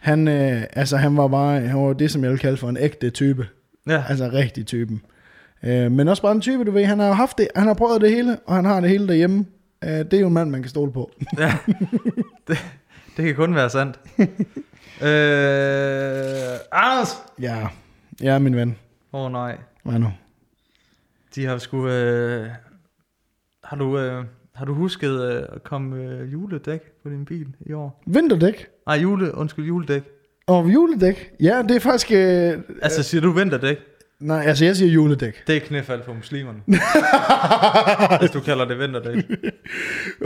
Han, 0.00 0.28
øh, 0.28 0.62
altså, 0.72 0.96
han 0.96 1.16
var 1.16 1.28
bare 1.28 1.60
han 1.60 1.78
var 1.86 1.92
det, 1.92 2.10
som 2.10 2.22
jeg 2.22 2.30
vil 2.30 2.38
kalde 2.38 2.56
for 2.56 2.68
en 2.68 2.76
ægte 2.76 3.10
type. 3.10 3.46
Ja, 3.88 4.04
Altså 4.08 4.30
rigtig 4.32 4.66
typen. 4.66 5.02
Øh, 5.62 5.92
men 5.92 6.08
også 6.08 6.22
bare 6.22 6.32
en 6.32 6.40
type, 6.40 6.64
du 6.64 6.70
ved. 6.70 6.84
Han 6.84 6.98
har 6.98 7.12
haft 7.12 7.38
det. 7.38 7.48
Han 7.56 7.66
har 7.66 7.74
prøvet 7.74 8.00
det 8.00 8.10
hele, 8.10 8.38
og 8.46 8.54
han 8.54 8.64
har 8.64 8.80
det 8.80 8.90
hele 8.90 9.08
derhjemme. 9.08 9.46
Øh, 9.84 9.90
det 9.90 10.12
er 10.14 10.20
jo 10.20 10.26
en 10.26 10.32
mand, 10.34 10.50
man 10.50 10.62
kan 10.62 10.70
stole 10.70 10.92
på. 10.92 11.10
ja. 11.38 11.56
Det, 12.48 12.58
det 13.16 13.24
kan 13.24 13.34
kun 13.34 13.54
være 13.54 13.70
sandt. 13.70 14.00
øh, 15.02 16.58
Anders! 16.72 17.08
ja, 17.40 17.66
ja, 18.22 18.38
min 18.38 18.56
ven. 18.56 18.76
Åh 19.12 19.20
oh, 19.24 19.32
nej. 19.32 19.56
Hvad 19.84 19.98
nu? 19.98 20.12
De 21.34 21.46
har 21.46 21.58
sgu... 21.58 21.88
Øh, 21.88 22.46
har, 23.64 23.76
du, 23.76 23.98
øh, 23.98 24.24
har 24.54 24.64
du 24.64 24.74
husket 24.74 25.22
øh, 25.22 25.42
at 25.52 25.64
komme 25.64 26.02
øh, 26.04 26.32
juledæk 26.32 26.80
på 27.02 27.08
din 27.08 27.24
bil 27.24 27.46
i 27.60 27.72
år? 27.72 28.02
Vinterdæk. 28.06 28.66
Nej, 28.86 28.96
jule, 28.96 29.34
undskyld, 29.34 29.64
juledæk. 29.66 30.02
Og 30.46 30.68
juledæk. 30.74 31.30
Ja, 31.40 31.62
det 31.68 31.76
er 31.76 31.80
faktisk... 31.80 32.10
Øh, 32.12 32.58
Altså, 32.82 33.02
siger 33.02 33.20
du 33.20 33.30
vinterdæk? 33.30 33.78
nej, 34.20 34.44
altså 34.46 34.64
jeg 34.64 34.76
siger 34.76 34.92
juledæk. 34.92 35.46
Det 35.46 35.56
er 35.56 35.60
knæfald 35.60 36.02
for 36.04 36.12
muslimerne. 36.14 36.58
Hvis 38.20 38.30
du 38.30 38.40
kalder 38.40 38.64
det 38.64 38.78
vinterdæk. 38.78 39.14
Det 39.28 39.52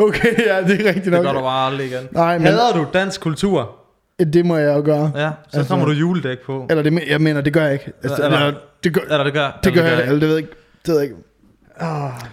Okay, 0.00 0.46
ja, 0.46 0.62
det 0.62 0.80
er 0.80 0.88
rigtigt 0.88 1.06
nok. 1.10 1.24
gør 1.24 1.32
du 1.32 1.40
bare 1.40 1.66
aldrig 1.70 1.86
igen. 1.86 2.08
Nej, 2.12 2.38
men- 2.38 2.46
Hader 2.46 2.72
du 2.76 2.86
dansk 2.92 3.20
kultur? 3.20 3.76
Det 4.18 4.46
må 4.46 4.56
jeg 4.56 4.76
jo 4.76 4.82
gøre. 4.84 5.12
Ja, 5.14 5.20
så 5.20 5.26
Altså- 5.44 5.58
altså, 5.58 5.68
kommer 5.68 5.86
du 5.86 5.92
juledæk 5.92 6.38
på. 6.46 6.66
Eller 6.70 6.82
det, 6.82 7.02
jeg 7.08 7.20
mener, 7.20 7.40
det 7.40 7.52
gør 7.52 7.62
jeg 7.64 7.72
ikke. 7.72 7.92
Altså, 8.02 8.24
Eller- 8.24 8.38
eller, 8.38 8.60
det 8.84 8.94
gør, 8.94 9.00
Eller 9.00 9.24
det 9.24 9.32
gør, 9.32 9.58
det 9.64 9.74
gør 9.74 9.80
eller 9.82 9.98
jeg, 9.98 10.06
eller 10.06 10.20
det 10.20 10.28
ved 10.28 10.36
jeg 10.36 10.38
ikke. 10.38 10.50
Det 10.86 10.92
ved 10.94 11.00
jeg 11.00 11.04
ikke. 11.10 11.16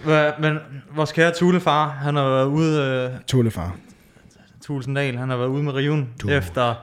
Hvad- 0.04 0.32
Men 0.40 0.58
vores 0.94 1.12
kære 1.12 1.32
Tulefar, 1.32 1.88
han 1.88 2.16
har 2.16 2.24
været 2.28 2.46
ude, 2.46 2.80
øh, 3.14 3.20
Tullefar. 3.26 3.76
Tulsendal, 4.66 5.16
han 5.16 5.28
har 5.30 5.36
været 5.36 5.48
ude 5.48 5.62
med 5.62 5.72
riven 5.72 6.08
Tule. 6.20 6.34
efter 6.36 6.74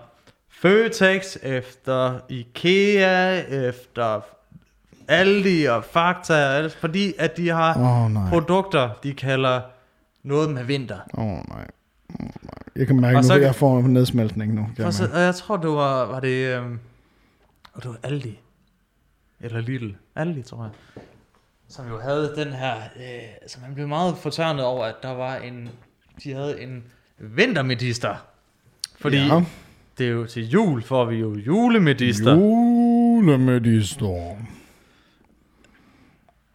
Føtex, 0.62 1.38
efter 1.44 2.20
Ikea, 2.30 3.40
efter 3.70 4.22
Aldi 5.08 5.66
og 5.66 5.84
Fakta, 5.84 6.34
og 6.34 6.56
alt, 6.56 6.74
fordi 6.76 7.14
at 7.20 7.38
de 7.38 7.50
har 7.50 7.76
oh, 8.06 8.12
nej. 8.12 8.30
produkter, 8.30 8.90
de 9.04 9.14
kalder 9.14 9.62
noget 10.24 10.50
med 10.50 10.64
vinter. 10.64 10.98
Åh, 11.18 11.24
oh, 11.24 11.30
nej. 11.30 11.68
Oh, 12.20 12.26
nej. 12.44 12.53
Jeg 12.76 12.88
kan 12.88 13.02
mærke 13.02 13.18
Og 13.18 13.22
nu, 13.24 13.28
så- 13.28 13.34
at 13.34 13.42
jeg 13.42 13.56
får 13.56 13.80
en 13.80 13.94
nedsmeltning 13.94 14.54
nu. 14.54 14.68
Kan 14.76 14.86
Og, 14.86 14.94
så, 14.94 15.10
og 15.14 15.20
jeg 15.20 15.36
tror, 15.36 15.58
det 15.58 15.70
var, 15.70 16.06
var 16.06 16.20
det, 16.20 16.58
øhm, 16.58 16.80
og 17.74 17.84
det 17.84 17.90
var 17.90 17.98
Aldi, 18.04 18.40
eller 19.42 19.62
Lidl, 19.62 19.90
Aldi, 20.16 20.42
tror 20.42 20.64
jeg, 20.64 20.72
som 21.70 21.88
jo 21.88 22.00
havde 22.00 22.34
den 22.36 22.54
her, 22.54 22.76
øh, 22.76 23.04
som 23.48 23.64
han 23.64 23.74
blev 23.74 23.88
meget 23.88 24.18
fortørnet 24.18 24.66
over, 24.66 24.86
at 24.86 24.96
der 25.04 25.12
var 25.12 25.36
en, 25.36 25.70
de 26.24 26.34
havde 26.34 26.62
en 26.62 26.84
vintermedister. 27.18 28.16
Fordi 29.00 29.18
ja. 29.18 29.44
det 29.98 30.08
er 30.08 30.12
jo 30.12 30.26
til 30.26 30.50
jul, 30.50 30.84
får 30.84 31.06
vi 31.06 31.16
jo 31.16 31.36
julemedister. 31.36 32.36
Julemedister. 32.36 34.36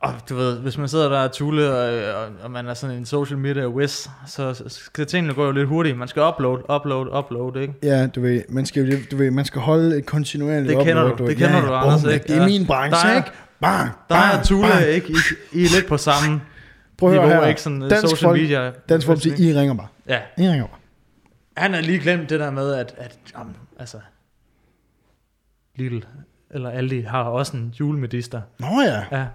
Og 0.01 0.13
du 0.29 0.35
ved, 0.37 0.59
hvis 0.59 0.79
man 0.79 0.89
sidder 0.89 1.09
der 1.09 1.19
og 1.19 1.33
tulle, 1.33 1.71
og, 1.73 2.15
og, 2.23 2.29
og 2.43 2.51
man 2.51 2.67
er 2.69 2.75
sådan 2.75 2.97
en 2.97 3.07
social 3.07 3.39
media 3.39 3.69
whiz, 3.69 4.09
så 4.27 4.65
skal 4.69 5.07
tingene 5.07 5.35
gå 5.35 5.45
jo 5.45 5.51
lidt 5.53 5.69
hurtigt. 5.69 5.99
Man 5.99 6.09
skal 6.09 6.23
upload, 6.23 6.59
upload, 6.77 7.19
upload, 7.19 7.57
ikke? 7.57 7.75
Ja, 7.83 8.07
du 8.07 8.21
ved, 8.21 8.43
man 8.49 8.67
skal, 8.67 9.05
du 9.11 9.17
ved, 9.17 9.31
man 9.31 9.45
skal 9.45 9.61
holde 9.61 9.99
et 9.99 10.07
kontinuerligt 10.07 10.77
Det 10.77 10.87
kender 10.87 11.03
upload, 11.05 11.19
du, 11.19 11.27
det 11.27 11.37
kender 11.37 11.57
ja, 11.57 11.67
du, 11.67 11.73
Anders, 11.75 12.03
bum, 12.03 12.11
ikke? 12.11 12.29
Det 12.29 12.37
er 12.37 12.45
min 12.47 12.67
branche, 12.67 13.09
Der 13.09 13.13
er- 13.15 13.17
ikke? 13.17 13.31
Bang, 13.61 13.89
Der 14.09 14.15
bang, 14.15 14.39
er 14.39 14.43
Tule 14.43 14.69
bang. 14.69 14.85
ikke, 14.87 15.09
I, 15.53 15.59
I 15.59 15.63
er 15.65 15.69
lidt 15.75 15.87
på 15.89 15.97
samme 15.97 16.41
Prøv 16.99 17.11
niveau, 17.11 17.27
her. 17.29 17.47
ikke? 17.47 17.63
Sådan 17.63 17.83
øh, 17.83 17.91
Dansk 17.91 18.09
social 18.09 18.27
folk- 18.29 18.41
media. 18.41 18.71
Dansk 18.89 19.07
Folkeparti, 19.07 19.49
I 19.49 19.55
ringer 19.55 19.75
bare. 19.75 19.87
Ja, 20.09 20.19
I 20.39 20.49
ringer 20.49 20.67
bare. 20.67 20.77
han 21.57 21.75
har 21.75 21.81
lige 21.81 21.99
glemt 21.99 22.31
det 22.31 22.41
der 22.41 22.51
med, 22.51 22.75
at, 22.75 22.95
at 22.97 23.19
jamen, 23.39 23.57
altså, 23.79 23.97
Lidl 25.77 25.99
eller 26.51 26.71
Aldi 26.71 27.01
har 27.01 27.23
også 27.23 27.57
en 27.57 27.75
julemedister. 27.81 28.41
Nå 28.59 28.67
ja. 28.87 29.19
Ja. 29.19 29.27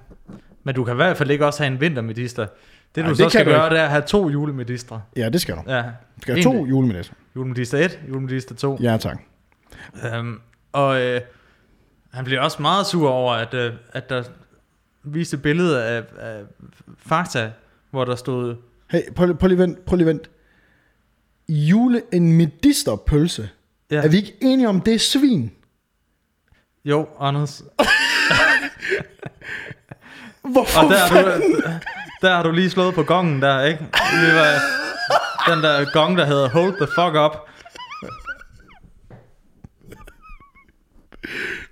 Men 0.64 0.76
du 0.76 0.84
kan 0.84 0.94
i 0.94 0.96
hvert 0.96 1.18
fald 1.18 1.32
ikke 1.32 1.46
også 1.46 1.64
have 1.64 1.74
en 1.74 1.82
vintermedister. 1.82 2.48
Det 2.96 3.04
Nej, 3.04 3.06
du 3.06 3.10
det 3.10 3.18
så 3.18 3.30
skal 3.30 3.46
du 3.46 3.50
gøre, 3.52 3.66
ikke. 3.66 3.74
det 3.76 3.80
er 3.82 3.86
at 3.86 3.92
have 3.92 4.04
to 4.08 4.30
julemedistre. 4.30 5.02
Ja, 5.16 5.30
det 5.30 5.42
skal 5.42 5.56
du. 5.56 5.62
Ja. 5.68 5.82
Du 5.82 6.22
skal 6.22 6.34
have 6.36 6.44
to 6.44 6.66
julemiddags. 6.66 7.12
Julemedister 7.36 7.78
1, 7.78 8.00
julemedister 8.10 8.56
2. 8.56 8.78
Ja, 8.82 8.98
tak. 8.98 9.18
Øhm, 10.14 10.40
og 10.72 11.02
øh, 11.02 11.22
han 12.14 12.26
bliver 12.26 12.42
også 12.42 12.62
meget 12.62 12.88
sur 12.88 13.10
over, 13.10 13.34
at, 13.34 13.54
øh, 13.54 13.74
at 13.94 14.10
der 14.10 14.24
viste 15.04 15.38
billeder 15.38 15.84
af, 15.84 16.04
af 16.20 16.42
Fakta, 16.98 17.52
hvor 17.92 18.06
der 18.06 18.16
stod... 18.16 18.56
Hey, 18.92 19.02
prøv, 19.16 19.36
prøv 19.36 19.48
lige 19.48 19.58
vent, 19.58 19.86
prøv 19.86 19.98
lige 19.98 20.08
vent. 20.08 20.30
Jule, 21.50 22.02
en 22.12 22.34
medisterpølse. 22.34 23.50
Ja, 23.92 24.02
Er 24.04 24.08
vi 24.08 24.18
ikke 24.18 24.34
enige 24.42 24.70
om, 24.70 24.82
det 24.82 24.94
er 24.94 25.00
svin? 25.00 25.52
Jo, 26.86 27.08
Anders. 27.20 27.64
Hvorfor 30.52 30.82
Og 30.82 30.90
der 30.90 30.98
har, 30.98 31.08
fanden? 31.08 31.52
du, 31.52 31.62
der 32.22 32.36
har 32.36 32.44
du 32.44 32.52
lige 32.52 32.70
slået 32.70 32.96
på 32.96 33.04
gongen 33.04 33.42
der, 33.42 33.64
ikke? 33.66 33.80
Det 33.94 34.36
var 34.36 34.60
den 35.56 35.64
der 35.64 35.92
gong, 35.94 36.18
der 36.18 36.26
hedder 36.26 36.50
Hold 36.50 36.74
the 36.74 36.88
fuck 36.96 37.16
up. 37.16 37.50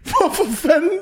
Hvorfor 0.03 0.43
fanden? 0.55 0.99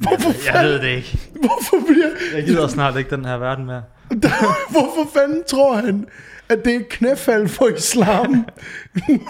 Hvorfor 0.00 0.52
Jeg 0.54 0.64
ved 0.64 0.80
det 0.80 0.88
ikke. 0.88 1.18
Hvorfor 1.32 1.86
bliver... 1.86 2.08
Jeg 2.36 2.44
gider 2.44 2.68
snart 2.68 2.96
ikke 2.96 3.10
den 3.10 3.24
her 3.24 3.36
verden 3.38 3.66
mere. 3.66 3.82
Hvorfor 4.70 5.10
fanden 5.14 5.44
tror 5.44 5.76
han, 5.76 6.08
at 6.48 6.64
det 6.64 6.74
er 6.74 6.80
et 6.80 6.88
knæfald 6.88 7.48
for 7.48 7.68
islam, 7.68 8.48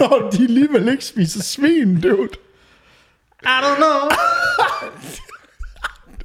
når 0.01 0.31
de 0.33 0.43
alligevel 0.43 0.89
ikke 0.89 1.05
spiser 1.05 1.43
svin, 1.43 2.01
dude? 2.01 2.29
I 3.43 3.47
don't 3.47 3.77
know. 3.77 4.09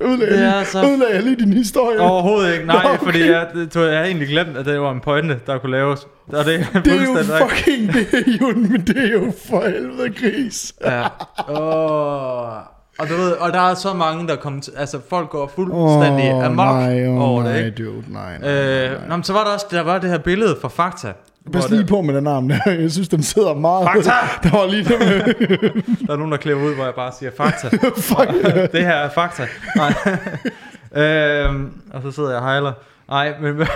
Er 0.03 0.15
lige, 0.59 0.65
så- 0.65 0.81
udlagde 0.81 1.13
jeg 1.15 1.23
lige 1.23 1.35
din 1.35 1.53
historie. 1.53 1.99
Overhovedet 1.99 2.53
ikke. 2.53 2.65
Nej, 2.65 2.83
Nå, 2.83 2.89
okay. 2.89 3.03
fordi 3.05 3.29
jeg, 3.31 3.47
det, 3.53 3.75
jeg 3.75 3.97
har 3.97 4.05
egentlig 4.05 4.27
glemt, 4.27 4.57
at 4.57 4.65
det 4.65 4.81
var 4.81 4.91
en 4.91 4.99
pointe, 4.99 5.39
der 5.47 5.57
kunne 5.57 5.71
laves. 5.71 6.07
Og 6.33 6.45
det, 6.45 6.65
er 6.73 6.81
det 6.81 6.93
er 6.93 7.03
jo 7.03 7.47
fucking 7.47 7.93
det, 7.93 8.07
er 8.13 8.37
jo, 8.41 8.47
men 8.55 8.81
det 8.87 8.97
er 8.97 9.11
jo 9.11 9.33
for 9.49 9.61
helvede 9.61 10.09
gris. 10.09 10.73
Ja. 10.85 11.01
Oh. 11.47 12.57
Og 12.99 13.09
du 13.09 13.13
ved, 13.15 13.31
og 13.31 13.53
der 13.53 13.59
er 13.59 13.73
så 13.73 13.93
mange, 13.93 14.27
der 14.27 14.35
kommer 14.35 14.61
til, 14.61 14.73
altså 14.77 14.99
folk 15.09 15.29
går 15.29 15.51
fuldstændig 15.55 16.33
Åh, 16.33 16.45
amok 16.45 16.65
nej, 16.65 17.07
åh, 17.07 17.21
over 17.29 17.43
nej, 17.43 17.51
det, 17.53 17.65
ikke? 17.65 17.83
dude, 17.83 18.03
nej, 18.07 18.37
nej, 18.37 18.51
nej. 18.51 18.85
Øh, 18.93 19.09
nå, 19.09 19.15
men 19.15 19.23
så 19.23 19.33
var 19.33 19.43
der 19.43 19.51
også, 19.51 19.65
der 19.71 19.81
var 19.81 19.99
det 19.99 20.09
her 20.09 20.17
billede 20.17 20.57
fra 20.61 20.67
Fakta. 20.67 21.13
Pas 21.51 21.69
lige 21.69 21.85
på 21.85 22.01
med 22.01 22.15
den 22.15 22.27
arm 22.27 22.47
der. 22.47 22.71
Jeg 22.71 22.91
synes, 22.91 23.09
den 23.09 23.23
sidder 23.23 23.53
meget... 23.53 23.87
Fakta! 23.87 24.11
Der 24.49 24.57
var 24.57 24.67
lige 24.67 24.83
det 24.83 24.99
med... 24.99 25.07
der 26.07 26.13
er 26.13 26.17
nogen, 26.17 26.31
der 26.31 26.37
klæder 26.37 26.57
ud, 26.57 26.75
hvor 26.75 26.83
jeg 26.83 26.95
bare 26.95 27.11
siger 27.19 27.31
Fakta. 27.37 27.67
Fuck. 28.09 28.29
det 28.71 28.81
her 28.85 28.93
er 28.93 29.09
Fakta. 29.09 29.47
Nej. 29.75 29.93
øhm, 31.03 31.81
og 31.93 32.01
så 32.01 32.11
sidder 32.11 32.29
jeg 32.29 32.39
og 32.39 32.45
hejler. 32.45 32.73
Nej, 33.09 33.39
men... 33.41 33.67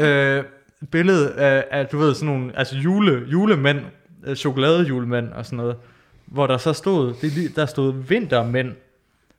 øh, 0.00 0.44
billedet 0.90 1.26
af, 1.28 1.64
af, 1.70 1.86
du 1.86 1.98
ved, 1.98 2.14
sådan 2.14 2.34
nogle, 2.34 2.58
altså 2.58 2.76
jule, 2.76 3.24
julemænd, 3.26 3.80
øh, 4.26 4.36
chokoladejulemænd 4.36 5.32
og 5.32 5.44
sådan 5.44 5.56
noget, 5.56 5.76
hvor 6.26 6.46
der 6.46 6.56
så 6.56 6.72
stod, 6.72 7.14
det, 7.20 7.44
er 7.44 7.48
der 7.56 7.66
stod 7.66 7.92
vintermænd, 7.92 8.72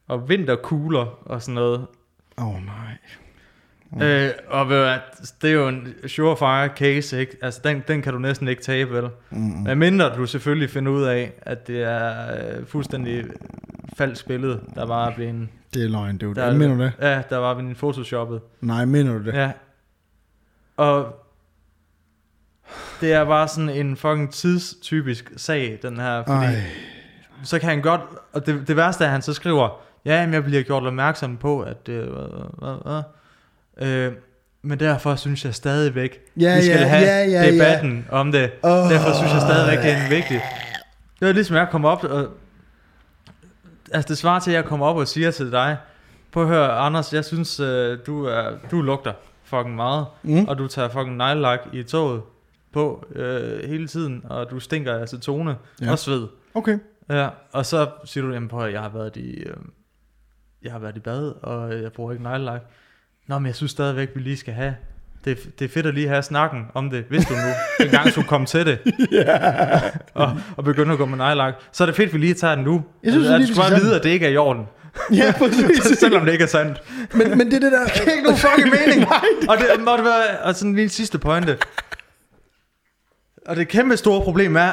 og 0.07 0.29
vinterkugler 0.29 1.19
og 1.25 1.41
sådan 1.41 1.55
noget. 1.55 1.85
Åh, 2.37 2.47
oh, 2.47 2.65
nej. 2.65 2.88
Mm. 3.91 4.01
Øh, 4.01 4.31
og 4.47 4.69
ved 4.69 4.83
hvad, 4.83 4.97
det 5.41 5.49
er 5.49 5.53
jo 5.53 5.67
en 5.67 5.93
surefire 6.07 6.67
case, 6.77 7.19
ikke? 7.19 7.37
Altså, 7.41 7.61
den, 7.63 7.83
den 7.87 8.01
kan 8.01 8.13
du 8.13 8.19
næsten 8.19 8.47
ikke 8.47 8.61
tabe, 8.61 8.93
vel? 8.93 9.09
Mm. 9.29 9.37
Men 9.39 9.79
mindre 9.79 10.15
du 10.15 10.25
selvfølgelig 10.25 10.69
finder 10.69 10.91
ud 10.91 11.03
af, 11.03 11.33
at 11.41 11.67
det 11.67 11.83
er 11.83 12.31
øh, 12.31 12.65
fuldstændig 12.67 13.25
falsk 13.97 14.27
billede, 14.27 14.59
der 14.75 14.85
var 14.85 15.13
blevet 15.15 15.29
en... 15.29 15.49
Det 15.73 15.83
er 15.83 15.89
løgn, 15.89 16.17
dude. 16.17 16.35
Der, 16.35 16.45
Der, 16.45 16.57
mener 16.57 16.75
du 16.75 16.83
det? 16.83 16.93
Ja, 17.01 17.21
der 17.29 17.37
var 17.37 17.53
blevet 17.53 17.77
photoshoppet. 17.77 18.41
Nej, 18.61 18.85
mener 18.85 19.13
du 19.17 19.25
det? 19.25 19.33
Ja. 19.33 19.51
Og 20.77 21.15
det 23.01 23.13
er 23.13 23.25
bare 23.25 23.47
sådan 23.47 23.69
en 23.69 23.97
fucking 23.97 24.33
tidstypisk 24.33 25.31
sag, 25.37 25.79
den 25.81 25.97
her, 25.97 26.23
fordi 26.23 26.45
Ej. 26.45 26.61
så 27.43 27.59
kan 27.59 27.69
han 27.69 27.81
godt, 27.81 28.01
og 28.33 28.45
det, 28.45 28.67
det 28.67 28.75
værste 28.75 29.03
er, 29.03 29.07
at 29.07 29.11
han 29.11 29.21
så 29.21 29.33
skriver, 29.33 29.81
ja, 30.05 30.25
men 30.25 30.33
jeg 30.33 30.43
bliver 30.43 30.63
gjort 30.63 30.83
opmærksom 30.83 31.37
på, 31.37 31.61
at 31.61 31.87
det, 31.87 31.93
øh, 31.93 32.07
øh, 32.63 32.97
øh, 32.97 33.03
øh, 33.81 34.13
men 34.61 34.79
derfor 34.79 35.15
synes 35.15 35.45
jeg 35.45 35.55
stadigvæk, 35.55 36.19
Ja, 36.37 36.55
vi 36.55 36.61
skal 36.61 36.79
ja, 36.79 36.87
have 36.87 37.03
ja, 37.05 37.25
ja, 37.25 37.51
debatten 37.51 38.07
om 38.11 38.31
det. 38.31 38.51
Åh. 38.63 38.89
Derfor 38.89 39.13
synes 39.17 39.31
jeg 39.33 39.41
stadigvæk, 39.41 39.77
det 39.83 39.91
er 39.91 40.03
en 40.05 40.09
vigtig. 40.11 40.41
Det 41.19 41.27
var 41.27 41.33
ligesom, 41.33 41.55
jeg 41.55 41.67
kom 41.71 41.85
op, 41.85 42.03
og, 42.03 42.27
altså 43.91 44.07
det 44.09 44.17
svarer 44.17 44.39
til, 44.39 44.51
at 44.51 44.55
jeg 44.55 44.65
kommer 44.65 44.85
op 44.85 44.97
og 44.97 45.07
siger 45.07 45.31
til 45.31 45.51
dig, 45.51 45.77
prøv 46.31 46.43
at 46.43 46.49
høre, 46.49 46.71
Anders, 46.71 47.13
jeg 47.13 47.25
synes, 47.25 47.59
øh, 47.59 47.97
du, 48.05 48.25
er, 48.25 48.51
du 48.71 48.81
lugter 48.81 49.13
fucking 49.43 49.75
meget, 49.75 50.05
Mm. 50.23 50.45
og 50.47 50.57
du 50.57 50.67
tager 50.67 50.89
fucking 50.89 51.17
neglelak 51.17 51.59
i 51.73 51.83
toget 51.83 52.21
på 52.73 53.05
øh, 53.15 53.69
hele 53.69 53.87
tiden, 53.87 54.21
og 54.29 54.49
du 54.51 54.59
stinker 54.59 54.93
af 54.95 55.01
acetone 55.01 55.55
Ja. 55.81 55.91
og 55.91 55.99
sved. 55.99 56.27
Okay. 56.53 56.79
Ja, 57.09 57.29
og 57.51 57.65
så 57.65 57.87
siger 58.05 58.25
du, 58.25 58.33
jamen 58.33 58.49
prøv 58.49 58.65
at 58.65 58.73
jeg 58.73 58.81
har 58.81 58.89
været 58.89 59.15
i, 59.17 59.29
øh, 59.35 59.53
jeg 60.63 60.71
har 60.71 60.79
været 60.79 60.97
i 60.97 60.99
bad, 60.99 61.33
og 61.43 61.81
jeg 61.81 61.91
bruger 61.91 62.11
ikke 62.11 62.23
neglelak. 62.23 62.61
Nå, 63.29 63.39
men 63.39 63.45
jeg 63.45 63.55
synes 63.55 63.71
stadigvæk, 63.71 64.09
vi 64.15 64.21
lige 64.21 64.37
skal 64.37 64.53
have, 64.53 64.75
det, 65.25 65.59
det 65.59 65.65
er 65.65 65.69
fedt 65.69 65.85
at 65.85 65.93
lige 65.93 66.07
have 66.07 66.23
snakken 66.23 66.65
om 66.73 66.89
det, 66.89 67.05
hvis 67.09 67.25
du 67.25 67.33
nu 67.33 67.51
engang 67.85 68.11
skulle 68.11 68.27
komme 68.27 68.47
til 68.47 68.65
det, 68.65 68.79
og, 70.13 70.37
og 70.57 70.63
begynde 70.63 70.91
at 70.91 70.97
gå 70.97 71.05
med 71.05 71.17
neglelak. 71.17 71.53
Så 71.71 71.83
er 71.83 71.85
det 71.85 71.95
fedt, 71.95 72.07
at 72.07 72.13
vi 72.13 72.19
lige 72.19 72.33
tager 72.33 72.55
den 72.55 72.63
nu. 72.63 72.83
Jeg 73.03 73.11
synes 73.11 73.27
at 73.27 73.39
vi 73.39 73.45
du 73.45 73.53
skal 73.53 73.69
bare 73.69 73.79
vide, 73.79 73.95
at 73.95 74.03
det 74.03 74.09
ikke 74.09 74.25
er 74.25 74.29
i 74.29 74.37
orden. 74.37 74.65
Ja, 75.13 75.33
præcis. 75.37 75.99
Selvom 75.99 76.25
det 76.25 76.31
ikke 76.31 76.43
er 76.43 76.47
sandt. 76.47 76.81
men, 77.13 77.37
men 77.37 77.51
det 77.51 77.53
er 77.53 77.59
det 77.59 77.71
der... 77.71 77.85
Det 77.85 78.07
er 78.07 78.11
ikke 78.11 78.23
nogen 78.23 78.37
fucking 78.37 78.69
mening. 78.69 79.07
og 79.49 79.57
det 79.57 79.83
måtte 79.85 80.03
være, 80.03 80.39
og 80.43 80.55
sådan 80.55 80.79
en 80.79 80.89
sidste 80.89 81.19
pointe. 81.19 81.57
Og 83.45 83.55
det 83.55 83.67
kæmpe 83.67 83.97
store 83.97 84.21
problem 84.21 84.55
er, 84.55 84.71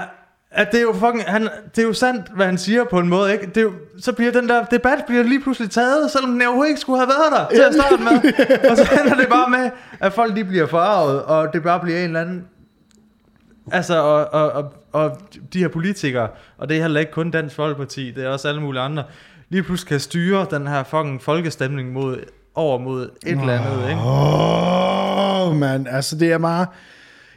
at 0.50 0.72
det 0.72 0.78
er 0.78 0.82
jo 0.82 0.92
fucking, 0.92 1.24
han, 1.24 1.42
det 1.42 1.78
er 1.78 1.86
jo 1.86 1.92
sandt, 1.92 2.26
hvad 2.34 2.46
han 2.46 2.58
siger 2.58 2.84
på 2.84 2.98
en 2.98 3.08
måde, 3.08 3.32
ikke? 3.32 3.46
Det 3.46 3.56
er 3.56 3.62
jo, 3.62 3.72
så 4.00 4.12
bliver 4.12 4.32
den 4.32 4.48
der 4.48 4.64
debat 4.64 5.04
bliver 5.06 5.22
lige 5.22 5.40
pludselig 5.40 5.70
taget, 5.70 6.10
selvom 6.10 6.30
den 6.32 6.42
overhovedet 6.42 6.70
ikke 6.70 6.80
skulle 6.80 6.98
have 6.98 7.08
været 7.08 7.32
der 7.32 7.56
til 7.56 7.62
at 7.62 7.74
starte 7.74 8.02
med. 8.02 8.32
Og 8.70 8.76
så 8.76 8.88
ender 9.04 9.16
det 9.16 9.28
bare 9.28 9.50
med, 9.50 9.70
at 10.00 10.12
folk 10.12 10.34
lige 10.34 10.44
bliver 10.44 10.66
forarvet, 10.66 11.22
og 11.22 11.52
det 11.52 11.62
bare 11.62 11.80
bliver 11.80 11.98
en 11.98 12.04
eller 12.04 12.20
anden... 12.20 12.44
Altså, 13.72 13.98
og, 14.02 14.26
og, 14.32 14.52
og, 14.52 14.72
og 14.92 15.18
de 15.52 15.58
her 15.58 15.68
politikere, 15.68 16.28
og 16.58 16.68
det 16.68 16.76
er 16.76 16.82
heller 16.82 17.00
ikke 17.00 17.12
kun 17.12 17.30
Dansk 17.30 17.56
Folkeparti, 17.56 18.10
det 18.10 18.24
er 18.24 18.28
også 18.28 18.48
alle 18.48 18.60
mulige 18.60 18.82
andre, 18.82 19.04
lige 19.48 19.62
pludselig 19.62 19.88
kan 19.88 20.00
styre 20.00 20.46
den 20.50 20.66
her 20.66 20.84
fucking 20.84 21.22
folkestemning 21.22 21.92
mod, 21.92 22.16
over 22.54 22.78
mod 22.78 23.02
et 23.02 23.10
eller 23.40 23.60
andet, 23.60 23.88
ikke? 23.88 24.00
Åh, 24.00 25.48
oh, 25.48 25.56
mand. 25.56 25.88
Altså, 25.88 26.16
det 26.16 26.32
er 26.32 26.38
bare... 26.38 26.66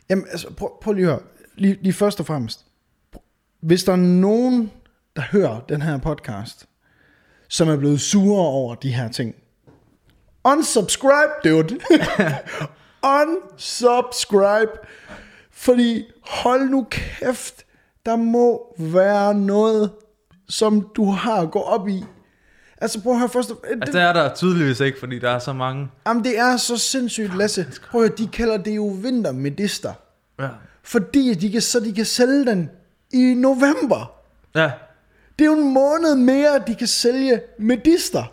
Jamen, 0.10 0.26
altså, 0.32 0.48
prøv, 0.58 0.70
prøv 0.82 0.94
lige 0.94 1.06
at 1.06 1.12
høre. 1.12 1.20
Lige, 1.56 1.78
lige 1.82 1.94
først 1.94 2.20
og 2.20 2.26
fremmest. 2.26 2.66
Hvis 3.62 3.84
der 3.84 3.92
er 3.92 3.98
nogen, 3.98 4.72
der 5.16 5.22
hører 5.22 5.60
den 5.60 5.82
her 5.82 5.98
podcast, 5.98 6.66
som 7.48 7.70
er 7.70 7.78
blevet 7.78 8.02
sure 8.02 8.48
over 8.48 8.76
de 8.76 8.94
her 8.94 9.12
ting, 9.12 9.36
unsubscribe, 10.44 11.32
dude. 11.44 11.80
unsubscribe. 13.22 14.72
Fordi, 15.52 16.04
hold 16.26 16.70
nu 16.70 16.88
kæft, 16.92 17.66
der 18.06 18.16
må 18.16 18.76
være 18.80 19.34
noget, 19.34 19.92
som 20.50 20.90
du 20.96 21.12
har 21.12 21.42
at 21.42 21.52
gå 21.52 21.60
op 21.60 21.88
i. 21.88 22.04
Altså 22.82 23.02
prøv 23.02 23.14
at 23.14 23.20
høre 23.20 23.30
først. 23.30 23.52
Altså, 23.64 23.92
det 23.92 24.02
er 24.02 24.14
der 24.14 24.34
tydeligvis 24.34 24.80
ikke, 24.80 25.00
fordi 25.00 25.20
der 25.20 25.30
er 25.30 25.40
så 25.40 25.54
mange. 25.54 25.88
Jamen, 26.08 26.24
det 26.24 26.40
er 26.40 26.58
så 26.58 26.78
sindssygt, 26.78 27.38
Lasse. 27.38 27.68
Prøv 27.92 28.02
at 28.02 28.10
høre, 28.10 28.18
de 28.18 28.28
kalder 28.28 28.58
det 28.58 28.76
jo 28.76 28.86
vintermedister. 28.88 29.94
Ja. 30.40 30.48
Fordi 30.84 31.34
de 31.34 31.52
kan, 31.52 31.62
så 31.62 31.80
de 31.80 31.94
kan 31.94 32.06
sælge 32.06 32.46
den 32.46 32.70
i 33.14 33.34
november. 33.38 34.12
Ja, 34.56 34.72
Det 35.40 35.46
er 35.46 35.50
jo 35.52 35.58
en 35.58 35.74
måned 35.74 36.16
mere, 36.16 36.62
de 36.68 36.76
kan 36.76 36.88
sælge 36.88 37.42
medister. 37.60 38.24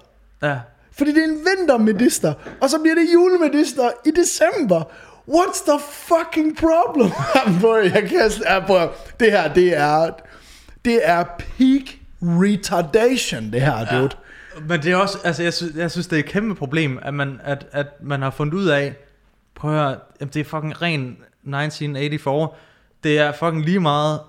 ja. 0.42 0.58
Fordi 0.92 1.12
det 1.14 1.18
er 1.24 1.28
en 1.28 1.38
vintermedister. 1.58 2.34
Og 2.60 2.70
så 2.70 2.78
bliver 2.78 2.94
det 2.94 3.06
julemedister 3.14 3.90
i 4.06 4.10
december. 4.10 4.82
What's 5.30 5.70
the 5.70 5.80
fucking 5.90 6.56
problem? 6.56 7.06
At- 7.34 7.92
jeg 7.94 8.02
kan, 8.08 8.30
ja, 8.44 8.86
det 9.20 9.32
her, 9.32 9.52
det 9.54 9.76
er, 9.76 10.10
det 10.84 11.00
er 11.08 11.24
peak 11.24 11.82
retardation, 12.22 13.52
det 13.52 13.60
her, 13.62 13.84
dude. 14.00 14.10
Men 14.68 14.82
det 14.82 14.92
er 14.92 14.96
også, 14.96 15.18
altså 15.24 15.42
jeg 15.42 15.52
synes, 15.54 15.76
jeg 15.76 15.90
synes 15.90 16.06
det 16.06 16.16
er 16.16 16.20
et 16.20 16.26
kæmpe 16.28 16.54
problem, 16.54 16.98
at 17.02 17.14
man, 17.14 17.40
at, 17.44 17.66
at 17.72 17.86
man 18.02 18.22
har 18.22 18.30
fundet 18.30 18.54
ud 18.54 18.66
af, 18.66 18.94
prøv 19.54 19.70
at 19.74 19.80
høre, 19.80 19.96
det 20.20 20.36
er 20.36 20.44
fucking 20.44 20.82
ren 20.82 21.00
1984. 21.00 22.50
Det 23.04 23.18
er 23.18 23.32
fucking 23.32 23.64
lige 23.64 23.80
meget, 23.80 24.20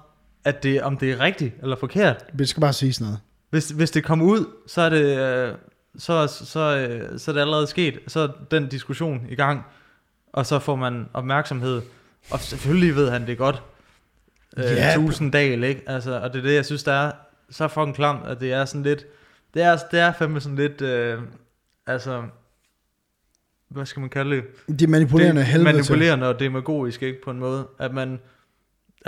at 0.48 0.64
det, 0.64 0.82
om 0.82 0.98
det 0.98 1.12
er 1.12 1.20
rigtigt 1.20 1.54
eller 1.62 1.76
forkert. 1.76 2.26
Det 2.40 2.50
skal 2.50 2.62
bare 2.62 2.74
sige 2.74 2.94
sådan 2.94 3.06
noget. 3.06 3.20
Hvis, 3.50 3.70
hvis 3.70 3.92
det 3.92 4.04
kommer 4.04 4.26
ud, 4.26 4.46
så 4.68 4.82
er 4.82 4.90
det, 4.90 5.18
øh, 5.20 5.54
så, 5.98 6.28
så, 6.28 6.60
øh, 6.78 7.20
så 7.20 7.32
er 7.32 7.34
det 7.34 7.42
allerede 7.42 7.68
sket. 7.68 8.00
Så 8.08 8.20
er 8.20 8.28
den 8.52 8.68
diskussion 8.68 9.26
i 9.30 9.36
gang, 9.36 9.66
og 10.34 10.46
så 10.46 10.60
får 10.60 10.76
man 10.76 11.06
opmærksomhed. 11.14 11.82
Og 12.32 12.40
selvfølgelig 12.40 12.96
ved 12.96 13.10
han 13.10 13.28
det 13.28 13.38
godt. 13.38 13.64
Øh, 14.58 14.64
Ja. 14.64 14.94
Tusinddal, 14.96 15.64
ikke? 15.64 15.82
Altså, 15.88 16.20
og 16.20 16.34
det 16.34 16.40
er 16.40 16.44
det, 16.44 16.56
jeg 16.56 16.66
synes, 16.66 16.84
der 16.84 16.94
er 16.94 17.12
så 17.50 17.68
fucking 17.68 17.96
klamt, 17.96 18.28
at 18.28 18.40
det 18.40 18.54
er 18.54 18.66
sådan 18.66 18.84
lidt... 18.84 19.06
Det 19.54 19.62
er, 19.62 19.78
det 19.92 20.00
er 20.00 20.14
fandme 20.20 20.42
sådan 20.42 20.56
lidt... 20.56 20.82
Øh, 20.82 21.20
altså... 21.88 22.24
Hvad 23.70 23.86
skal 23.86 24.00
man 24.00 24.10
kalde 24.10 24.36
det? 24.36 24.44
De 24.80 24.84
er 24.84 24.88
manipulerende 24.88 25.42
det, 25.42 25.48
helvede 25.48 25.64
manipulerende 25.74 26.28
og 26.28 26.40
demagogisk, 26.40 27.04
ikke? 27.04 27.18
På 27.24 27.32
en 27.32 27.40
måde. 27.40 27.68
At 27.80 27.94
man, 27.94 28.20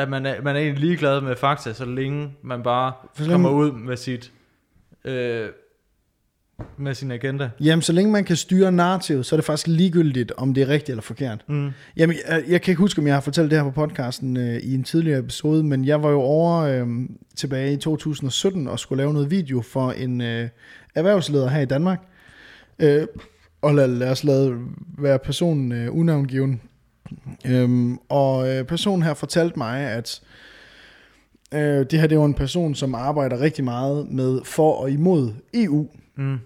at 0.02 0.10
man, 0.10 0.26
er, 0.26 0.42
man 0.42 0.56
er 0.56 0.60
egentlig 0.60 0.84
ligeglad 0.84 1.22
med 1.22 1.36
fakta, 1.36 1.74
så 1.74 1.86
længe 1.86 2.32
man 2.44 2.64
bare 2.64 2.94
så 3.16 3.22
længe- 3.24 3.32
kommer 3.34 3.50
ud 3.50 3.72
med 3.72 3.98
sit... 3.98 4.32
Øh, 5.06 5.48
med 6.78 6.94
sin 6.94 7.12
agenda. 7.12 7.50
Jamen, 7.60 7.82
så 7.82 7.94
længe 7.94 8.12
man 8.12 8.24
kan 8.24 8.36
styre 8.36 8.72
narrativet, 8.72 9.26
så 9.26 9.36
er 9.36 9.38
det 9.38 9.46
faktisk 9.46 9.68
ligegyldigt, 9.68 10.32
om 10.38 10.54
det 10.54 10.64
er 10.64 10.68
rigtigt 10.68 10.90
eller 10.90 11.02
forkert. 11.02 11.46
Mm. 11.48 11.70
Jamen, 11.98 12.16
jeg, 12.30 12.44
jeg 12.48 12.62
kan 12.62 12.72
ikke 12.72 12.80
huske, 12.80 13.00
om 13.02 13.08
jeg 13.08 13.16
har 13.16 13.22
fortalt 13.22 13.52
det 13.52 13.60
her 13.60 13.72
på 13.72 13.72
podcasten 13.88 14.38
øh, 14.38 14.56
i 14.58 14.74
en 14.74 14.84
tidligere 14.84 15.20
episode, 15.20 15.64
men 15.64 15.86
jeg 15.86 16.04
var 16.04 16.10
jo 16.10 16.22
over 16.22 16.60
øh, 16.62 16.88
tilbage 17.36 17.74
i 17.74 17.78
2017 17.78 18.68
og 18.68 18.80
skulle 18.80 18.98
lave 19.04 19.14
noget 19.14 19.32
video 19.32 19.62
for 19.62 19.92
en 19.92 20.22
øh, 20.22 20.50
erhvervsleder 20.96 21.50
her 21.50 21.62
i 21.62 21.66
Danmark. 21.66 22.00
Øh, 22.80 23.08
og 23.62 23.76
lad, 23.76 23.88
lad 23.88 24.12
os 24.12 24.24
lade 24.24 24.58
være 24.98 25.20
personen 25.20 25.72
øh, 25.72 25.96
unavngiven. 25.98 26.62
Øhm, 27.46 27.98
og 28.10 28.50
øh, 28.50 28.66
personen 28.66 29.04
her 29.04 29.14
fortalte 29.14 29.58
mig, 29.58 29.80
at 29.80 30.22
øh, 31.54 31.86
det 31.92 32.00
her 32.00 32.08
det 32.08 32.20
var 32.20 32.26
en 32.26 32.34
person, 32.34 32.76
som 32.76 32.96
arbejder 32.96 33.40
rigtig 33.40 33.64
meget 33.64 34.08
med 34.12 34.42
for 34.44 34.74
og 34.74 34.92
imod 34.92 35.34
EU. 35.54 35.88
Mm. 36.16 36.40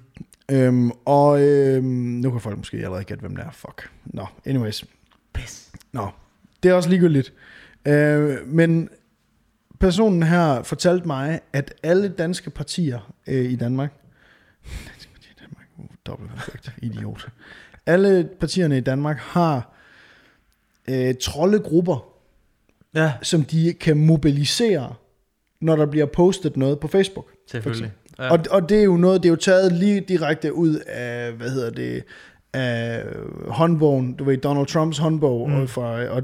Øhm, 0.51 0.91
og 1.05 1.41
øhm, 1.41 1.85
nu 1.85 2.31
kan 2.31 2.41
folk 2.41 2.57
måske 2.57 2.77
allerede 2.77 3.03
gætte, 3.03 3.21
hvem 3.21 3.35
det 3.35 3.45
er. 3.45 3.51
Fuck. 3.51 3.91
Nå, 4.05 4.25
anyways. 4.45 4.85
Pis. 5.33 5.71
Nå, 5.91 6.09
det 6.63 6.69
er 6.69 6.73
også 6.73 6.89
ligegyldigt. 6.89 7.33
Øh, 7.85 8.47
men 8.47 8.89
personen 9.79 10.23
her 10.23 10.63
fortalte 10.63 11.07
mig, 11.07 11.39
at 11.53 11.73
alle 11.83 12.09
danske 12.09 12.49
partier 12.49 13.13
øh, 13.27 13.45
i 13.45 13.55
Danmark, 13.55 13.93
danske 14.91 15.11
partier 15.13 15.31
i 15.31 15.39
Danmark, 15.41 15.67
uh, 15.77 15.85
dobbelt 16.05 16.31
perfekt, 16.31 16.73
idiot. 16.77 17.27
Alle 17.85 18.29
partierne 18.39 18.77
i 18.77 18.81
Danmark 18.81 19.17
har 19.17 19.73
øh, 20.89 21.15
troldegrupper, 21.21 22.05
Ja, 22.95 23.13
som 23.21 23.43
de 23.43 23.73
kan 23.79 23.97
mobilisere, 23.97 24.93
når 25.61 25.75
der 25.75 25.85
bliver 25.85 26.05
postet 26.05 26.57
noget 26.57 26.79
på 26.79 26.87
Facebook. 26.87 27.25
selvfølgelig. 27.51 27.91
Ja. 28.19 28.31
Og, 28.31 28.39
og 28.51 28.69
det 28.69 28.79
er 28.79 28.83
jo 28.83 28.97
noget, 28.97 29.23
det 29.23 29.29
er 29.29 29.31
jo 29.31 29.35
taget 29.35 29.71
lige 29.71 30.01
direkte 30.01 30.53
ud 30.53 30.75
af, 30.87 31.31
hvad 31.31 31.49
hedder 31.49 31.69
det, 31.69 32.03
af 32.53 33.03
håndbogen, 33.47 34.13
du 34.13 34.23
ved, 34.23 34.37
Donald 34.37 34.67
Trumps 34.67 34.97
håndbog. 34.97 35.49
Mm. 35.49 35.55
Og, 35.55 35.69
fra, 35.69 36.03
og, 36.05 36.23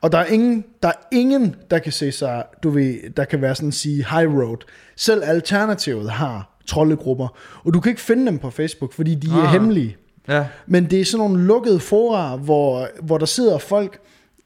og 0.00 0.12
der 0.12 0.18
er, 0.18 0.24
ingen, 0.26 0.64
der 0.82 0.88
er 0.88 0.92
ingen, 1.12 1.56
der 1.70 1.78
kan 1.78 1.92
se 1.92 2.12
sig, 2.12 2.44
du 2.62 2.70
ved, 2.70 3.10
der 3.16 3.24
kan 3.24 3.40
være 3.42 3.54
sådan 3.54 3.68
at 3.68 3.74
sige 3.74 3.96
high 4.10 4.34
road. 4.36 4.56
Selv 4.96 5.22
Alternativet 5.24 6.10
har 6.10 6.58
troldegrupper, 6.66 7.28
og 7.64 7.74
du 7.74 7.80
kan 7.80 7.90
ikke 7.90 8.02
finde 8.02 8.26
dem 8.26 8.38
på 8.38 8.50
Facebook, 8.50 8.92
fordi 8.92 9.14
de 9.14 9.26
er 9.30 9.42
Ah. 9.42 9.52
hemmelige. 9.52 9.96
Ja. 10.28 10.46
Men 10.66 10.90
det 10.90 11.00
er 11.00 11.04
sådan 11.04 11.26
nogle 11.26 11.44
lukkede 11.44 11.80
fora, 11.80 12.36
hvor, 12.36 12.88
hvor 13.02 13.18
der 13.18 13.26
sidder 13.26 13.58
folk, 13.58 14.00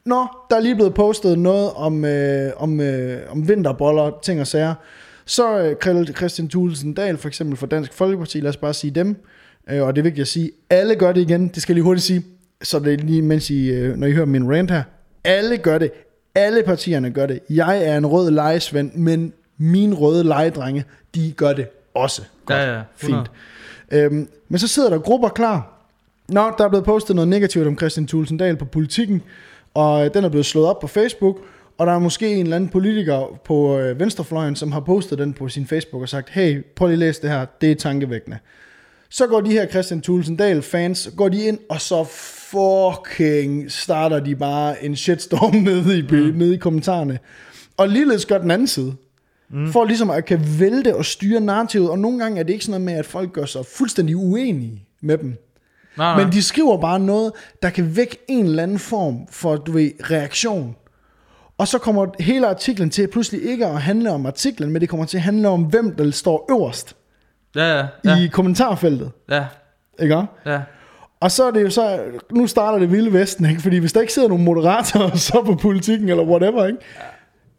Nå, 0.09 0.27
der 0.51 0.57
er 0.57 0.61
lige 0.61 0.75
blevet 0.75 0.95
postet 0.95 1.39
noget 1.39 1.71
om, 1.73 2.05
øh, 2.05 2.53
om, 2.57 2.81
øh, 2.81 3.21
om 3.31 3.49
vinterboller, 3.49 4.19
ting 4.23 4.41
og 4.41 4.47
sager. 4.47 4.75
Så 5.25 5.59
øh, 5.59 6.07
Christian 6.13 6.49
Thulesen 6.49 6.95
Dahl, 6.95 7.19
for 7.19 7.29
eksempel 7.29 7.57
for 7.57 7.67
Dansk 7.67 7.93
Folkeparti, 7.93 8.41
lad 8.41 8.49
os 8.49 8.57
bare 8.57 8.75
sige 8.75 8.91
dem. 8.91 9.17
Øh, 9.71 9.83
og 9.83 9.97
det 9.97 10.01
er 10.01 10.03
vigtigt 10.03 10.23
at 10.23 10.29
sige, 10.29 10.51
alle 10.71 10.95
gør 10.95 11.13
det 11.13 11.21
igen, 11.21 11.49
det 11.49 11.63
skal 11.63 11.73
jeg 11.73 11.75
lige 11.75 11.85
hurtigt 11.85 12.07
sige. 12.07 12.25
Så 12.63 12.79
det 12.79 12.93
er 12.93 12.97
lige, 12.97 13.23
mens 13.23 13.51
I, 13.51 13.71
øh, 13.71 13.97
når 13.97 14.07
I 14.07 14.13
hører 14.13 14.27
min 14.27 14.53
rant 14.53 14.71
her. 14.71 14.83
Alle 15.25 15.57
gør 15.57 15.79
det. 15.79 15.91
Alle 16.35 16.63
partierne 16.63 17.11
gør 17.11 17.27
det. 17.27 17.41
Jeg 17.51 17.85
er 17.85 17.97
en 17.97 18.07
rød 18.07 18.31
lejesvend, 18.31 18.93
men 18.95 19.33
mine 19.59 19.95
røde 19.95 20.25
lejedrenge, 20.25 20.85
de 21.15 21.33
gør 21.37 21.53
det 21.53 21.67
også. 21.95 22.23
Godt. 22.47 22.59
Ja, 22.59 22.77
ja, 22.77 22.83
100. 23.01 23.25
Fint. 23.25 23.31
Øhm, 23.91 24.29
men 24.49 24.59
så 24.59 24.69
sidder 24.69 24.91
der 24.91 24.99
grupper 24.99 25.29
klar. 25.29 25.75
Nå, 26.29 26.53
der 26.59 26.65
er 26.65 26.69
blevet 26.69 26.85
postet 26.85 27.17
noget 27.17 27.29
negativt 27.29 27.67
om 27.67 27.79
Christian 27.79 28.07
Thulesen 28.07 28.37
Dahl 28.37 28.57
på 28.57 28.65
politikken, 28.65 29.23
og 29.75 30.05
øh, 30.05 30.15
den 30.15 30.25
er 30.25 30.29
blevet 30.29 30.47
slået 30.47 30.67
op 30.67 30.81
på 30.81 30.87
Facebook, 30.87 31.39
og 31.79 31.87
der 31.87 31.93
er 31.93 31.99
måske 31.99 32.35
en 32.35 32.47
eller 32.47 32.57
anden 32.57 32.71
politiker 32.71 33.41
på 33.45 33.79
øh, 33.79 34.01
venstrefløjen, 34.01 34.57
som 34.57 34.73
har 34.73 34.81
postet 34.81 35.19
den 35.19 35.33
på 35.33 35.49
sin 35.49 35.67
Facebook 35.67 36.03
og 36.03 36.09
sagt, 36.09 36.31
hey, 36.31 36.65
prøv 36.77 36.87
lige 36.87 36.95
at 36.95 36.99
læse 36.99 37.23
det 37.23 37.31
her, 37.31 37.47
det 37.61 37.71
er 37.71 37.75
tankevækkende. 37.75 38.39
Så 39.11 39.27
går 39.27 39.41
de 39.41 39.53
her 39.53 39.67
Christian 39.67 40.01
Thulesen 40.01 40.37
Dahl 40.37 40.63
fans, 40.63 41.11
går 41.17 41.29
de 41.29 41.45
ind, 41.45 41.59
og 41.69 41.81
så 41.81 42.05
fucking 42.51 43.73
starter 43.73 44.21
de 44.21 44.37
bare 44.37 44.85
en 44.85 44.97
shitstorm 44.97 45.55
nede 45.71 45.99
i, 45.99 46.03
mm. 46.03 46.39
nede 46.39 46.55
i 46.55 46.59
kommentarerne. 46.59 47.19
Og 47.77 47.89
ligeledes 47.89 48.27
gør 48.27 48.39
den 48.39 48.51
anden 48.51 48.69
side. 48.69 48.95
Mm. 49.51 49.73
For 49.73 49.85
ligesom 49.85 50.11
at 50.11 50.25
kan 50.25 50.41
vælte 50.59 50.97
og 50.97 51.05
styre 51.05 51.41
narrativet, 51.41 51.91
og 51.91 51.99
nogle 51.99 52.19
gange 52.19 52.39
er 52.41 52.43
det 52.43 52.53
ikke 52.53 52.65
sådan 52.65 52.81
noget 52.81 52.95
med, 52.95 52.99
at 53.05 53.07
folk 53.07 53.33
gør 53.33 53.45
sig 53.45 53.67
fuldstændig 53.77 54.17
uenige 54.17 54.85
med 55.01 55.19
dem. 55.19 55.29
Nej, 55.97 56.15
nej. 56.15 56.25
Men 56.25 56.33
de 56.33 56.43
skriver 56.43 56.81
bare 56.81 57.01
noget, 57.01 57.33
der 57.63 57.71
kan 57.71 57.97
vække 57.97 58.17
en 58.29 58.45
eller 58.47 58.63
anden 58.63 58.79
form 58.79 59.27
for, 59.31 59.57
du 59.57 59.73
ved, 59.73 59.91
reaktion. 60.11 60.77
Og 61.59 61.69
så 61.69 61.79
kommer 61.79 62.07
hele 62.21 62.47
artiklen 62.47 62.91
til 62.91 63.09
pludselig 63.09 63.43
ikke 63.43 63.67
at 63.67 63.83
handle 63.83 64.11
om 64.13 64.27
artiklen, 64.27 64.71
men 64.71 64.81
det 64.81 64.89
kommer 64.89 65.07
til 65.07 65.17
at 65.17 65.23
handle 65.23 65.49
om, 65.49 65.63
hvem 65.63 65.95
der 65.97 66.11
står 66.11 66.47
øverst 66.51 66.97
Ja, 67.57 67.65
ja, 67.79 67.79
ja. 67.79 67.87
ja, 68.05 68.17
i 68.25 68.27
kommentarfeltet. 68.27 69.11
ja, 69.31 69.45
Ikke 70.03 70.25
ja. 70.47 70.61
Og 71.21 71.31
så 71.31 71.45
er 71.47 71.51
det 71.51 71.63
jo 71.63 71.71
så, 71.71 72.01
nu 72.33 72.47
starter 72.47 72.79
det 72.79 72.93
vilde 72.93 73.13
vesten, 73.13 73.45
ikke? 73.47 73.63
Fordi 73.63 73.77
hvis 73.79 73.93
der 73.93 74.01
ikke 74.01 74.13
sidder 74.13 74.29
nogen 74.29 74.45
moderatorer 74.45 75.17
så 75.29 75.43
på 75.47 75.55
politikken, 75.55 76.09
eller 76.09 76.25
whatever, 76.25 76.67
ikke? 76.67 76.79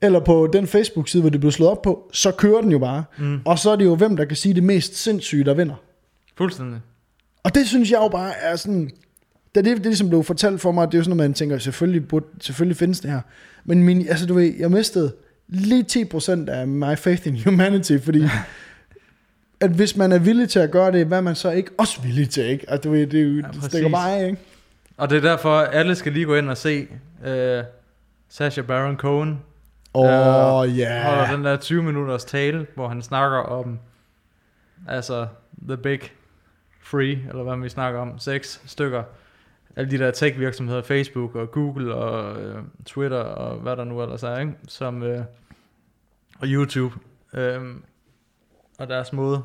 Eller 0.02 0.20
på 0.20 0.50
den 0.54 0.68
Facebook-side, 0.68 1.22
hvor 1.22 1.30
det 1.30 1.40
blev 1.40 1.52
slået 1.52 1.72
op 1.72 1.82
på, 1.82 2.10
så 2.14 2.32
kører 2.32 2.62
den 2.62 2.72
jo 2.72 2.80
bare. 2.80 3.04
Mm. 3.18 3.40
Og 3.46 3.60
så 3.60 3.72
er 3.72 3.76
det 3.76 3.86
jo, 3.86 3.96
hvem 3.96 4.18
der 4.18 4.26
kan 4.26 4.38
sige 4.38 4.54
det 4.54 4.64
mest 4.64 4.96
sindssyge, 4.96 5.44
der 5.44 5.54
vinder. 5.54 5.76
Fuldstændig. 6.38 6.82
Og 7.44 7.56
det 7.56 7.68
synes 7.68 7.92
jeg 7.92 7.98
jo 7.98 8.08
bare 8.08 8.34
er 8.42 8.56
sådan... 8.56 8.92
Da 9.56 9.62
det, 9.62 9.78
det 9.78 9.86
ligesom 9.86 10.10
blev 10.10 10.24
fortalt 10.24 10.62
for 10.62 10.72
mig, 10.72 10.88
det 10.88 10.94
er 10.94 10.98
jo 10.98 11.04
sådan, 11.04 11.20
at 11.20 11.24
man 11.24 11.34
tænker, 11.34 11.58
selvfølgelig, 11.58 12.08
burde, 12.08 12.26
selvfølgelig 12.42 12.78
findes 12.78 13.00
det 13.00 13.12
her. 13.12 13.22
Men 13.66 13.84
min, 13.84 14.08
altså, 14.08 14.26
du 14.26 14.34
ved, 14.34 14.54
jeg 14.60 14.72
mistede 14.72 15.14
lige 15.48 15.86
10% 16.14 16.50
af 16.50 16.68
my 16.68 16.98
faith 16.98 17.28
in 17.28 17.44
humanity, 17.44 17.98
fordi 18.04 18.24
at 19.62 19.70
hvis 19.70 19.96
man 19.96 20.12
er 20.12 20.20
villig 20.20 20.50
til 20.50 20.60
at 20.60 20.72
gøre 20.72 20.92
det, 20.92 21.06
hvad 21.06 21.18
er 21.18 21.22
man 21.22 21.36
så 21.36 21.52
ikke 21.52 21.72
også 21.78 22.02
villig 22.02 22.30
til, 22.30 22.46
ikke? 22.46 22.70
Altså, 22.70 22.90
du 22.90 22.92
ved, 22.92 23.08
det, 23.08 23.20
er 23.20 23.24
jo, 23.24 23.36
ja, 23.36 23.48
det 23.54 23.64
stikker 23.64 23.90
bare 23.90 24.18
af, 24.18 24.26
ikke? 24.26 24.38
Og 24.98 25.10
det 25.10 25.18
er 25.18 25.22
derfor, 25.22 25.60
alle 25.60 25.96
skal 25.96 26.14
lige 26.14 26.26
gå 26.26 26.36
ind 26.36 26.50
og 26.50 26.58
se 26.58 26.88
uh, 27.28 27.66
Sacha 28.30 28.62
Baron 28.62 28.96
Cohen 28.96 29.40
Åh, 29.94 30.06
Ja, 30.06 30.60
oh, 30.62 30.78
ja. 30.78 31.04
holder 31.04 31.32
den 31.36 31.46
der 31.46 31.58
20 31.58 31.84
minutters 31.84 32.26
tale, 32.26 32.68
hvor 32.76 32.88
han 32.88 33.02
snakker 33.02 33.38
om, 33.38 33.80
altså, 34.88 35.28
the 35.68 35.78
big 35.78 36.00
free, 36.82 37.12
eller 37.30 37.44
hvad 37.44 37.58
vi 37.58 37.70
snakker 37.70 38.00
om, 38.00 38.20
seks 38.20 38.62
stykker. 38.66 39.04
Alle 39.76 39.92
de 39.92 39.98
der 39.98 40.12
tech 40.12 40.40
virksomheder, 40.40 40.82
Facebook 40.82 41.36
og 41.36 41.52
Google 41.52 41.96
og 41.96 42.42
øh, 42.42 42.64
Twitter 42.86 43.18
og 43.20 43.58
hvad 43.60 43.76
der 43.76 43.84
nu 43.84 44.02
ellers 44.02 44.24
er, 44.24 44.38
ikke? 44.40 44.54
Som, 44.68 45.04
øh, 45.04 45.24
og 46.40 46.48
YouTube. 46.48 46.96
Øh, 47.34 47.76
og 48.80 48.88
deres 48.90 49.14
måde 49.14 49.44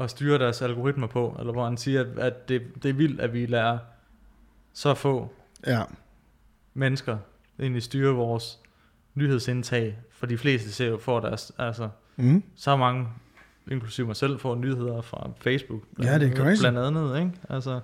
at 0.00 0.10
styre 0.10 0.38
deres 0.38 0.62
algoritmer 0.62 1.06
på, 1.06 1.36
eller 1.38 1.52
hvor 1.52 1.64
han 1.64 1.76
siger, 1.76 2.00
at, 2.00 2.18
at 2.18 2.48
det, 2.48 2.62
det 2.82 2.88
er 2.88 2.92
vildt, 2.94 3.20
at 3.20 3.32
vi 3.32 3.46
lærer 3.46 3.78
så 4.72 4.94
få 4.94 5.32
Ja. 5.66 5.82
mennesker 6.74 7.18
egentlig 7.60 7.82
styre 7.82 8.14
vores 8.14 8.58
nyhedsindtag, 9.16 9.96
for 10.18 10.26
de 10.26 10.38
fleste 10.38 10.72
ser 10.72 10.86
jo 10.86 10.98
for 10.98 11.20
deres, 11.20 11.52
altså 11.58 11.88
Mm. 12.18 12.42
så 12.56 12.76
mange, 12.76 13.06
inklusive 13.70 14.06
mig 14.06 14.16
selv, 14.16 14.38
får 14.38 14.54
nyheder 14.54 15.00
fra 15.02 15.30
Facebook. 15.40 15.80
Ja, 16.02 16.18
det 16.18 16.32
er 16.32 16.36
crazy. 16.36 16.60
Blandt 16.62 16.78
andet, 16.78 17.18
ikke? 17.18 17.30
Altså, 17.50 17.80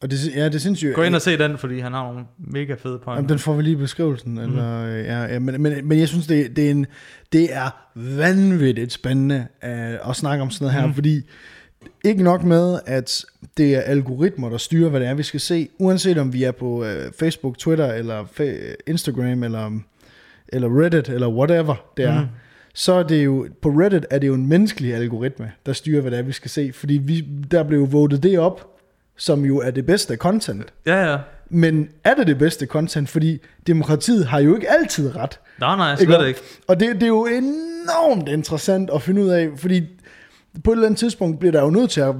Og 0.00 0.10
det, 0.10 0.34
ja, 0.36 0.48
det 0.48 0.60
synes 0.60 0.82
jo... 0.82 0.92
gå 0.94 1.02
ind 1.02 1.14
og 1.14 1.22
se 1.22 1.38
den, 1.38 1.58
fordi 1.58 1.78
han 1.78 1.92
har 1.92 2.02
nogle 2.12 2.24
mega 2.38 2.74
fede 2.74 2.92
Jamen, 2.92 3.00
pointer. 3.04 3.26
den 3.28 3.38
får 3.38 3.54
vi 3.54 3.62
lige 3.62 3.72
i 3.72 3.76
beskrivelsen. 3.76 4.32
Mm. 4.32 4.38
Eller, 4.38 4.84
øh, 4.84 5.04
ja, 5.04 5.22
ja, 5.24 5.38
men, 5.38 5.62
men, 5.62 5.88
men 5.88 5.98
jeg 5.98 6.08
synes, 6.08 6.26
det, 6.26 6.56
det, 6.56 6.66
er 6.66 6.70
en, 6.70 6.86
det 7.32 7.54
er 7.54 7.70
vanvittigt 7.94 8.92
spændende 8.92 9.46
uh, 9.62 10.10
at 10.10 10.16
snakke 10.16 10.42
om 10.42 10.50
sådan 10.50 10.64
noget 10.64 10.80
her, 10.80 10.86
Mm. 10.86 10.94
fordi 10.94 11.22
ikke 12.04 12.22
nok 12.22 12.42
med, 12.44 12.80
at 12.86 13.24
det 13.56 13.74
er 13.74 13.80
algoritmer, 13.80 14.48
der 14.48 14.58
styrer, 14.58 14.90
hvad 14.90 15.00
det 15.00 15.08
er, 15.08 15.14
vi 15.14 15.22
skal 15.22 15.40
se, 15.40 15.68
uanset 15.78 16.18
om 16.18 16.32
vi 16.32 16.42
er 16.44 16.52
på 16.52 16.66
uh, 16.84 16.86
Facebook, 17.18 17.58
Twitter, 17.58 17.92
eller 17.92 18.24
Instagram, 18.86 19.42
eller, 19.42 19.80
eller 20.48 20.80
Reddit, 20.82 21.08
eller 21.08 21.28
whatever 21.28 21.74
det 21.96 22.04
er, 22.04 22.20
Mm. 22.20 22.26
så 22.74 22.92
er 22.92 23.02
det 23.02 23.24
jo, 23.24 23.46
på 23.62 23.68
Reddit 23.68 24.06
er 24.10 24.18
det 24.18 24.26
jo 24.26 24.34
en 24.34 24.46
menneskelig 24.46 24.94
algoritme, 24.94 25.52
der 25.66 25.72
styrer, 25.72 26.00
hvad 26.00 26.10
det 26.10 26.18
er, 26.18 26.22
vi 26.22 26.32
skal 26.32 26.50
se. 26.50 26.72
Fordi 26.74 26.94
vi, 26.94 27.20
der 27.50 27.62
blev 27.62 27.78
jo 27.78 27.84
votet 27.90 28.22
det 28.22 28.38
op, 28.38 28.76
som 29.16 29.44
jo 29.44 29.58
er 29.60 29.70
det 29.70 29.86
bedste 29.86 30.16
content. 30.16 30.72
Ja, 30.86 31.10
ja. 31.12 31.18
Men 31.50 31.88
er 32.04 32.14
det 32.14 32.26
det 32.26 32.38
bedste 32.38 32.66
content? 32.66 33.08
Fordi 33.08 33.38
demokratiet 33.66 34.26
har 34.26 34.38
jo 34.40 34.54
ikke 34.54 34.70
altid 34.70 35.16
ret. 35.16 35.40
Nej, 35.60 35.76
nej, 35.76 35.92
Ikke? 36.00 36.12
slet 36.12 36.28
ikke. 36.28 36.40
Og 36.66 36.80
det, 36.80 36.94
det 36.94 37.02
er 37.02 37.06
jo 37.06 37.26
enormt 37.26 38.28
interessant 38.28 38.90
at 38.94 39.02
finde 39.02 39.22
ud 39.24 39.28
af, 39.28 39.48
fordi 39.56 39.82
på 40.64 40.70
et 40.70 40.74
eller 40.76 40.86
andet 40.86 40.98
tidspunkt 40.98 41.38
bliver 41.38 41.52
der 41.52 41.62
jo 41.62 41.70
nødt 41.70 41.90
til 41.90 42.00
at, 42.00 42.14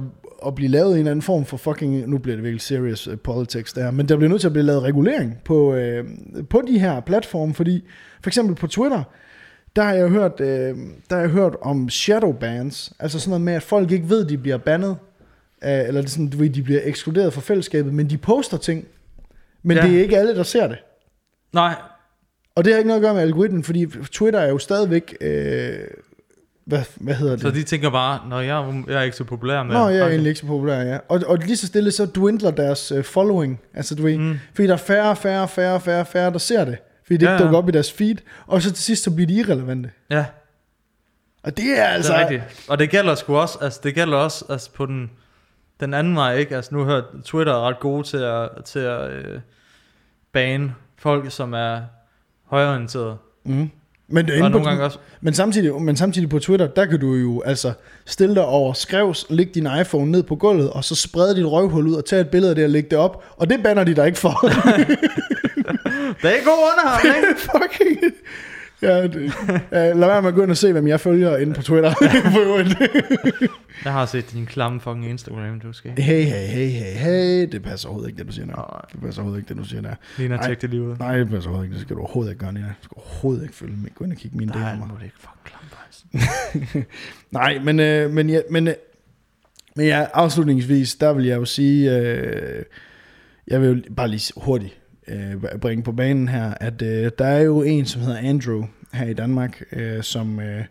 at 0.45 0.55
blive 0.55 0.71
lavet 0.71 0.91
en 0.91 0.97
eller 0.97 1.11
anden 1.11 1.21
form 1.21 1.45
for 1.45 1.57
fucking, 1.57 2.09
nu 2.09 2.17
bliver 2.17 2.35
det 2.35 2.43
virkelig 2.43 2.61
serious 2.61 3.07
uh, 3.07 3.19
politics 3.19 3.73
der, 3.73 3.91
men 3.91 4.09
der 4.09 4.15
bliver 4.15 4.29
nødt 4.29 4.41
til 4.41 4.47
at 4.47 4.53
blive 4.53 4.65
lavet 4.65 4.83
regulering 4.83 5.37
på, 5.45 5.73
øh, 5.73 6.05
på 6.49 6.61
de 6.67 6.79
her 6.79 6.99
platforme, 6.99 7.53
fordi 7.53 7.83
for 8.21 8.29
eksempel 8.29 8.55
på 8.55 8.67
Twitter, 8.67 9.03
der 9.75 9.83
har 9.83 9.93
jeg 9.93 10.09
hørt, 10.09 10.39
øh, 10.39 10.77
der 11.09 11.15
har 11.15 11.19
jeg 11.19 11.29
hørt 11.29 11.55
om 11.61 11.89
shadow 11.89 12.31
bans, 12.31 12.93
altså 12.99 13.19
sådan 13.19 13.29
noget 13.29 13.41
med, 13.41 13.53
at 13.53 13.63
folk 13.63 13.91
ikke 13.91 14.09
ved, 14.09 14.23
at 14.23 14.29
de 14.29 14.37
bliver 14.37 14.57
bandet, 14.57 14.97
øh, 15.63 15.87
eller 15.87 16.01
det 16.01 16.09
sådan, 16.09 16.29
du 16.29 16.37
ved, 16.37 16.49
de 16.49 16.63
bliver 16.63 16.81
ekskluderet 16.83 17.33
fra 17.33 17.41
fællesskabet, 17.41 17.93
men 17.93 18.09
de 18.09 18.17
poster 18.17 18.57
ting, 18.57 18.85
men 19.63 19.77
ja. 19.77 19.83
det 19.83 19.97
er 19.97 20.01
ikke 20.01 20.17
alle, 20.17 20.35
der 20.35 20.43
ser 20.43 20.67
det. 20.67 20.77
Nej, 21.53 21.75
Og 22.55 22.65
det 22.65 22.73
har 22.73 22.77
ikke 22.77 22.87
noget 22.87 22.99
at 22.99 23.03
gøre 23.03 23.13
med 23.13 23.21
algoritmen, 23.21 23.63
fordi 23.63 23.85
Twitter 24.11 24.39
er 24.39 24.49
jo 24.49 24.57
stadigvæk, 24.57 25.17
øh, 25.21 25.79
hvad, 26.67 26.83
hvad 26.95 27.13
hedder 27.15 27.33
det? 27.33 27.41
så 27.41 27.51
de 27.51 27.63
tænker 27.63 27.89
bare, 27.89 28.29
Nå, 28.29 28.39
jeg, 28.39 28.57
er- 28.57 28.83
jeg 28.87 28.95
er 28.97 29.01
ikke 29.01 29.17
så 29.17 29.23
populær 29.23 29.63
med. 29.63 29.73
Nå, 29.73 29.87
jeg 29.87 29.97
er 29.97 30.01
Okay. 30.03 30.11
egentlig 30.11 30.29
ikke 30.29 30.39
så 30.39 30.45
populær, 30.45 30.79
ja. 30.81 30.97
Og, 31.09 31.21
og 31.27 31.37
lige 31.37 31.57
så 31.57 31.67
stille, 31.67 31.91
så 31.91 32.05
dwindler 32.05 32.51
deres 32.51 32.91
uh, 32.91 33.03
following. 33.03 33.59
Altså, 33.73 33.95
du 33.95 34.03
ved, 34.03 34.17
mm. 34.17 34.39
fordi 34.55 34.67
der 34.67 34.73
er 34.73 34.77
færre, 34.77 35.15
færre, 35.15 35.47
færre, 35.47 35.79
færre, 35.79 36.05
færre, 36.05 36.31
der 36.31 36.37
ser 36.37 36.65
det. 36.65 36.77
Fordi 37.05 37.17
det 37.17 37.25
Ja, 37.25 37.31
ikke 37.31 37.43
ja. 37.43 37.43
dukker 37.43 37.57
op 37.57 37.69
i 37.69 37.71
deres 37.71 37.91
feed. 37.93 38.15
Og 38.47 38.61
så 38.61 38.71
til 38.73 38.83
sidst, 38.83 39.03
så 39.03 39.11
bliver 39.11 39.27
de 39.27 39.33
irrelevante. 39.33 39.91
Ja, 40.09 40.25
Og 41.43 41.57
det 41.57 41.79
er 41.79 41.83
altså... 41.83 42.13
det 42.13 42.19
er 42.21 42.29
rigtigt. 42.29 42.65
Og 42.69 42.79
det 42.79 42.89
gælder 42.89 43.15
sgu 43.15 43.37
også, 43.37 43.57
altså 43.61 43.79
det 43.83 43.95
gælder 43.95 44.17
også 44.17 44.45
altså 44.49 44.71
på 44.71 44.85
den, 44.85 45.11
den 45.79 45.93
anden 45.93 46.15
vej, 46.15 46.35
ikke? 46.37 46.55
Altså 46.55 46.75
nu 46.75 46.83
har 46.83 47.03
Twitter 47.25 47.53
er 47.53 47.67
ret 47.67 47.79
gode 47.79 48.03
til 48.07 48.17
at, 48.17 48.49
til 48.65 48.79
at 48.79 49.09
øh, 49.11 49.39
bane 50.31 50.75
folk, 50.97 51.31
som 51.31 51.53
er 51.53 51.81
højorienterede. 52.45 53.17
Mm. 53.45 53.69
Men, 54.09 54.25
Og 54.29 54.37
inde 54.37 54.49
på, 54.49 54.49
nogle 54.49 54.67
gange 54.67 54.83
også, 54.83 54.97
men, 55.21 55.33
samtidig, 55.33 55.81
men 55.81 55.95
samtidig 55.95 56.29
på 56.29 56.39
Twitter, 56.39 56.67
der 56.67 56.85
kan 56.85 56.99
du 56.99 57.13
jo 57.13 57.41
altså 57.45 57.73
stille 58.05 58.35
dig 58.35 58.45
over 58.45 58.73
skrevs, 58.73 59.25
lægge 59.29 59.51
din 59.55 59.67
iPhone 59.81 60.11
ned 60.11 60.23
på 60.23 60.35
gulvet, 60.35 60.69
og 60.69 60.83
så 60.83 60.95
sprede 60.95 61.35
dit 61.35 61.45
røvhul 61.45 61.87
ud 61.87 61.93
og 61.93 62.05
tage 62.05 62.21
et 62.21 62.29
billede 62.29 62.49
af 62.49 62.55
det 62.55 62.63
og 62.63 62.69
lægge 62.69 62.89
det 62.89 62.97
op. 62.97 63.23
Og 63.37 63.49
det 63.49 63.63
banner 63.63 63.83
de 63.83 63.95
dig 63.95 64.07
ikke 64.07 64.19
for. 64.19 64.29
det 66.21 66.29
er 66.37 66.43
god 66.45 66.63
underholdning. 66.71 67.37
Fucking... 67.51 68.13
Ja, 68.81 69.07
det, 69.07 69.33
ja, 69.71 69.93
lad 69.93 70.07
være 70.07 70.21
med 70.21 70.29
at 70.29 70.35
gå 70.35 70.43
ind 70.43 70.51
og 70.51 70.57
se, 70.57 70.71
hvem 70.71 70.87
jeg 70.87 70.99
følger 70.99 71.37
inde 71.37 71.53
på 71.53 71.61
Twitter. 71.61 71.93
Jeg 73.85 73.93
har 73.93 74.05
set 74.05 74.31
din 74.31 74.45
klamme 74.45 74.79
fucking 74.81 75.09
Instagram, 75.09 75.59
du 75.59 75.73
skal. 75.73 75.91
Hey, 75.91 76.23
hey, 76.23 76.47
hey, 76.47 76.69
hey, 76.69 76.93
hey. 76.93 77.47
Det 77.51 77.63
passer 77.63 77.87
overhovedet 77.89 78.09
ikke, 78.09 78.19
det 78.19 78.27
du 78.27 78.31
siger 78.31 78.45
der. 78.45 78.85
Det 78.91 79.01
passer 79.01 79.21
overhovedet 79.21 79.41
ikke, 79.41 79.49
det 79.49 79.57
du 79.57 79.63
siger 79.63 79.81
der. 79.81 80.27
Nej. 80.27 80.45
tjek 80.45 80.61
det 80.61 80.69
lige 80.69 80.81
ud. 80.81 80.95
Nej, 80.99 81.17
det 81.17 81.29
passer 81.29 81.49
overhovedet 81.49 81.65
ikke. 81.65 81.73
Det 81.73 81.81
skal 81.81 81.95
du 81.95 82.01
overhovedet 82.01 82.31
ikke 82.31 82.39
gøre, 82.39 82.53
Nina. 82.53 82.67
Du 82.67 82.83
skal 82.83 82.95
overhovedet 82.97 83.43
ikke 83.43 83.55
følge 83.55 83.77
med. 83.77 83.89
Gå 83.95 84.03
ind 84.03 84.11
og 84.11 84.17
kigge 84.17 84.37
mine 84.37 84.51
Nej, 84.51 84.73
DM'er. 84.73 84.77
må 84.77 84.95
det 84.99 85.03
ikke 85.03 85.15
fucking 85.19 85.43
klamme 85.45 85.69
faktisk. 85.69 86.87
Nej, 87.31 87.59
men, 87.63 87.79
øh, 87.79 88.11
men, 88.11 88.29
ja, 88.29 88.39
men, 88.51 88.67
øh, 88.67 88.73
men 89.75 89.85
ja, 89.85 90.05
afslutningsvis, 90.13 90.95
der 90.95 91.13
vil 91.13 91.25
jeg 91.25 91.35
jo 91.37 91.45
sige, 91.45 91.97
øh, 91.97 92.63
jeg 93.47 93.61
vil 93.61 93.69
jo 93.69 93.93
bare 93.95 94.07
lige 94.07 94.33
hurtigt 94.37 94.79
øh, 95.07 95.59
bringe 95.61 95.83
på 95.83 95.91
banen 95.91 96.27
her, 96.29 96.53
at 96.61 96.81
øh, 96.81 97.11
der 97.19 97.25
er 97.25 97.41
jo 97.41 97.61
en, 97.61 97.85
som 97.85 98.01
hedder 98.01 98.17
Andrew 98.17 98.65
her 98.93 99.05
i 99.07 99.13
Danmark, 99.13 99.61
øh, 99.71 100.03
som, 100.03 100.39
øh, 100.39 100.45
det 100.45 100.65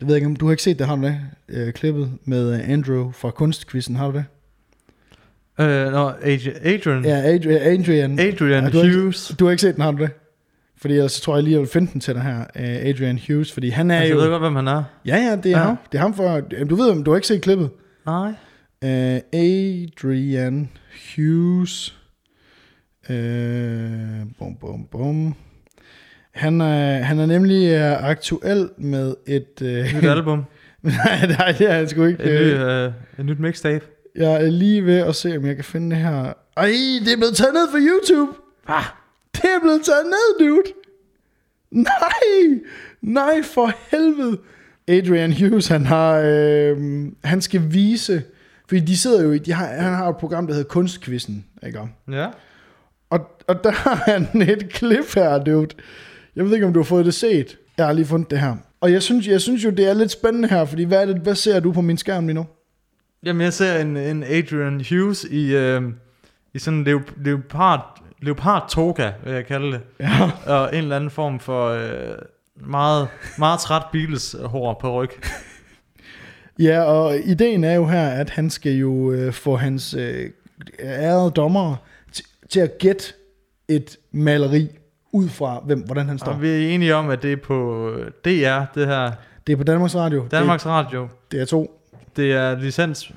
ved 0.00 0.08
jeg 0.08 0.16
ikke 0.16 0.26
om, 0.26 0.36
du 0.36 0.46
har 0.46 0.50
ikke 0.52 0.62
set 0.62 0.78
det, 0.78 0.86
har 0.86 0.96
du 0.96 1.02
det? 1.02 1.20
Øh, 1.48 1.72
klippet 1.72 2.12
med 2.24 2.54
øh, 2.54 2.68
Andrew 2.70 3.10
fra 3.10 3.30
Kunstkvisten, 3.30 3.96
har 3.96 4.10
du 4.10 4.16
det? 4.16 4.24
Øh, 5.60 5.92
nå, 5.92 6.12
Adrian, 6.22 6.56
Adrian, 6.62 7.04
Ja, 7.04 7.18
Adrian. 7.34 7.80
Adrian, 7.80 8.18
Adrian 8.18 8.64
Ja, 8.64 8.70
du 8.70 8.78
har 8.78 9.00
Hughes. 9.00 9.34
Du 9.38 9.44
har 9.44 9.50
ikke 9.50 9.60
set 9.60 9.74
den, 9.74 9.82
har 9.82 9.90
du 9.92 10.02
det? 10.02 10.10
Fordi 10.80 10.94
ellers 10.94 11.12
så 11.12 11.22
tror 11.22 11.34
jeg 11.36 11.44
lige, 11.44 11.52
jeg 11.52 11.60
vil 11.60 11.68
finde 11.68 11.92
den 11.92 12.00
til 12.00 12.14
dig 12.14 12.22
her. 12.22 12.38
Uh, 12.38 12.88
Adrian 12.88 13.20
Hughes, 13.28 13.52
fordi 13.52 13.68
han 13.68 13.90
er 13.90 13.96
Altså, 14.00 14.14
jo... 14.14 14.20
jeg 14.20 14.24
ved 14.24 14.30
godt, 14.32 14.42
hvem 14.42 14.56
han 14.56 14.68
er. 14.68 14.82
Ja, 15.06 15.16
ja, 15.16 15.36
det 15.36 15.46
er 15.52 15.58
Ja. 15.58 15.64
ham. 15.64 15.76
Det 15.92 15.98
er 15.98 16.02
ham 16.02 16.14
for... 16.14 16.40
Du 16.70 16.74
ved, 16.74 16.90
om 16.90 17.04
du 17.04 17.10
har 17.10 17.16
ikke 17.16 17.26
set 17.28 17.42
klippet. 17.42 17.70
Nej. 18.06 18.28
Uh, 18.84 19.20
Adrian 19.32 20.68
Hughes. 21.16 21.97
Uh, 23.10 24.26
bum, 24.38 24.54
bum, 24.60 24.84
bum. 24.90 25.34
Han 26.30 26.60
er, 26.60 26.98
han 27.02 27.18
er 27.18 27.26
nemlig 27.26 27.74
uh, 27.74 28.04
aktuel 28.10 28.70
med 28.78 29.14
et... 29.26 29.46
Uh, 29.62 29.68
Nyt 29.68 30.04
album. 30.10 30.44
nej, 30.82 31.26
nej, 31.26 31.52
det 31.58 31.70
er 31.70 31.74
han 31.74 31.88
sgu 31.88 32.04
ikke. 32.04 32.22
Et, 32.22 32.40
ny, 32.40 32.54
Uh, 32.54 32.68
øh, 32.68 32.92
et 33.18 33.24
nyt 33.26 33.38
mixtape. 33.40 33.84
jeg 34.16 34.32
er 34.44 34.50
lige 34.50 34.84
ved 34.86 34.98
at 34.98 35.14
se, 35.14 35.36
om 35.36 35.46
jeg 35.46 35.54
kan 35.54 35.64
finde 35.64 35.90
det 35.96 36.04
her. 36.04 36.32
Ej, 36.56 36.66
det 37.04 37.12
er 37.12 37.16
blevet 37.16 37.36
taget 37.36 37.54
ned 37.54 37.68
fra 37.70 37.78
YouTube. 37.78 38.32
Ah, 38.66 38.84
Det 39.34 39.44
er 39.44 39.60
blevet 39.62 39.80
taget 39.84 40.06
ned, 40.06 40.48
dude. 40.48 40.62
Nej, 41.70 42.60
nej 43.02 43.42
for 43.42 43.72
helvede. 43.90 44.38
Adrian 44.88 45.32
Hughes, 45.32 45.66
han 45.68 45.86
har, 45.86 46.20
øh, 46.24 47.06
han 47.24 47.40
skal 47.40 47.62
vise, 47.70 48.22
fordi 48.68 48.80
de 48.80 48.96
sidder 48.96 49.22
jo 49.22 49.32
i, 49.32 49.38
de 49.38 49.52
har, 49.52 49.66
han 49.66 49.92
har 49.94 50.08
et 50.08 50.16
program, 50.16 50.46
der 50.46 50.54
hedder 50.54 50.68
Kunstkvisten, 50.68 51.44
ikke 51.66 51.80
om? 51.80 51.90
ja. 52.12 52.26
Og, 53.48 53.64
der 53.64 53.70
har 53.84 53.94
han 53.94 54.42
et 54.42 54.68
klip 54.72 55.14
her, 55.14 55.38
dude. 55.38 55.68
Jeg 56.36 56.44
ved 56.44 56.54
ikke, 56.54 56.66
om 56.66 56.72
du 56.72 56.78
har 56.78 56.84
fået 56.84 57.06
det 57.06 57.14
set. 57.14 57.56
Jeg 57.78 57.86
har 57.86 57.92
lige 57.92 58.06
fundet 58.06 58.30
det 58.30 58.40
her. 58.40 58.56
Og 58.80 58.92
jeg 58.92 59.02
synes, 59.02 59.26
jeg 59.26 59.40
synes 59.40 59.64
jo, 59.64 59.70
det 59.70 59.88
er 59.88 59.94
lidt 59.94 60.10
spændende 60.10 60.48
her, 60.48 60.64
fordi 60.64 60.84
hvad, 60.84 61.02
er 61.02 61.06
det, 61.06 61.16
hvad 61.16 61.34
ser 61.34 61.60
du 61.60 61.72
på 61.72 61.80
min 61.80 61.96
skærm 61.96 62.26
lige 62.26 62.34
nu? 62.34 62.46
Jamen, 63.24 63.42
jeg 63.42 63.52
ser 63.52 63.80
en, 63.80 63.96
en 63.96 64.22
Adrian 64.22 64.84
Hughes 64.90 65.24
i, 65.24 65.54
øh, 65.56 65.82
i 66.54 66.58
sådan 66.58 66.78
en 66.78 66.84
leop, 66.84 67.12
leopard, 67.24 68.02
leopard 68.22 68.70
toga, 68.70 69.10
vil 69.24 69.32
jeg 69.32 69.46
kalde 69.46 69.72
det. 69.72 69.80
Ja. 70.00 70.30
Og 70.54 70.68
en 70.72 70.78
eller 70.78 70.96
anden 70.96 71.10
form 71.10 71.40
for 71.40 71.68
øh, 71.68 72.14
meget, 72.56 73.08
meget 73.38 73.60
træt 73.60 73.82
Beatles 73.92 74.36
hår 74.44 74.78
på 74.80 75.02
ryg. 75.02 75.10
Ja, 76.60 76.82
og 76.82 77.18
ideen 77.18 77.64
er 77.64 77.74
jo 77.74 77.86
her, 77.86 78.08
at 78.08 78.30
han 78.30 78.50
skal 78.50 78.72
jo 78.72 79.12
øh, 79.12 79.32
få 79.32 79.56
hans 79.56 79.94
øh, 79.94 80.30
ærede 80.80 81.30
dommer 81.30 81.76
til 82.48 82.60
at 82.60 82.78
gætte 82.78 83.04
et 83.68 83.96
maleri 84.12 84.68
ud 85.12 85.28
fra, 85.28 85.62
hvem, 85.66 85.80
hvordan 85.80 86.08
han 86.08 86.18
står. 86.18 86.32
Og 86.32 86.42
vi 86.42 86.48
er 86.48 86.68
enige 86.68 86.94
om, 86.94 87.10
at 87.10 87.22
det 87.22 87.32
er 87.32 87.36
på 87.36 87.90
øh, 87.90 88.10
DR, 88.24 88.64
det 88.74 88.86
her. 88.86 89.12
Det 89.46 89.52
er 89.52 89.56
på 89.56 89.64
Danmarks 89.64 89.94
Radio. 89.96 90.26
Danmarks 90.30 90.66
Radio. 90.66 91.08
Det 91.30 91.40
er 91.40 91.44
to. 91.44 91.80
Det 92.16 92.32
er 92.32 92.58
licens. 92.58 93.12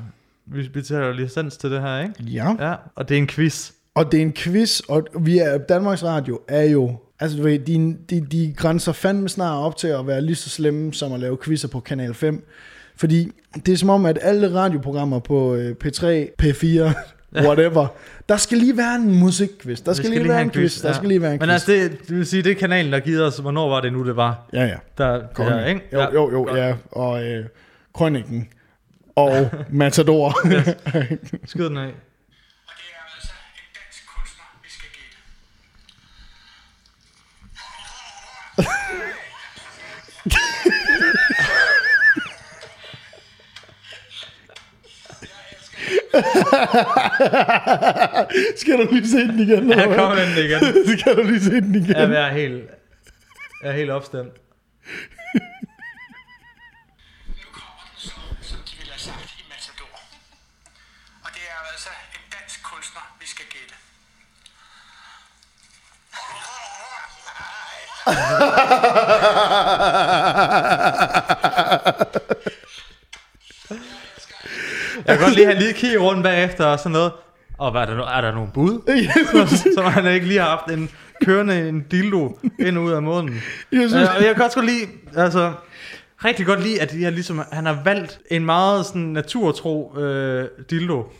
Vi 0.46 0.70
betaler 0.74 1.14
licens 1.14 1.58
til 1.58 1.72
det 1.72 1.82
her, 1.82 2.00
ikke? 2.00 2.14
Ja. 2.20 2.70
Ja, 2.70 2.76
og 2.96 3.10
det 3.10 3.16
er 3.16 3.22
en 3.22 3.28
quiz. 3.28 3.72
Og 3.96 4.12
det 4.12 4.18
er 4.18 4.22
en 4.22 4.34
quiz, 4.34 4.80
og 4.80 5.08
vi 5.20 5.38
er, 5.38 5.58
Danmarks 5.58 6.04
Radio 6.04 6.40
er 6.48 6.64
jo... 6.64 6.98
Altså, 7.20 7.38
du 7.38 7.44
ved, 7.44 7.60
de, 7.60 7.98
de, 8.10 8.26
de 8.32 8.54
grænser 8.58 8.92
fandme 8.92 9.30
snart 9.30 9.66
op 9.66 9.78
til 9.78 9.88
at 9.88 10.08
være 10.08 10.22
lige 10.22 10.36
så 10.36 10.50
slemme 10.50 10.94
som 10.94 11.14
at 11.14 11.20
lave 11.20 11.38
quizzer 11.44 11.68
på 11.68 11.80
Kanal 11.80 12.14
5. 12.14 12.48
Fordi 12.96 13.32
det 13.66 13.74
er 13.74 13.78
som 13.78 13.90
om, 13.90 14.06
at 14.06 14.20
alle 14.22 14.54
radioprogrammer 14.54 15.20
på 15.20 15.56
øh, 15.56 15.76
P3, 15.84 16.04
P4, 16.42 16.94
whatever, 17.48 17.88
der 18.30 18.38
skal 18.38 18.58
lige 18.58 18.78
være 18.78 18.96
en 18.96 19.20
musikquiz. 19.20 19.82
Der 19.82 19.94
skal, 19.94 20.10
lige 20.10 20.30
være 20.30 20.42
en 20.42 20.52
quiz. 20.52 20.82
Der 20.82 20.94
skal 20.94 21.08
lige 21.08 21.22
være 21.22 21.34
en 21.34 21.40
Men 21.40 21.48
quiz. 21.50 21.54
altså, 21.54 21.72
det, 21.72 21.92
det 22.08 22.18
vil 22.18 22.26
sige, 22.26 22.44
det 22.44 22.52
er 22.52 22.56
kanalen, 22.56 22.94
der 22.94 23.00
giver 23.00 23.22
os, 23.28 23.38
hvornår 23.38 23.70
var 23.70 23.82
det 23.82 23.94
nu, 23.94 24.06
det 24.08 24.16
var. 24.16 24.50
Ja, 24.54 24.64
ja. 24.66 24.76
Der, 24.98 25.14
det 25.14 25.28
Konge. 25.34 25.52
her, 25.52 25.66
ikke? 25.66 25.82
Jo, 25.94 26.00
jo, 26.14 26.32
jo, 26.32 26.44
godt. 26.44 26.58
ja. 26.58 26.74
Og 26.92 27.24
øh, 27.26 27.46
Krønningen. 27.94 28.48
Og 29.16 29.50
Matador. 29.70 30.38
Skyd 31.46 31.64
den 31.70 31.78
af. 31.78 31.92
skal 48.62 48.78
du 48.78 48.88
lige 48.94 49.08
se 49.08 49.18
den 49.18 49.40
igen? 49.40 49.70
Ja, 49.70 49.96
kom 49.96 50.18
den 50.18 50.38
igen. 50.46 50.60
skal 51.00 51.16
du 51.18 51.24
lige 51.24 51.42
se 51.42 51.52
den 51.52 51.76
igen? 51.76 51.96
Jeg 51.96 52.28
er 52.28 52.32
helt, 52.32 52.70
jeg 53.64 53.70
er 53.70 53.74
helt 53.74 53.90
opstemt. 53.92 54.34
Nu 57.28 57.48
kommer 57.58 57.82
den 57.88 57.98
så, 57.98 58.12
som 58.42 58.60
de 58.68 58.72
ville 58.78 58.92
have 58.92 59.00
sagt 59.00 59.32
i 59.40 59.44
Matador. 59.50 60.00
Og 61.24 61.30
det 61.36 61.42
er 61.52 61.58
altså 61.74 61.90
en 62.18 62.26
dansk 62.38 62.64
kunstner, 62.64 63.16
vi 63.20 63.28
skal 63.28 63.46
gætte. 63.56 63.76
Jeg 75.12 75.18
kan 75.20 75.26
godt 75.28 75.36
lige 75.36 75.46
have 75.46 75.60
lige 75.60 75.74
kigge 75.74 75.98
rundt 75.98 76.24
bagefter 76.24 76.66
og 76.66 76.80
sådan 76.80 76.92
noget. 76.92 77.12
Og 77.58 77.72
hvad 77.72 77.82
er 77.82 77.86
der, 77.86 78.06
no- 78.06 78.18
er 78.18 78.22
der 78.22 78.32
nogen 78.34 78.52
bud? 78.52 78.82
Som 79.76 79.86
han 79.86 80.08
ikke 80.14 80.28
lige 80.28 80.40
har 80.40 80.50
haft 80.50 80.72
en, 80.72 80.90
kørende 81.26 81.70
en 81.70 81.82
dildo 81.82 82.40
ind 82.60 82.80
ud 82.80 82.92
af 82.92 83.02
munden. 83.02 83.42
Jeg 83.72 83.90
synes- 83.90 84.10
og 84.10 84.24
jeg 84.24 84.36
kan 84.36 84.44
også 84.46 84.56
godt 84.56 84.66
lide, 84.66 84.88
altså, 85.18 85.54
rigtig 86.26 86.46
godt 86.46 86.64
lide, 86.64 86.82
at 86.82 86.94
jeg 87.00 87.12
ligesom, 87.12 87.44
han 87.52 87.66
har 87.66 87.82
valgt 87.84 88.20
en 88.32 88.46
meget 88.46 88.86
sådan 88.86 89.02
naturtro 89.02 89.98
øh, 89.98 90.50
dildo. 90.70 91.00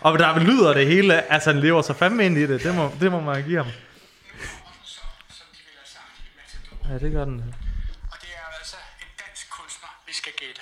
og 0.00 0.18
der 0.18 0.38
lyder 0.38 0.72
det 0.74 0.86
hele, 0.86 1.32
altså 1.32 1.52
han 1.52 1.60
lever 1.60 1.82
så 1.82 1.92
fandme 1.92 2.26
ind 2.26 2.38
i 2.38 2.46
det, 2.46 2.62
det 2.62 2.74
må, 2.74 2.90
det 3.00 3.12
må 3.12 3.20
man 3.20 3.44
give 3.44 3.56
ham. 3.56 3.66
Så, 4.84 5.00
de. 5.52 6.92
Ja, 6.92 6.98
det 6.98 7.12
gør 7.12 7.24
den. 7.24 7.54
Og 8.12 8.16
det 8.20 8.28
er 8.36 8.58
altså 8.58 8.76
en 9.00 9.06
dansk 9.26 9.50
kunstner, 9.50 9.88
vi 10.06 10.12
skal 10.14 10.32
gætte. 10.38 10.60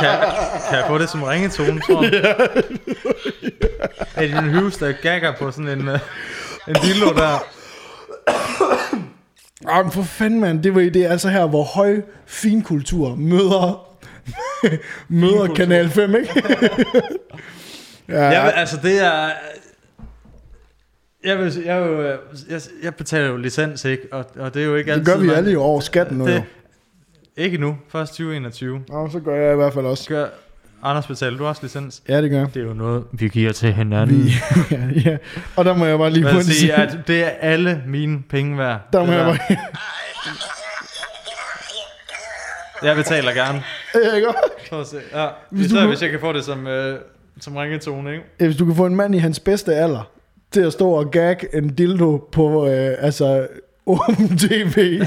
Kan, 0.00 0.18
kan 0.68 0.78
jeg 0.78 0.84
få 0.86 0.98
det 0.98 1.08
som 1.10 1.22
ringetone, 1.22 1.80
tror 1.80 2.02
jeg? 2.04 2.36
Adrian 4.16 4.54
Hughes, 4.54 4.76
der 4.76 4.92
gagger 5.02 5.32
på 5.38 5.50
sådan 5.50 5.68
en, 5.68 5.88
uh, 5.88 5.98
en 6.68 6.74
dildo 6.82 7.06
der. 7.14 7.44
Ah, 9.68 9.84
men 9.84 9.92
for 9.92 10.02
fanden, 10.02 10.40
mand. 10.40 10.62
Det, 10.62 10.74
var, 10.74 10.80
det 10.80 10.96
er 10.96 11.10
altså 11.10 11.28
her, 11.28 11.46
hvor 11.46 11.64
høj 11.64 12.00
finkultur 12.26 13.14
møder, 13.14 13.86
møder 15.08 15.30
Finkultur. 15.32 15.54
Kanal 15.54 15.90
5, 15.90 16.14
ikke? 16.14 16.42
ja, 18.08 18.44
vil, 18.44 18.50
altså, 18.54 18.76
det 18.82 19.04
er... 19.04 19.30
Jeg, 21.24 21.38
vil, 21.38 21.62
jeg, 21.64 21.82
vil, 21.82 21.90
jo, 21.90 22.02
jeg, 22.50 22.60
jeg 22.82 22.94
betaler 22.94 23.26
jo 23.26 23.36
licens, 23.36 23.84
ikke? 23.84 24.02
Og, 24.12 24.24
og 24.38 24.54
det 24.54 24.62
er 24.62 24.66
jo 24.66 24.76
ikke 24.76 24.90
det 24.90 24.98
altid... 24.98 25.12
gør 25.12 25.20
vi 25.20 25.26
man- 25.26 25.36
alle 25.36 25.52
jo 25.52 25.62
over 25.62 25.80
skatten 25.80 26.18
nu, 26.18 26.28
jo. 26.28 26.42
Ikke 27.36 27.58
nu. 27.58 27.76
Først 27.88 28.12
2021. 28.12 28.80
Nå, 28.88 29.08
så 29.12 29.20
gør 29.20 29.36
jeg 29.36 29.52
i 29.52 29.56
hvert 29.56 29.72
fald 29.74 29.86
også. 29.86 30.08
Gør, 30.08 30.26
Anders, 30.82 31.06
betaler 31.06 31.38
du 31.38 31.46
også 31.46 31.62
licens? 31.62 32.02
Ja, 32.08 32.22
det 32.22 32.30
gør 32.30 32.38
jeg. 32.38 32.54
Det 32.54 32.62
er 32.62 32.66
jo 32.66 32.72
noget, 32.74 33.04
vi 33.12 33.28
giver 33.28 33.52
til 33.52 33.72
hinanden. 33.72 34.24
Vi, 34.24 34.30
ja, 34.70 35.10
ja. 35.10 35.16
Og 35.56 35.64
der 35.64 35.74
må 35.74 35.84
jeg 35.84 35.98
bare 35.98 36.10
lige 36.10 36.26
Jeg 36.26 36.34
vil 36.36 36.44
sige, 36.44 36.54
sige, 36.54 36.72
at 36.74 36.98
det 37.06 37.24
er 37.24 37.28
alle 37.28 37.82
mine 37.86 38.22
penge 38.30 38.58
værd. 38.58 38.80
der 38.92 39.04
må 39.04 39.12
jeg 39.12 39.18
der. 39.26 39.36
bare... 39.36 39.56
Jeg 42.82 42.96
betaler 42.96 43.32
gerne. 43.32 43.62
Ja, 43.94 44.14
ikke? 44.16 44.28
At 44.72 44.86
se. 44.86 44.96
Ja, 45.14 45.26
Hvis 45.50 45.68
du 45.68 45.74
især 45.74 45.82
nu- 45.82 45.88
hvis 45.88 46.02
jeg 46.02 46.10
kan 46.10 46.20
få 46.20 46.32
det 46.32 46.44
som, 46.44 46.66
øh, 46.66 46.98
som 47.40 47.56
ringetone, 47.56 48.12
ikke? 48.12 48.24
Ja, 48.40 48.44
Hvis 48.44 48.56
du 48.56 48.64
kan 48.66 48.74
få 48.74 48.86
en 48.86 48.96
mand 48.96 49.14
i 49.14 49.18
hans 49.18 49.40
bedste 49.40 49.74
alder 49.74 50.10
til 50.52 50.60
at 50.60 50.72
stå 50.72 50.90
og 50.90 51.10
gag 51.10 51.36
en 51.54 51.74
dildo 51.74 52.28
på 52.32 52.66
øh, 52.68 52.94
altså 52.98 53.46
åben 53.86 54.38
tv. 54.38 55.02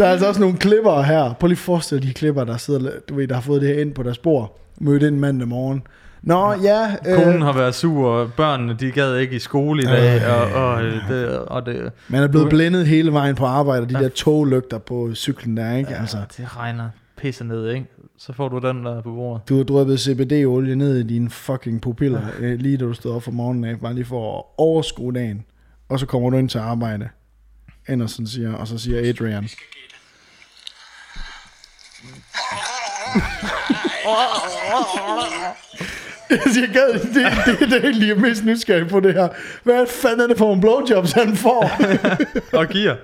Der 0.00 0.06
er 0.06 0.10
altså 0.10 0.28
også 0.28 0.40
nogle 0.40 0.56
klipper 0.56 1.02
her. 1.02 1.32
Prøv 1.32 1.46
lige 1.46 1.54
at 1.54 1.58
forestille 1.58 2.08
de 2.08 2.14
klipper, 2.14 2.44
der 2.44 2.56
sidder, 2.56 2.90
du 3.08 3.14
ved, 3.14 3.28
der 3.28 3.34
har 3.34 3.42
fået 3.42 3.60
det 3.60 3.68
her 3.74 3.80
ind 3.80 3.94
på 3.94 4.02
deres 4.02 4.16
spor. 4.16 4.56
Mødte 4.78 5.08
en 5.08 5.20
mandag 5.20 5.48
morgen. 5.48 5.82
Nå, 6.22 6.52
ja. 6.62 6.96
Øh, 7.06 7.14
Konen 7.14 7.42
har 7.42 7.52
været 7.52 7.74
sur, 7.74 8.08
og 8.08 8.32
børnene, 8.32 8.76
de 8.80 8.90
gad 8.90 9.16
ikke 9.16 9.36
i 9.36 9.38
skole 9.38 9.82
i 9.82 9.86
dag, 9.86 10.26
og, 10.26 10.62
og, 10.62 10.84
øh, 10.84 11.08
det, 11.08 11.38
og 11.38 11.66
det, 11.66 11.92
man 12.08 12.22
er 12.22 12.28
blevet 12.28 12.48
blændet 12.48 12.86
hele 12.86 13.12
vejen 13.12 13.34
på 13.34 13.44
arbejde, 13.46 13.82
og 13.82 13.90
de 13.90 13.94
der 13.94 14.08
toglygter 14.08 14.78
på 14.78 15.14
cyklen 15.14 15.56
der, 15.56 15.76
ikke? 15.76 15.96
Altså, 15.96 16.16
det 16.36 16.56
regner 16.56 16.88
pisse 17.16 17.44
ned, 17.44 17.70
ikke? 17.70 17.86
Så 18.18 18.32
får 18.32 18.48
du 18.48 18.58
den 18.58 18.84
der 18.84 19.02
på 19.02 19.10
bordet. 19.10 19.48
du 19.48 19.56
har 19.56 19.64
drøbet 19.64 20.00
CBD-olie 20.00 20.74
ned 20.74 20.96
i 20.98 21.02
dine 21.02 21.30
fucking 21.30 21.80
pupiller, 21.80 22.20
øh, 22.38 22.58
lige 22.58 22.76
da 22.76 22.84
du 22.84 22.92
stod 22.92 23.14
op 23.14 23.22
for 23.22 23.30
morgenen 23.30 23.64
af, 23.64 23.80
bare 23.80 23.94
lige 23.94 24.04
for 24.04 24.38
at 24.38 24.44
overskue 24.58 25.12
dagen. 25.12 25.44
Og 25.88 26.00
så 26.00 26.06
kommer 26.06 26.30
du 26.30 26.36
ind 26.36 26.48
til 26.48 26.58
arbejde. 26.58 27.08
Anderson 27.88 28.26
siger, 28.26 28.54
og 28.54 28.66
så 28.68 28.78
siger 28.78 28.98
Adrian. 28.98 29.48
skal 29.48 29.64
gætte. 29.72 29.79
Jeg 36.30 36.68
gad, 36.72 36.92
det, 36.92 37.02
det, 37.60 37.70
det, 37.70 37.84
er 37.84 38.06
jeg 38.06 38.10
er 38.10 38.14
mest 38.20 38.44
nysgerrig 38.44 38.88
på 38.88 39.00
det 39.00 39.14
her. 39.14 39.28
Hvad 39.64 39.86
fanden 39.86 40.20
er 40.20 40.26
det 40.26 40.38
for 40.38 40.44
nogle 40.44 40.60
blowjobs, 40.60 41.12
han 41.12 41.36
får? 41.36 41.70
Og 42.58 42.68
giver. 42.68 42.96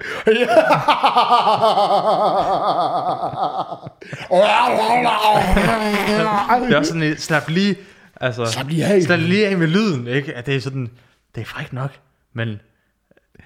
Det 6.67 6.73
er 6.73 6.77
også 6.79 6.89
sådan, 6.89 7.03
et- 7.03 7.21
slap 7.21 7.49
lige, 7.49 7.77
altså, 8.21 8.45
Slap 8.47 8.69
lige 8.69 8.85
af. 8.85 9.03
slap 9.03 9.19
lige 9.19 9.47
af 9.49 9.59
med 9.59 9.67
lyden, 9.67 10.07
ikke? 10.07 10.35
At 10.35 10.47
det 10.47 10.57
er 10.57 10.61
sådan, 10.61 10.91
det 11.35 11.41
er 11.41 11.45
frækt 11.45 11.73
nok, 11.73 11.91
men 12.35 12.61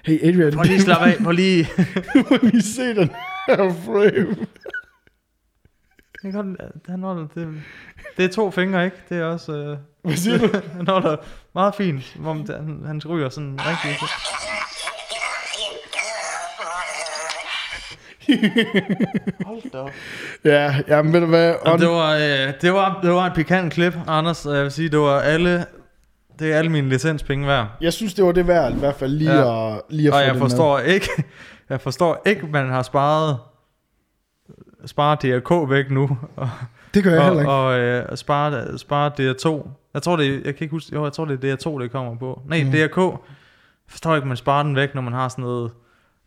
Hey 0.05 0.19
Adrian, 0.27 0.53
prøv 0.53 0.63
lige 0.63 0.75
at 0.75 0.81
slappe 0.81 1.05
af, 1.05 1.17
prøv 1.23 1.31
lige, 1.31 1.69
må 2.31 2.37
lige 2.41 2.61
se 2.63 2.81
den 2.95 3.09
her 3.47 3.55
frame. 3.85 4.35
Det, 6.23 6.33
kan, 6.33 6.57
han 6.89 7.03
holder, 7.03 7.27
det, 7.35 7.47
det 8.17 8.25
er 8.25 8.29
to 8.29 8.51
fingre, 8.51 8.85
ikke? 8.85 8.97
Det 9.09 9.17
er 9.17 9.25
også, 9.25 9.51
øh, 9.53 9.77
Hvad 10.03 10.15
siger 10.15 10.37
du? 10.37 10.47
han 10.77 10.87
holder 10.87 11.15
meget 11.55 11.75
fint, 11.75 12.03
som 12.03 12.27
om 12.27 12.43
det, 12.45 12.55
han, 12.55 12.81
han 12.85 13.01
ryger 13.09 13.29
sådan 13.29 13.59
rigtig. 13.59 13.95
Hold 19.45 19.71
da 19.71 19.77
op. 19.77 19.89
Ja, 20.45 20.75
jamen 20.87 21.13
ved 21.13 21.19
du 21.21 21.25
hvad? 21.25 21.55
On, 21.65 21.79
det, 21.79 21.87
var, 21.87 22.13
øh, 22.15 22.53
det, 22.61 22.73
var, 22.73 22.99
det 23.01 23.11
var 23.11 23.25
et 23.25 23.33
pikant 23.33 23.73
klip, 23.73 23.93
Anders. 24.07 24.45
Jeg 24.45 24.63
vil 24.63 24.71
sige, 24.71 24.89
det 24.89 24.99
var 24.99 25.19
alle, 25.19 25.65
det 26.39 26.53
er 26.53 26.57
alle 26.57 26.71
mine 26.71 26.89
licenspenge 26.89 27.47
værd. 27.47 27.67
jeg 27.81 27.93
synes, 27.93 28.13
det 28.13 28.25
var 28.25 28.31
det 28.31 28.47
værd, 28.47 28.71
i 28.73 28.79
hvert 28.79 28.95
fald 28.95 29.11
lige, 29.11 29.31
Ja. 29.33 29.75
at, 29.75 29.81
lige 29.89 30.07
at 30.07 30.13
Og 30.13 30.19
få 30.19 30.23
jeg 30.25 30.33
det 30.33 30.41
forstår 30.41 30.79
ikke, 30.79 31.09
jeg 31.69 31.81
forstår 31.81 32.21
ikke, 32.25 32.47
man 32.47 32.69
har 32.69 32.83
sparet 32.83 33.37
sparet 34.85 35.21
DRK 35.21 35.69
væk 35.69 35.91
nu, 35.91 36.17
og. 36.35 36.49
Det 36.93 37.03
gør 37.03 37.11
jeg 37.13 37.23
heller 37.23 37.47
og, 37.47 37.75
ikke. 37.75 38.01
og 38.03 38.11
øh, 38.11 38.17
sparet, 38.17 38.79
sparet 38.79 39.11
DR2. 39.19 39.67
Jeg 39.93 40.01
tror, 40.01 40.15
det, 40.15 40.33
jeg 40.33 40.55
kan 40.55 40.63
ikke 40.65 40.71
huske, 40.71 40.93
jo, 40.95 41.03
jeg 41.03 41.13
tror, 41.13 41.25
det 41.25 41.43
er 41.43 41.55
DR2, 41.55 41.81
det 41.81 41.91
kommer 41.91 42.15
på. 42.15 42.41
Nej, 42.47 42.63
Mm. 42.63 42.71
DRK. 42.71 42.97
Jeg 42.97 43.17
forstår 43.87 44.15
ikke, 44.15 44.27
man 44.27 44.37
sparer 44.37 44.63
den 44.63 44.75
væk, 44.75 44.95
når 44.95 45.01
man 45.01 45.13
har 45.13 45.29
sådan 45.29 45.43
noget 45.43 45.71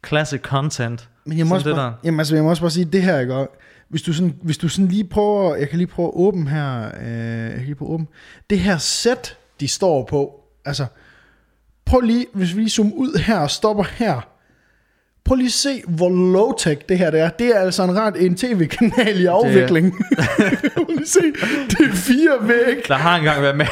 classic 0.07 0.41
content. 0.41 1.09
Men 1.25 1.39
jeg 1.39 1.47
må, 1.47 1.55
også 1.55 1.69
det 1.69 1.77
bare, 1.77 1.95
jamen, 2.05 2.21
altså, 2.21 2.35
jeg 2.35 2.45
må 2.45 2.51
også 2.51 2.63
bare 2.63 2.71
sige, 2.71 2.85
det 2.85 3.03
her, 3.03 3.19
ikke? 3.21 3.47
Hvis 3.89 4.03
du, 4.03 4.13
sådan, 4.13 4.35
hvis 4.43 4.59
du 4.59 4.69
sådan 4.69 4.89
lige 4.89 5.05
prøver, 5.05 5.57
jeg 5.57 5.69
kan 5.69 5.79
lige 5.79 5.87
prøve 5.87 6.09
at 6.09 6.13
åbne 6.15 6.51
her, 6.51 6.85
øh, 7.01 7.43
jeg 7.45 7.55
kan 7.57 7.65
lige 7.65 7.75
prøve 7.75 7.89
at 7.91 7.95
åbne, 7.95 8.07
det 8.51 8.59
her 8.59 8.79
sæt, 8.79 9.37
de 9.61 9.69
står 9.69 10.05
på, 10.05 10.41
altså, 10.65 10.87
prøv 11.85 12.01
lige, 12.01 12.27
hvis 12.35 12.55
vi 12.55 12.61
lige 12.61 12.71
zoomer 12.71 12.93
ud 12.95 13.19
her 13.19 13.39
og 13.39 13.51
stopper 13.51 13.85
her, 13.85 14.29
prøv 15.25 15.37
lige 15.37 15.47
at 15.47 15.53
se, 15.53 15.83
hvor 15.89 16.09
low-tech 16.11 16.81
det 16.89 16.99
her 16.99 17.11
det 17.11 17.21
er. 17.21 17.29
Det 17.29 17.57
er 17.57 17.61
altså 17.61 17.83
en 17.83 17.97
ret 17.97 18.27
en 18.27 18.37
tv-kanal 18.37 19.21
i 19.21 19.27
afvikling. 19.27 19.95
prøv 20.75 20.85
lige 20.89 21.01
at 21.01 21.09
se, 21.09 21.21
det 21.71 21.81
er 21.81 21.93
fire 21.95 22.49
væg. 22.49 22.89
Der 22.89 22.95
har 22.95 23.17
engang 23.17 23.43
været 23.43 23.57
med. 23.57 23.67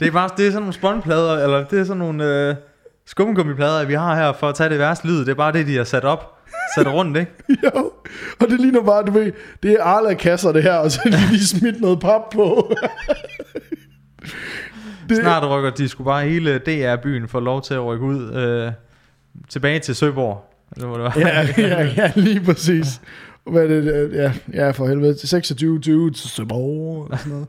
det 0.00 0.08
er 0.08 0.12
bare 0.12 0.30
det 0.36 0.46
er 0.46 0.50
sådan 0.50 0.62
nogle 0.62 0.72
spånplader, 0.72 1.44
eller 1.44 1.64
det 1.68 1.80
er 1.80 1.84
sådan 1.84 1.98
nogle 1.98 2.48
øh, 2.48 2.54
skumgummiplader, 3.06 3.84
vi 3.84 3.94
har 3.94 4.16
her 4.16 4.32
for 4.32 4.48
at 4.48 4.54
tage 4.54 4.70
det 4.70 4.78
værste 4.78 5.06
lyd. 5.06 5.18
Det 5.18 5.28
er 5.28 5.34
bare 5.34 5.52
det, 5.52 5.66
de 5.66 5.76
har 5.76 5.84
sat 5.84 6.04
op. 6.04 6.36
Sat 6.74 6.86
rundt, 6.86 7.16
ikke? 7.16 7.32
Jo, 7.64 7.92
og 8.40 8.48
det 8.48 8.60
ligner 8.60 8.82
bare, 8.82 9.04
du 9.04 9.12
ved, 9.12 9.32
det 9.62 9.72
er 9.72 9.82
Arla-kasser 9.82 10.52
det 10.52 10.62
her, 10.62 10.74
og 10.74 10.90
så 10.90 11.00
de 11.04 11.30
lige 11.30 11.46
smidt 11.46 11.80
noget 11.80 12.00
pap 12.00 12.20
på. 12.32 12.62
det, 15.08 15.16
Snart 15.16 15.50
rykker 15.50 15.70
de 15.70 15.88
skulle 15.88 16.06
bare 16.06 16.24
hele 16.24 16.58
DR-byen 16.58 17.28
for 17.28 17.40
lov 17.40 17.62
til 17.62 17.74
at 17.74 17.84
rykke 17.84 18.04
ud 18.04 18.34
øh, 18.34 18.72
tilbage 19.48 19.78
til 19.78 19.94
Søborg. 19.94 20.44
Eller 20.76 20.88
hvor 20.88 20.96
det 20.96 21.04
var. 21.04 21.14
ja, 21.28 21.48
ja, 21.58 21.82
ja, 21.96 22.12
lige 22.16 22.40
præcis. 22.40 23.00
Hvad 23.50 23.62
er 23.62 23.68
det? 23.68 24.12
Ja, 24.14 24.32
ja 24.52 24.70
for 24.70 24.86
helvede. 24.86 25.26
26, 25.26 25.80
20 25.80 26.10
til 26.10 26.30
Søborg 26.30 27.10
og 27.10 27.18
sådan 27.18 27.32
noget. 27.32 27.46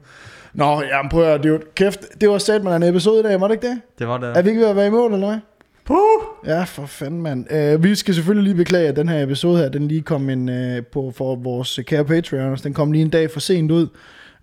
Nå, 0.53 0.81
jamen 0.81 1.09
prøv 1.09 1.21
at 1.21 1.27
høre, 1.27 1.37
det 1.37 1.51
var, 1.51 1.59
kæft, 1.75 1.99
det 2.21 2.29
var 2.29 2.37
sat 2.37 2.63
med 2.63 2.75
en 2.75 2.83
episode 2.83 3.19
i 3.19 3.23
dag, 3.23 3.41
var 3.41 3.47
det 3.47 3.55
ikke 3.55 3.67
det? 3.67 3.81
Det 3.99 4.07
var 4.07 4.17
der. 4.17 4.27
Er 4.27 4.41
vi 4.41 4.49
ikke 4.49 4.61
ved 4.61 4.67
at 4.67 4.75
være 4.75 4.87
i 4.87 4.89
mål, 4.89 5.13
eller 5.13 5.27
hvad? 5.27 5.39
Puh! 5.85 5.97
Ja, 6.45 6.63
for 6.63 6.85
fanden, 6.85 7.21
mand. 7.21 7.75
Uh, 7.75 7.83
vi 7.83 7.95
skal 7.95 8.15
selvfølgelig 8.15 8.43
lige 8.43 8.55
beklage, 8.55 8.87
at 8.87 8.95
den 8.95 9.09
her 9.09 9.23
episode 9.23 9.57
her, 9.57 9.69
den 9.69 9.87
lige 9.87 10.01
kom 10.01 10.29
ind 10.29 10.51
uh, 10.51 10.85
på 10.91 11.13
for 11.15 11.35
vores 11.35 11.79
kære 11.87 12.05
Patreons. 12.05 12.61
Den 12.61 12.73
kom 12.73 12.91
lige 12.91 13.01
en 13.01 13.09
dag 13.09 13.31
for 13.31 13.39
sent 13.39 13.71
ud. 13.71 13.87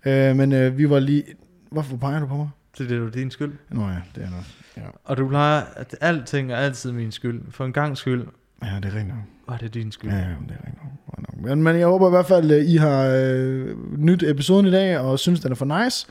Uh, 0.05 0.11
men 0.11 0.53
uh, 0.53 0.77
vi 0.77 0.89
var 0.89 0.99
lige... 0.99 1.23
Hvorfor 1.71 1.97
peger 1.97 2.19
du 2.19 2.25
på 2.25 2.35
mig? 2.35 2.49
Det 2.77 2.91
er 2.91 2.95
jo 2.95 3.09
din 3.09 3.31
skyld. 3.31 3.53
Nå 3.69 3.81
ja, 3.81 3.95
det 4.15 4.23
er 4.23 4.29
noget. 4.29 4.45
Ja, 4.77 4.81
Og 5.03 5.17
du 5.17 5.27
plejer, 5.27 5.61
at 5.75 5.95
alting 6.01 6.51
er 6.51 6.55
altid 6.57 6.91
min 6.91 7.11
skyld. 7.11 7.41
For 7.51 7.65
en 7.65 7.73
gang 7.73 7.97
skyld 7.97 8.27
ja 8.63 8.75
det 8.75 8.85
er 8.85 8.89
rigtigt 8.95 9.07
nok. 9.07 9.17
var 9.47 9.57
det 9.57 9.73
din 9.73 9.91
skyld. 9.91 10.11
Ja, 10.11 10.17
ja, 10.17 10.23
det 10.23 10.29
er 10.29 10.67
rigtigt 10.67 10.83
nok. 10.83 11.43
Men, 11.43 11.63
men 11.63 11.75
jeg 11.79 11.87
håber 11.87 12.07
i 12.07 12.09
hvert 12.09 12.25
fald, 12.25 12.51
at 12.51 12.65
I 12.65 12.75
har 12.75 13.05
øh, 13.05 13.67
nyt 13.97 14.23
episoden 14.23 14.65
i 14.65 14.71
dag, 14.71 14.97
og 14.99 15.19
synes, 15.19 15.39
den 15.39 15.51
er 15.51 15.55
for 15.55 15.83
nice. 15.83 16.07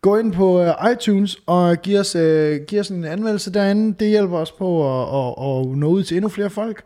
Gå 0.00 0.16
ind 0.16 0.32
på 0.32 0.62
øh, 0.62 0.92
iTunes 0.92 1.36
og 1.46 1.76
giv 1.82 1.98
os, 1.98 2.14
øh, 2.14 2.60
giv 2.68 2.80
os 2.80 2.88
en 2.88 3.04
anmeldelse 3.04 3.52
derinde. 3.52 3.96
Det 4.00 4.08
hjælper 4.08 4.38
os 4.38 4.52
på 4.52 5.00
at, 5.00 5.08
at, 5.18 5.28
at 5.70 5.78
nå 5.78 5.88
ud 5.88 6.02
til 6.02 6.16
endnu 6.16 6.28
flere 6.28 6.50
folk. 6.50 6.82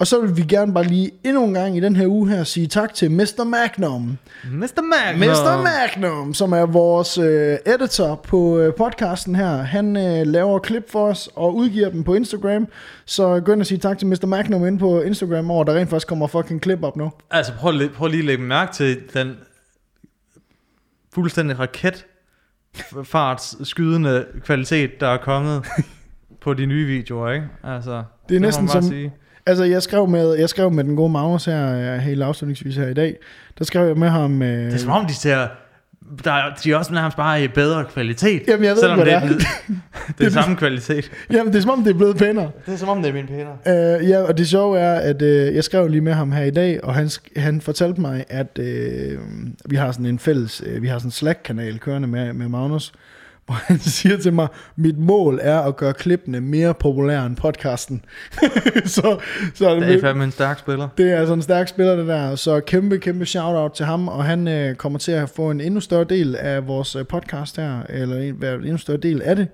Og 0.00 0.06
så 0.06 0.20
vil 0.20 0.36
vi 0.36 0.42
gerne 0.42 0.74
bare 0.74 0.84
lige 0.84 1.10
endnu 1.24 1.44
en 1.44 1.54
gang 1.54 1.76
i 1.76 1.80
den 1.80 1.96
her 1.96 2.06
uge 2.06 2.28
her 2.30 2.44
sige 2.44 2.66
tak 2.66 2.94
til 2.94 3.10
Mr. 3.10 3.44
Magnum. 3.44 4.18
Mr. 4.52 4.82
Magnum! 4.82 5.28
Mr. 5.28 5.62
Magnum, 5.62 6.34
som 6.34 6.52
er 6.52 6.66
vores 6.66 7.18
øh, 7.18 7.56
editor 7.66 8.14
på 8.14 8.58
øh, 8.58 8.74
podcasten 8.74 9.34
her, 9.34 9.56
han 9.56 9.96
øh, 9.96 10.26
laver 10.26 10.58
klip 10.58 10.90
for 10.90 11.08
os 11.08 11.28
og 11.36 11.56
udgiver 11.56 11.90
dem 11.90 12.04
på 12.04 12.14
Instagram. 12.14 12.66
Så 13.04 13.40
gå 13.40 13.52
ind 13.52 13.60
og 13.60 13.66
sige 13.66 13.78
tak 13.78 13.98
til 13.98 14.06
Mr. 14.06 14.26
Magnum 14.26 14.66
inde 14.66 14.78
på 14.78 15.00
Instagram, 15.00 15.44
hvor 15.44 15.64
der 15.64 15.74
rent 15.74 15.90
faktisk 15.90 16.08
kommer 16.08 16.26
fucking 16.26 16.60
klip 16.62 16.82
op 16.82 16.96
nu. 16.96 17.12
Altså 17.30 17.52
prøv, 17.58 17.72
lige- 17.72 17.88
prøv 17.90 18.08
lige 18.08 18.18
at 18.18 18.24
lægge 18.24 18.42
mærke 18.44 18.72
til 18.72 18.98
den 19.14 19.36
fuldstændig 21.14 21.58
raket 21.58 22.06
farts 23.04 23.68
skydende 23.68 24.26
kvalitet, 24.44 25.00
der 25.00 25.08
er 25.08 25.16
kommet 25.16 25.66
på 26.42 26.54
de 26.54 26.66
nye 26.66 26.86
videoer, 26.86 27.30
ikke? 27.32 27.46
Altså, 27.64 28.04
Det 28.28 28.36
er 28.36 28.40
næsten 28.40 28.68
som- 28.68 28.82
Sige. 28.82 29.12
Altså, 29.46 29.64
jeg 29.64 29.82
skrev 29.82 30.08
med, 30.08 30.34
jeg 30.34 30.48
skrev 30.48 30.70
med 30.70 30.84
den 30.84 30.96
gode 30.96 31.12
Magnus 31.12 31.44
her, 31.44 31.94
øh, 31.94 31.98
helt 31.98 32.22
afslutningsvis 32.22 32.76
her 32.76 32.88
i 32.88 32.94
dag. 32.94 33.16
Der 33.58 33.64
skrev 33.64 33.86
jeg 33.86 33.96
med 33.96 34.08
ham... 34.08 34.42
Øh, 34.42 34.64
Det 34.66 34.74
er 34.74 34.78
som 34.78 34.90
om, 34.90 35.06
de 35.06 35.14
ser... 35.14 35.46
Der 36.24 36.32
er, 36.32 36.54
de 36.64 36.76
også 36.76 36.92
nærmest 36.94 37.16
bare 37.16 37.44
i 37.44 37.48
bedre 37.48 37.84
kvalitet. 37.84 38.42
Jamen, 38.48 38.64
jeg 38.64 38.74
ved 38.74 38.80
selvom 38.80 38.98
ikke, 38.98 39.10
det 39.20 39.28
er, 39.28 40.12
det 40.18 40.26
er 40.26 40.30
samme 40.30 40.56
kvalitet. 40.56 41.10
Jamen, 41.32 41.52
det 41.52 41.58
er 41.58 41.62
som 41.62 41.70
om, 41.70 41.84
det 41.84 41.90
er 41.90 41.94
blevet 41.98 42.16
pænere. 42.16 42.50
Det 42.66 42.74
er 42.74 42.78
som 42.78 42.88
om, 42.88 43.02
det 43.02 43.08
er 43.08 43.12
min 43.12 43.26
pænere. 43.26 43.98
Uh, 44.00 44.08
ja, 44.08 44.18
og 44.22 44.38
det 44.38 44.48
sjove 44.48 44.78
er, 44.78 44.94
at 44.94 45.22
uh, 45.22 45.28
jeg 45.28 45.64
skrev 45.64 45.88
lige 45.88 46.00
med 46.00 46.12
ham 46.12 46.32
her 46.32 46.44
i 46.44 46.50
dag, 46.50 46.84
og 46.84 46.94
han, 46.94 47.10
han 47.36 47.60
fortalte 47.60 48.00
mig, 48.00 48.24
at 48.28 48.58
uh, 48.58 48.64
vi 49.70 49.76
har 49.76 49.92
sådan 49.92 50.06
en 50.06 50.18
fælles, 50.18 50.62
uh, 50.76 50.82
vi 50.82 50.88
har 50.88 50.98
sådan 50.98 51.06
en 51.08 51.12
Slack-kanal 51.12 51.78
kørende 51.78 52.08
med, 52.08 52.32
med 52.32 52.48
Magnus, 52.48 52.92
hvor 53.48 53.54
han 53.66 53.78
siger 53.98 54.16
til 54.18 54.32
mig, 54.32 54.48
mit 54.76 54.98
mål 54.98 55.38
er 55.42 55.60
at 55.60 55.76
gøre 55.76 55.92
klippene 55.94 56.40
mere 56.40 56.74
populære 56.74 57.26
end 57.26 57.36
podcasten. 57.36 58.04
så, 58.84 59.18
så 59.54 59.74
Det 59.74 59.94
er 59.94 60.00
fandme 60.00 60.24
en 60.24 60.30
stærk 60.30 60.58
spiller. 60.58 60.88
det 60.98 61.12
er 61.12 61.18
altså 61.18 61.34
en 61.34 61.42
stærk 61.42 61.68
spiller, 61.68 61.96
det 61.96 62.06
der. 62.06 62.34
Så 62.34 62.60
kæmpe, 62.60 62.98
kæmpe 62.98 63.26
shout-out 63.26 63.72
til 63.72 63.86
ham, 63.86 64.08
og 64.08 64.24
han 64.24 64.48
øh, 64.48 64.74
kommer 64.74 64.98
til 64.98 65.12
at 65.12 65.28
få 65.28 65.50
en 65.50 65.60
endnu 65.60 65.80
større 65.80 66.04
del 66.04 66.36
af 66.36 66.66
vores 66.66 66.96
øh, 66.96 67.06
podcast 67.06 67.56
her, 67.56 67.82
eller 67.88 68.16
en, 68.18 68.40
være 68.40 68.54
en 68.54 68.60
endnu 68.60 68.78
større 68.78 68.96
del 68.98 69.22
af 69.22 69.36
det. 69.36 69.48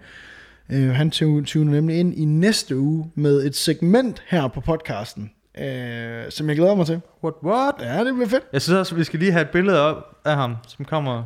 Øh, 0.72 0.90
han 0.90 1.10
tu- 1.10 1.44
tuner 1.44 1.72
nemlig 1.72 1.98
ind 2.00 2.14
i 2.18 2.24
næste 2.24 2.76
uge 2.76 3.10
med 3.14 3.46
et 3.46 3.56
segment 3.56 4.22
her 4.26 4.48
på 4.48 4.60
podcasten, 4.60 5.30
øh, 5.58 6.22
som 6.30 6.48
jeg 6.48 6.56
glæder 6.56 6.74
mig 6.74 6.86
til. 6.86 7.00
What, 7.24 7.34
what? 7.44 7.74
Ja, 7.80 8.04
det 8.04 8.14
bliver 8.14 8.28
fedt. 8.28 8.42
Jeg 8.52 8.62
synes 8.62 8.78
også, 8.78 8.94
vi 8.94 9.04
skal 9.04 9.18
lige 9.18 9.32
have 9.32 9.42
et 9.42 9.50
billede 9.50 9.80
op 9.80 9.96
af 10.24 10.36
ham, 10.36 10.56
som 10.68 10.84
kommer 10.84 11.24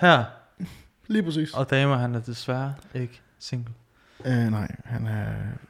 her. 0.00 0.24
Lige 1.10 1.22
præcis. 1.22 1.54
Og 1.54 1.70
damer, 1.70 1.96
han 1.96 2.14
er 2.14 2.20
desværre 2.20 2.74
ikke 2.94 3.20
single. 3.38 3.72
Øh, 4.24 4.32
nej, 4.32 4.68
han 4.84 5.06
er, 5.06 5.26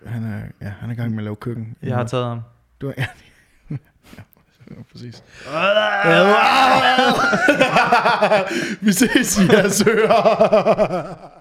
han, 0.07 0.25
er, 0.25 0.41
ja, 0.67 0.73
han 0.81 0.91
er 0.91 0.95
i 0.95 0.97
gang 0.97 1.11
med 1.11 1.19
at 1.19 1.25
lave 1.25 1.37
køkken. 1.37 1.77
Jeg 1.83 1.97
har 1.97 2.05
taget 2.05 2.27
ham. 2.27 2.41
Du 2.81 2.89
er, 2.89 2.93
ja, 3.01 3.07
ja, 4.71 4.83
præcis. 4.93 5.23
Vi 8.85 8.93
ses 8.93 9.39
i 9.39 9.43
jeres 9.53 9.83
ører. 9.87 11.40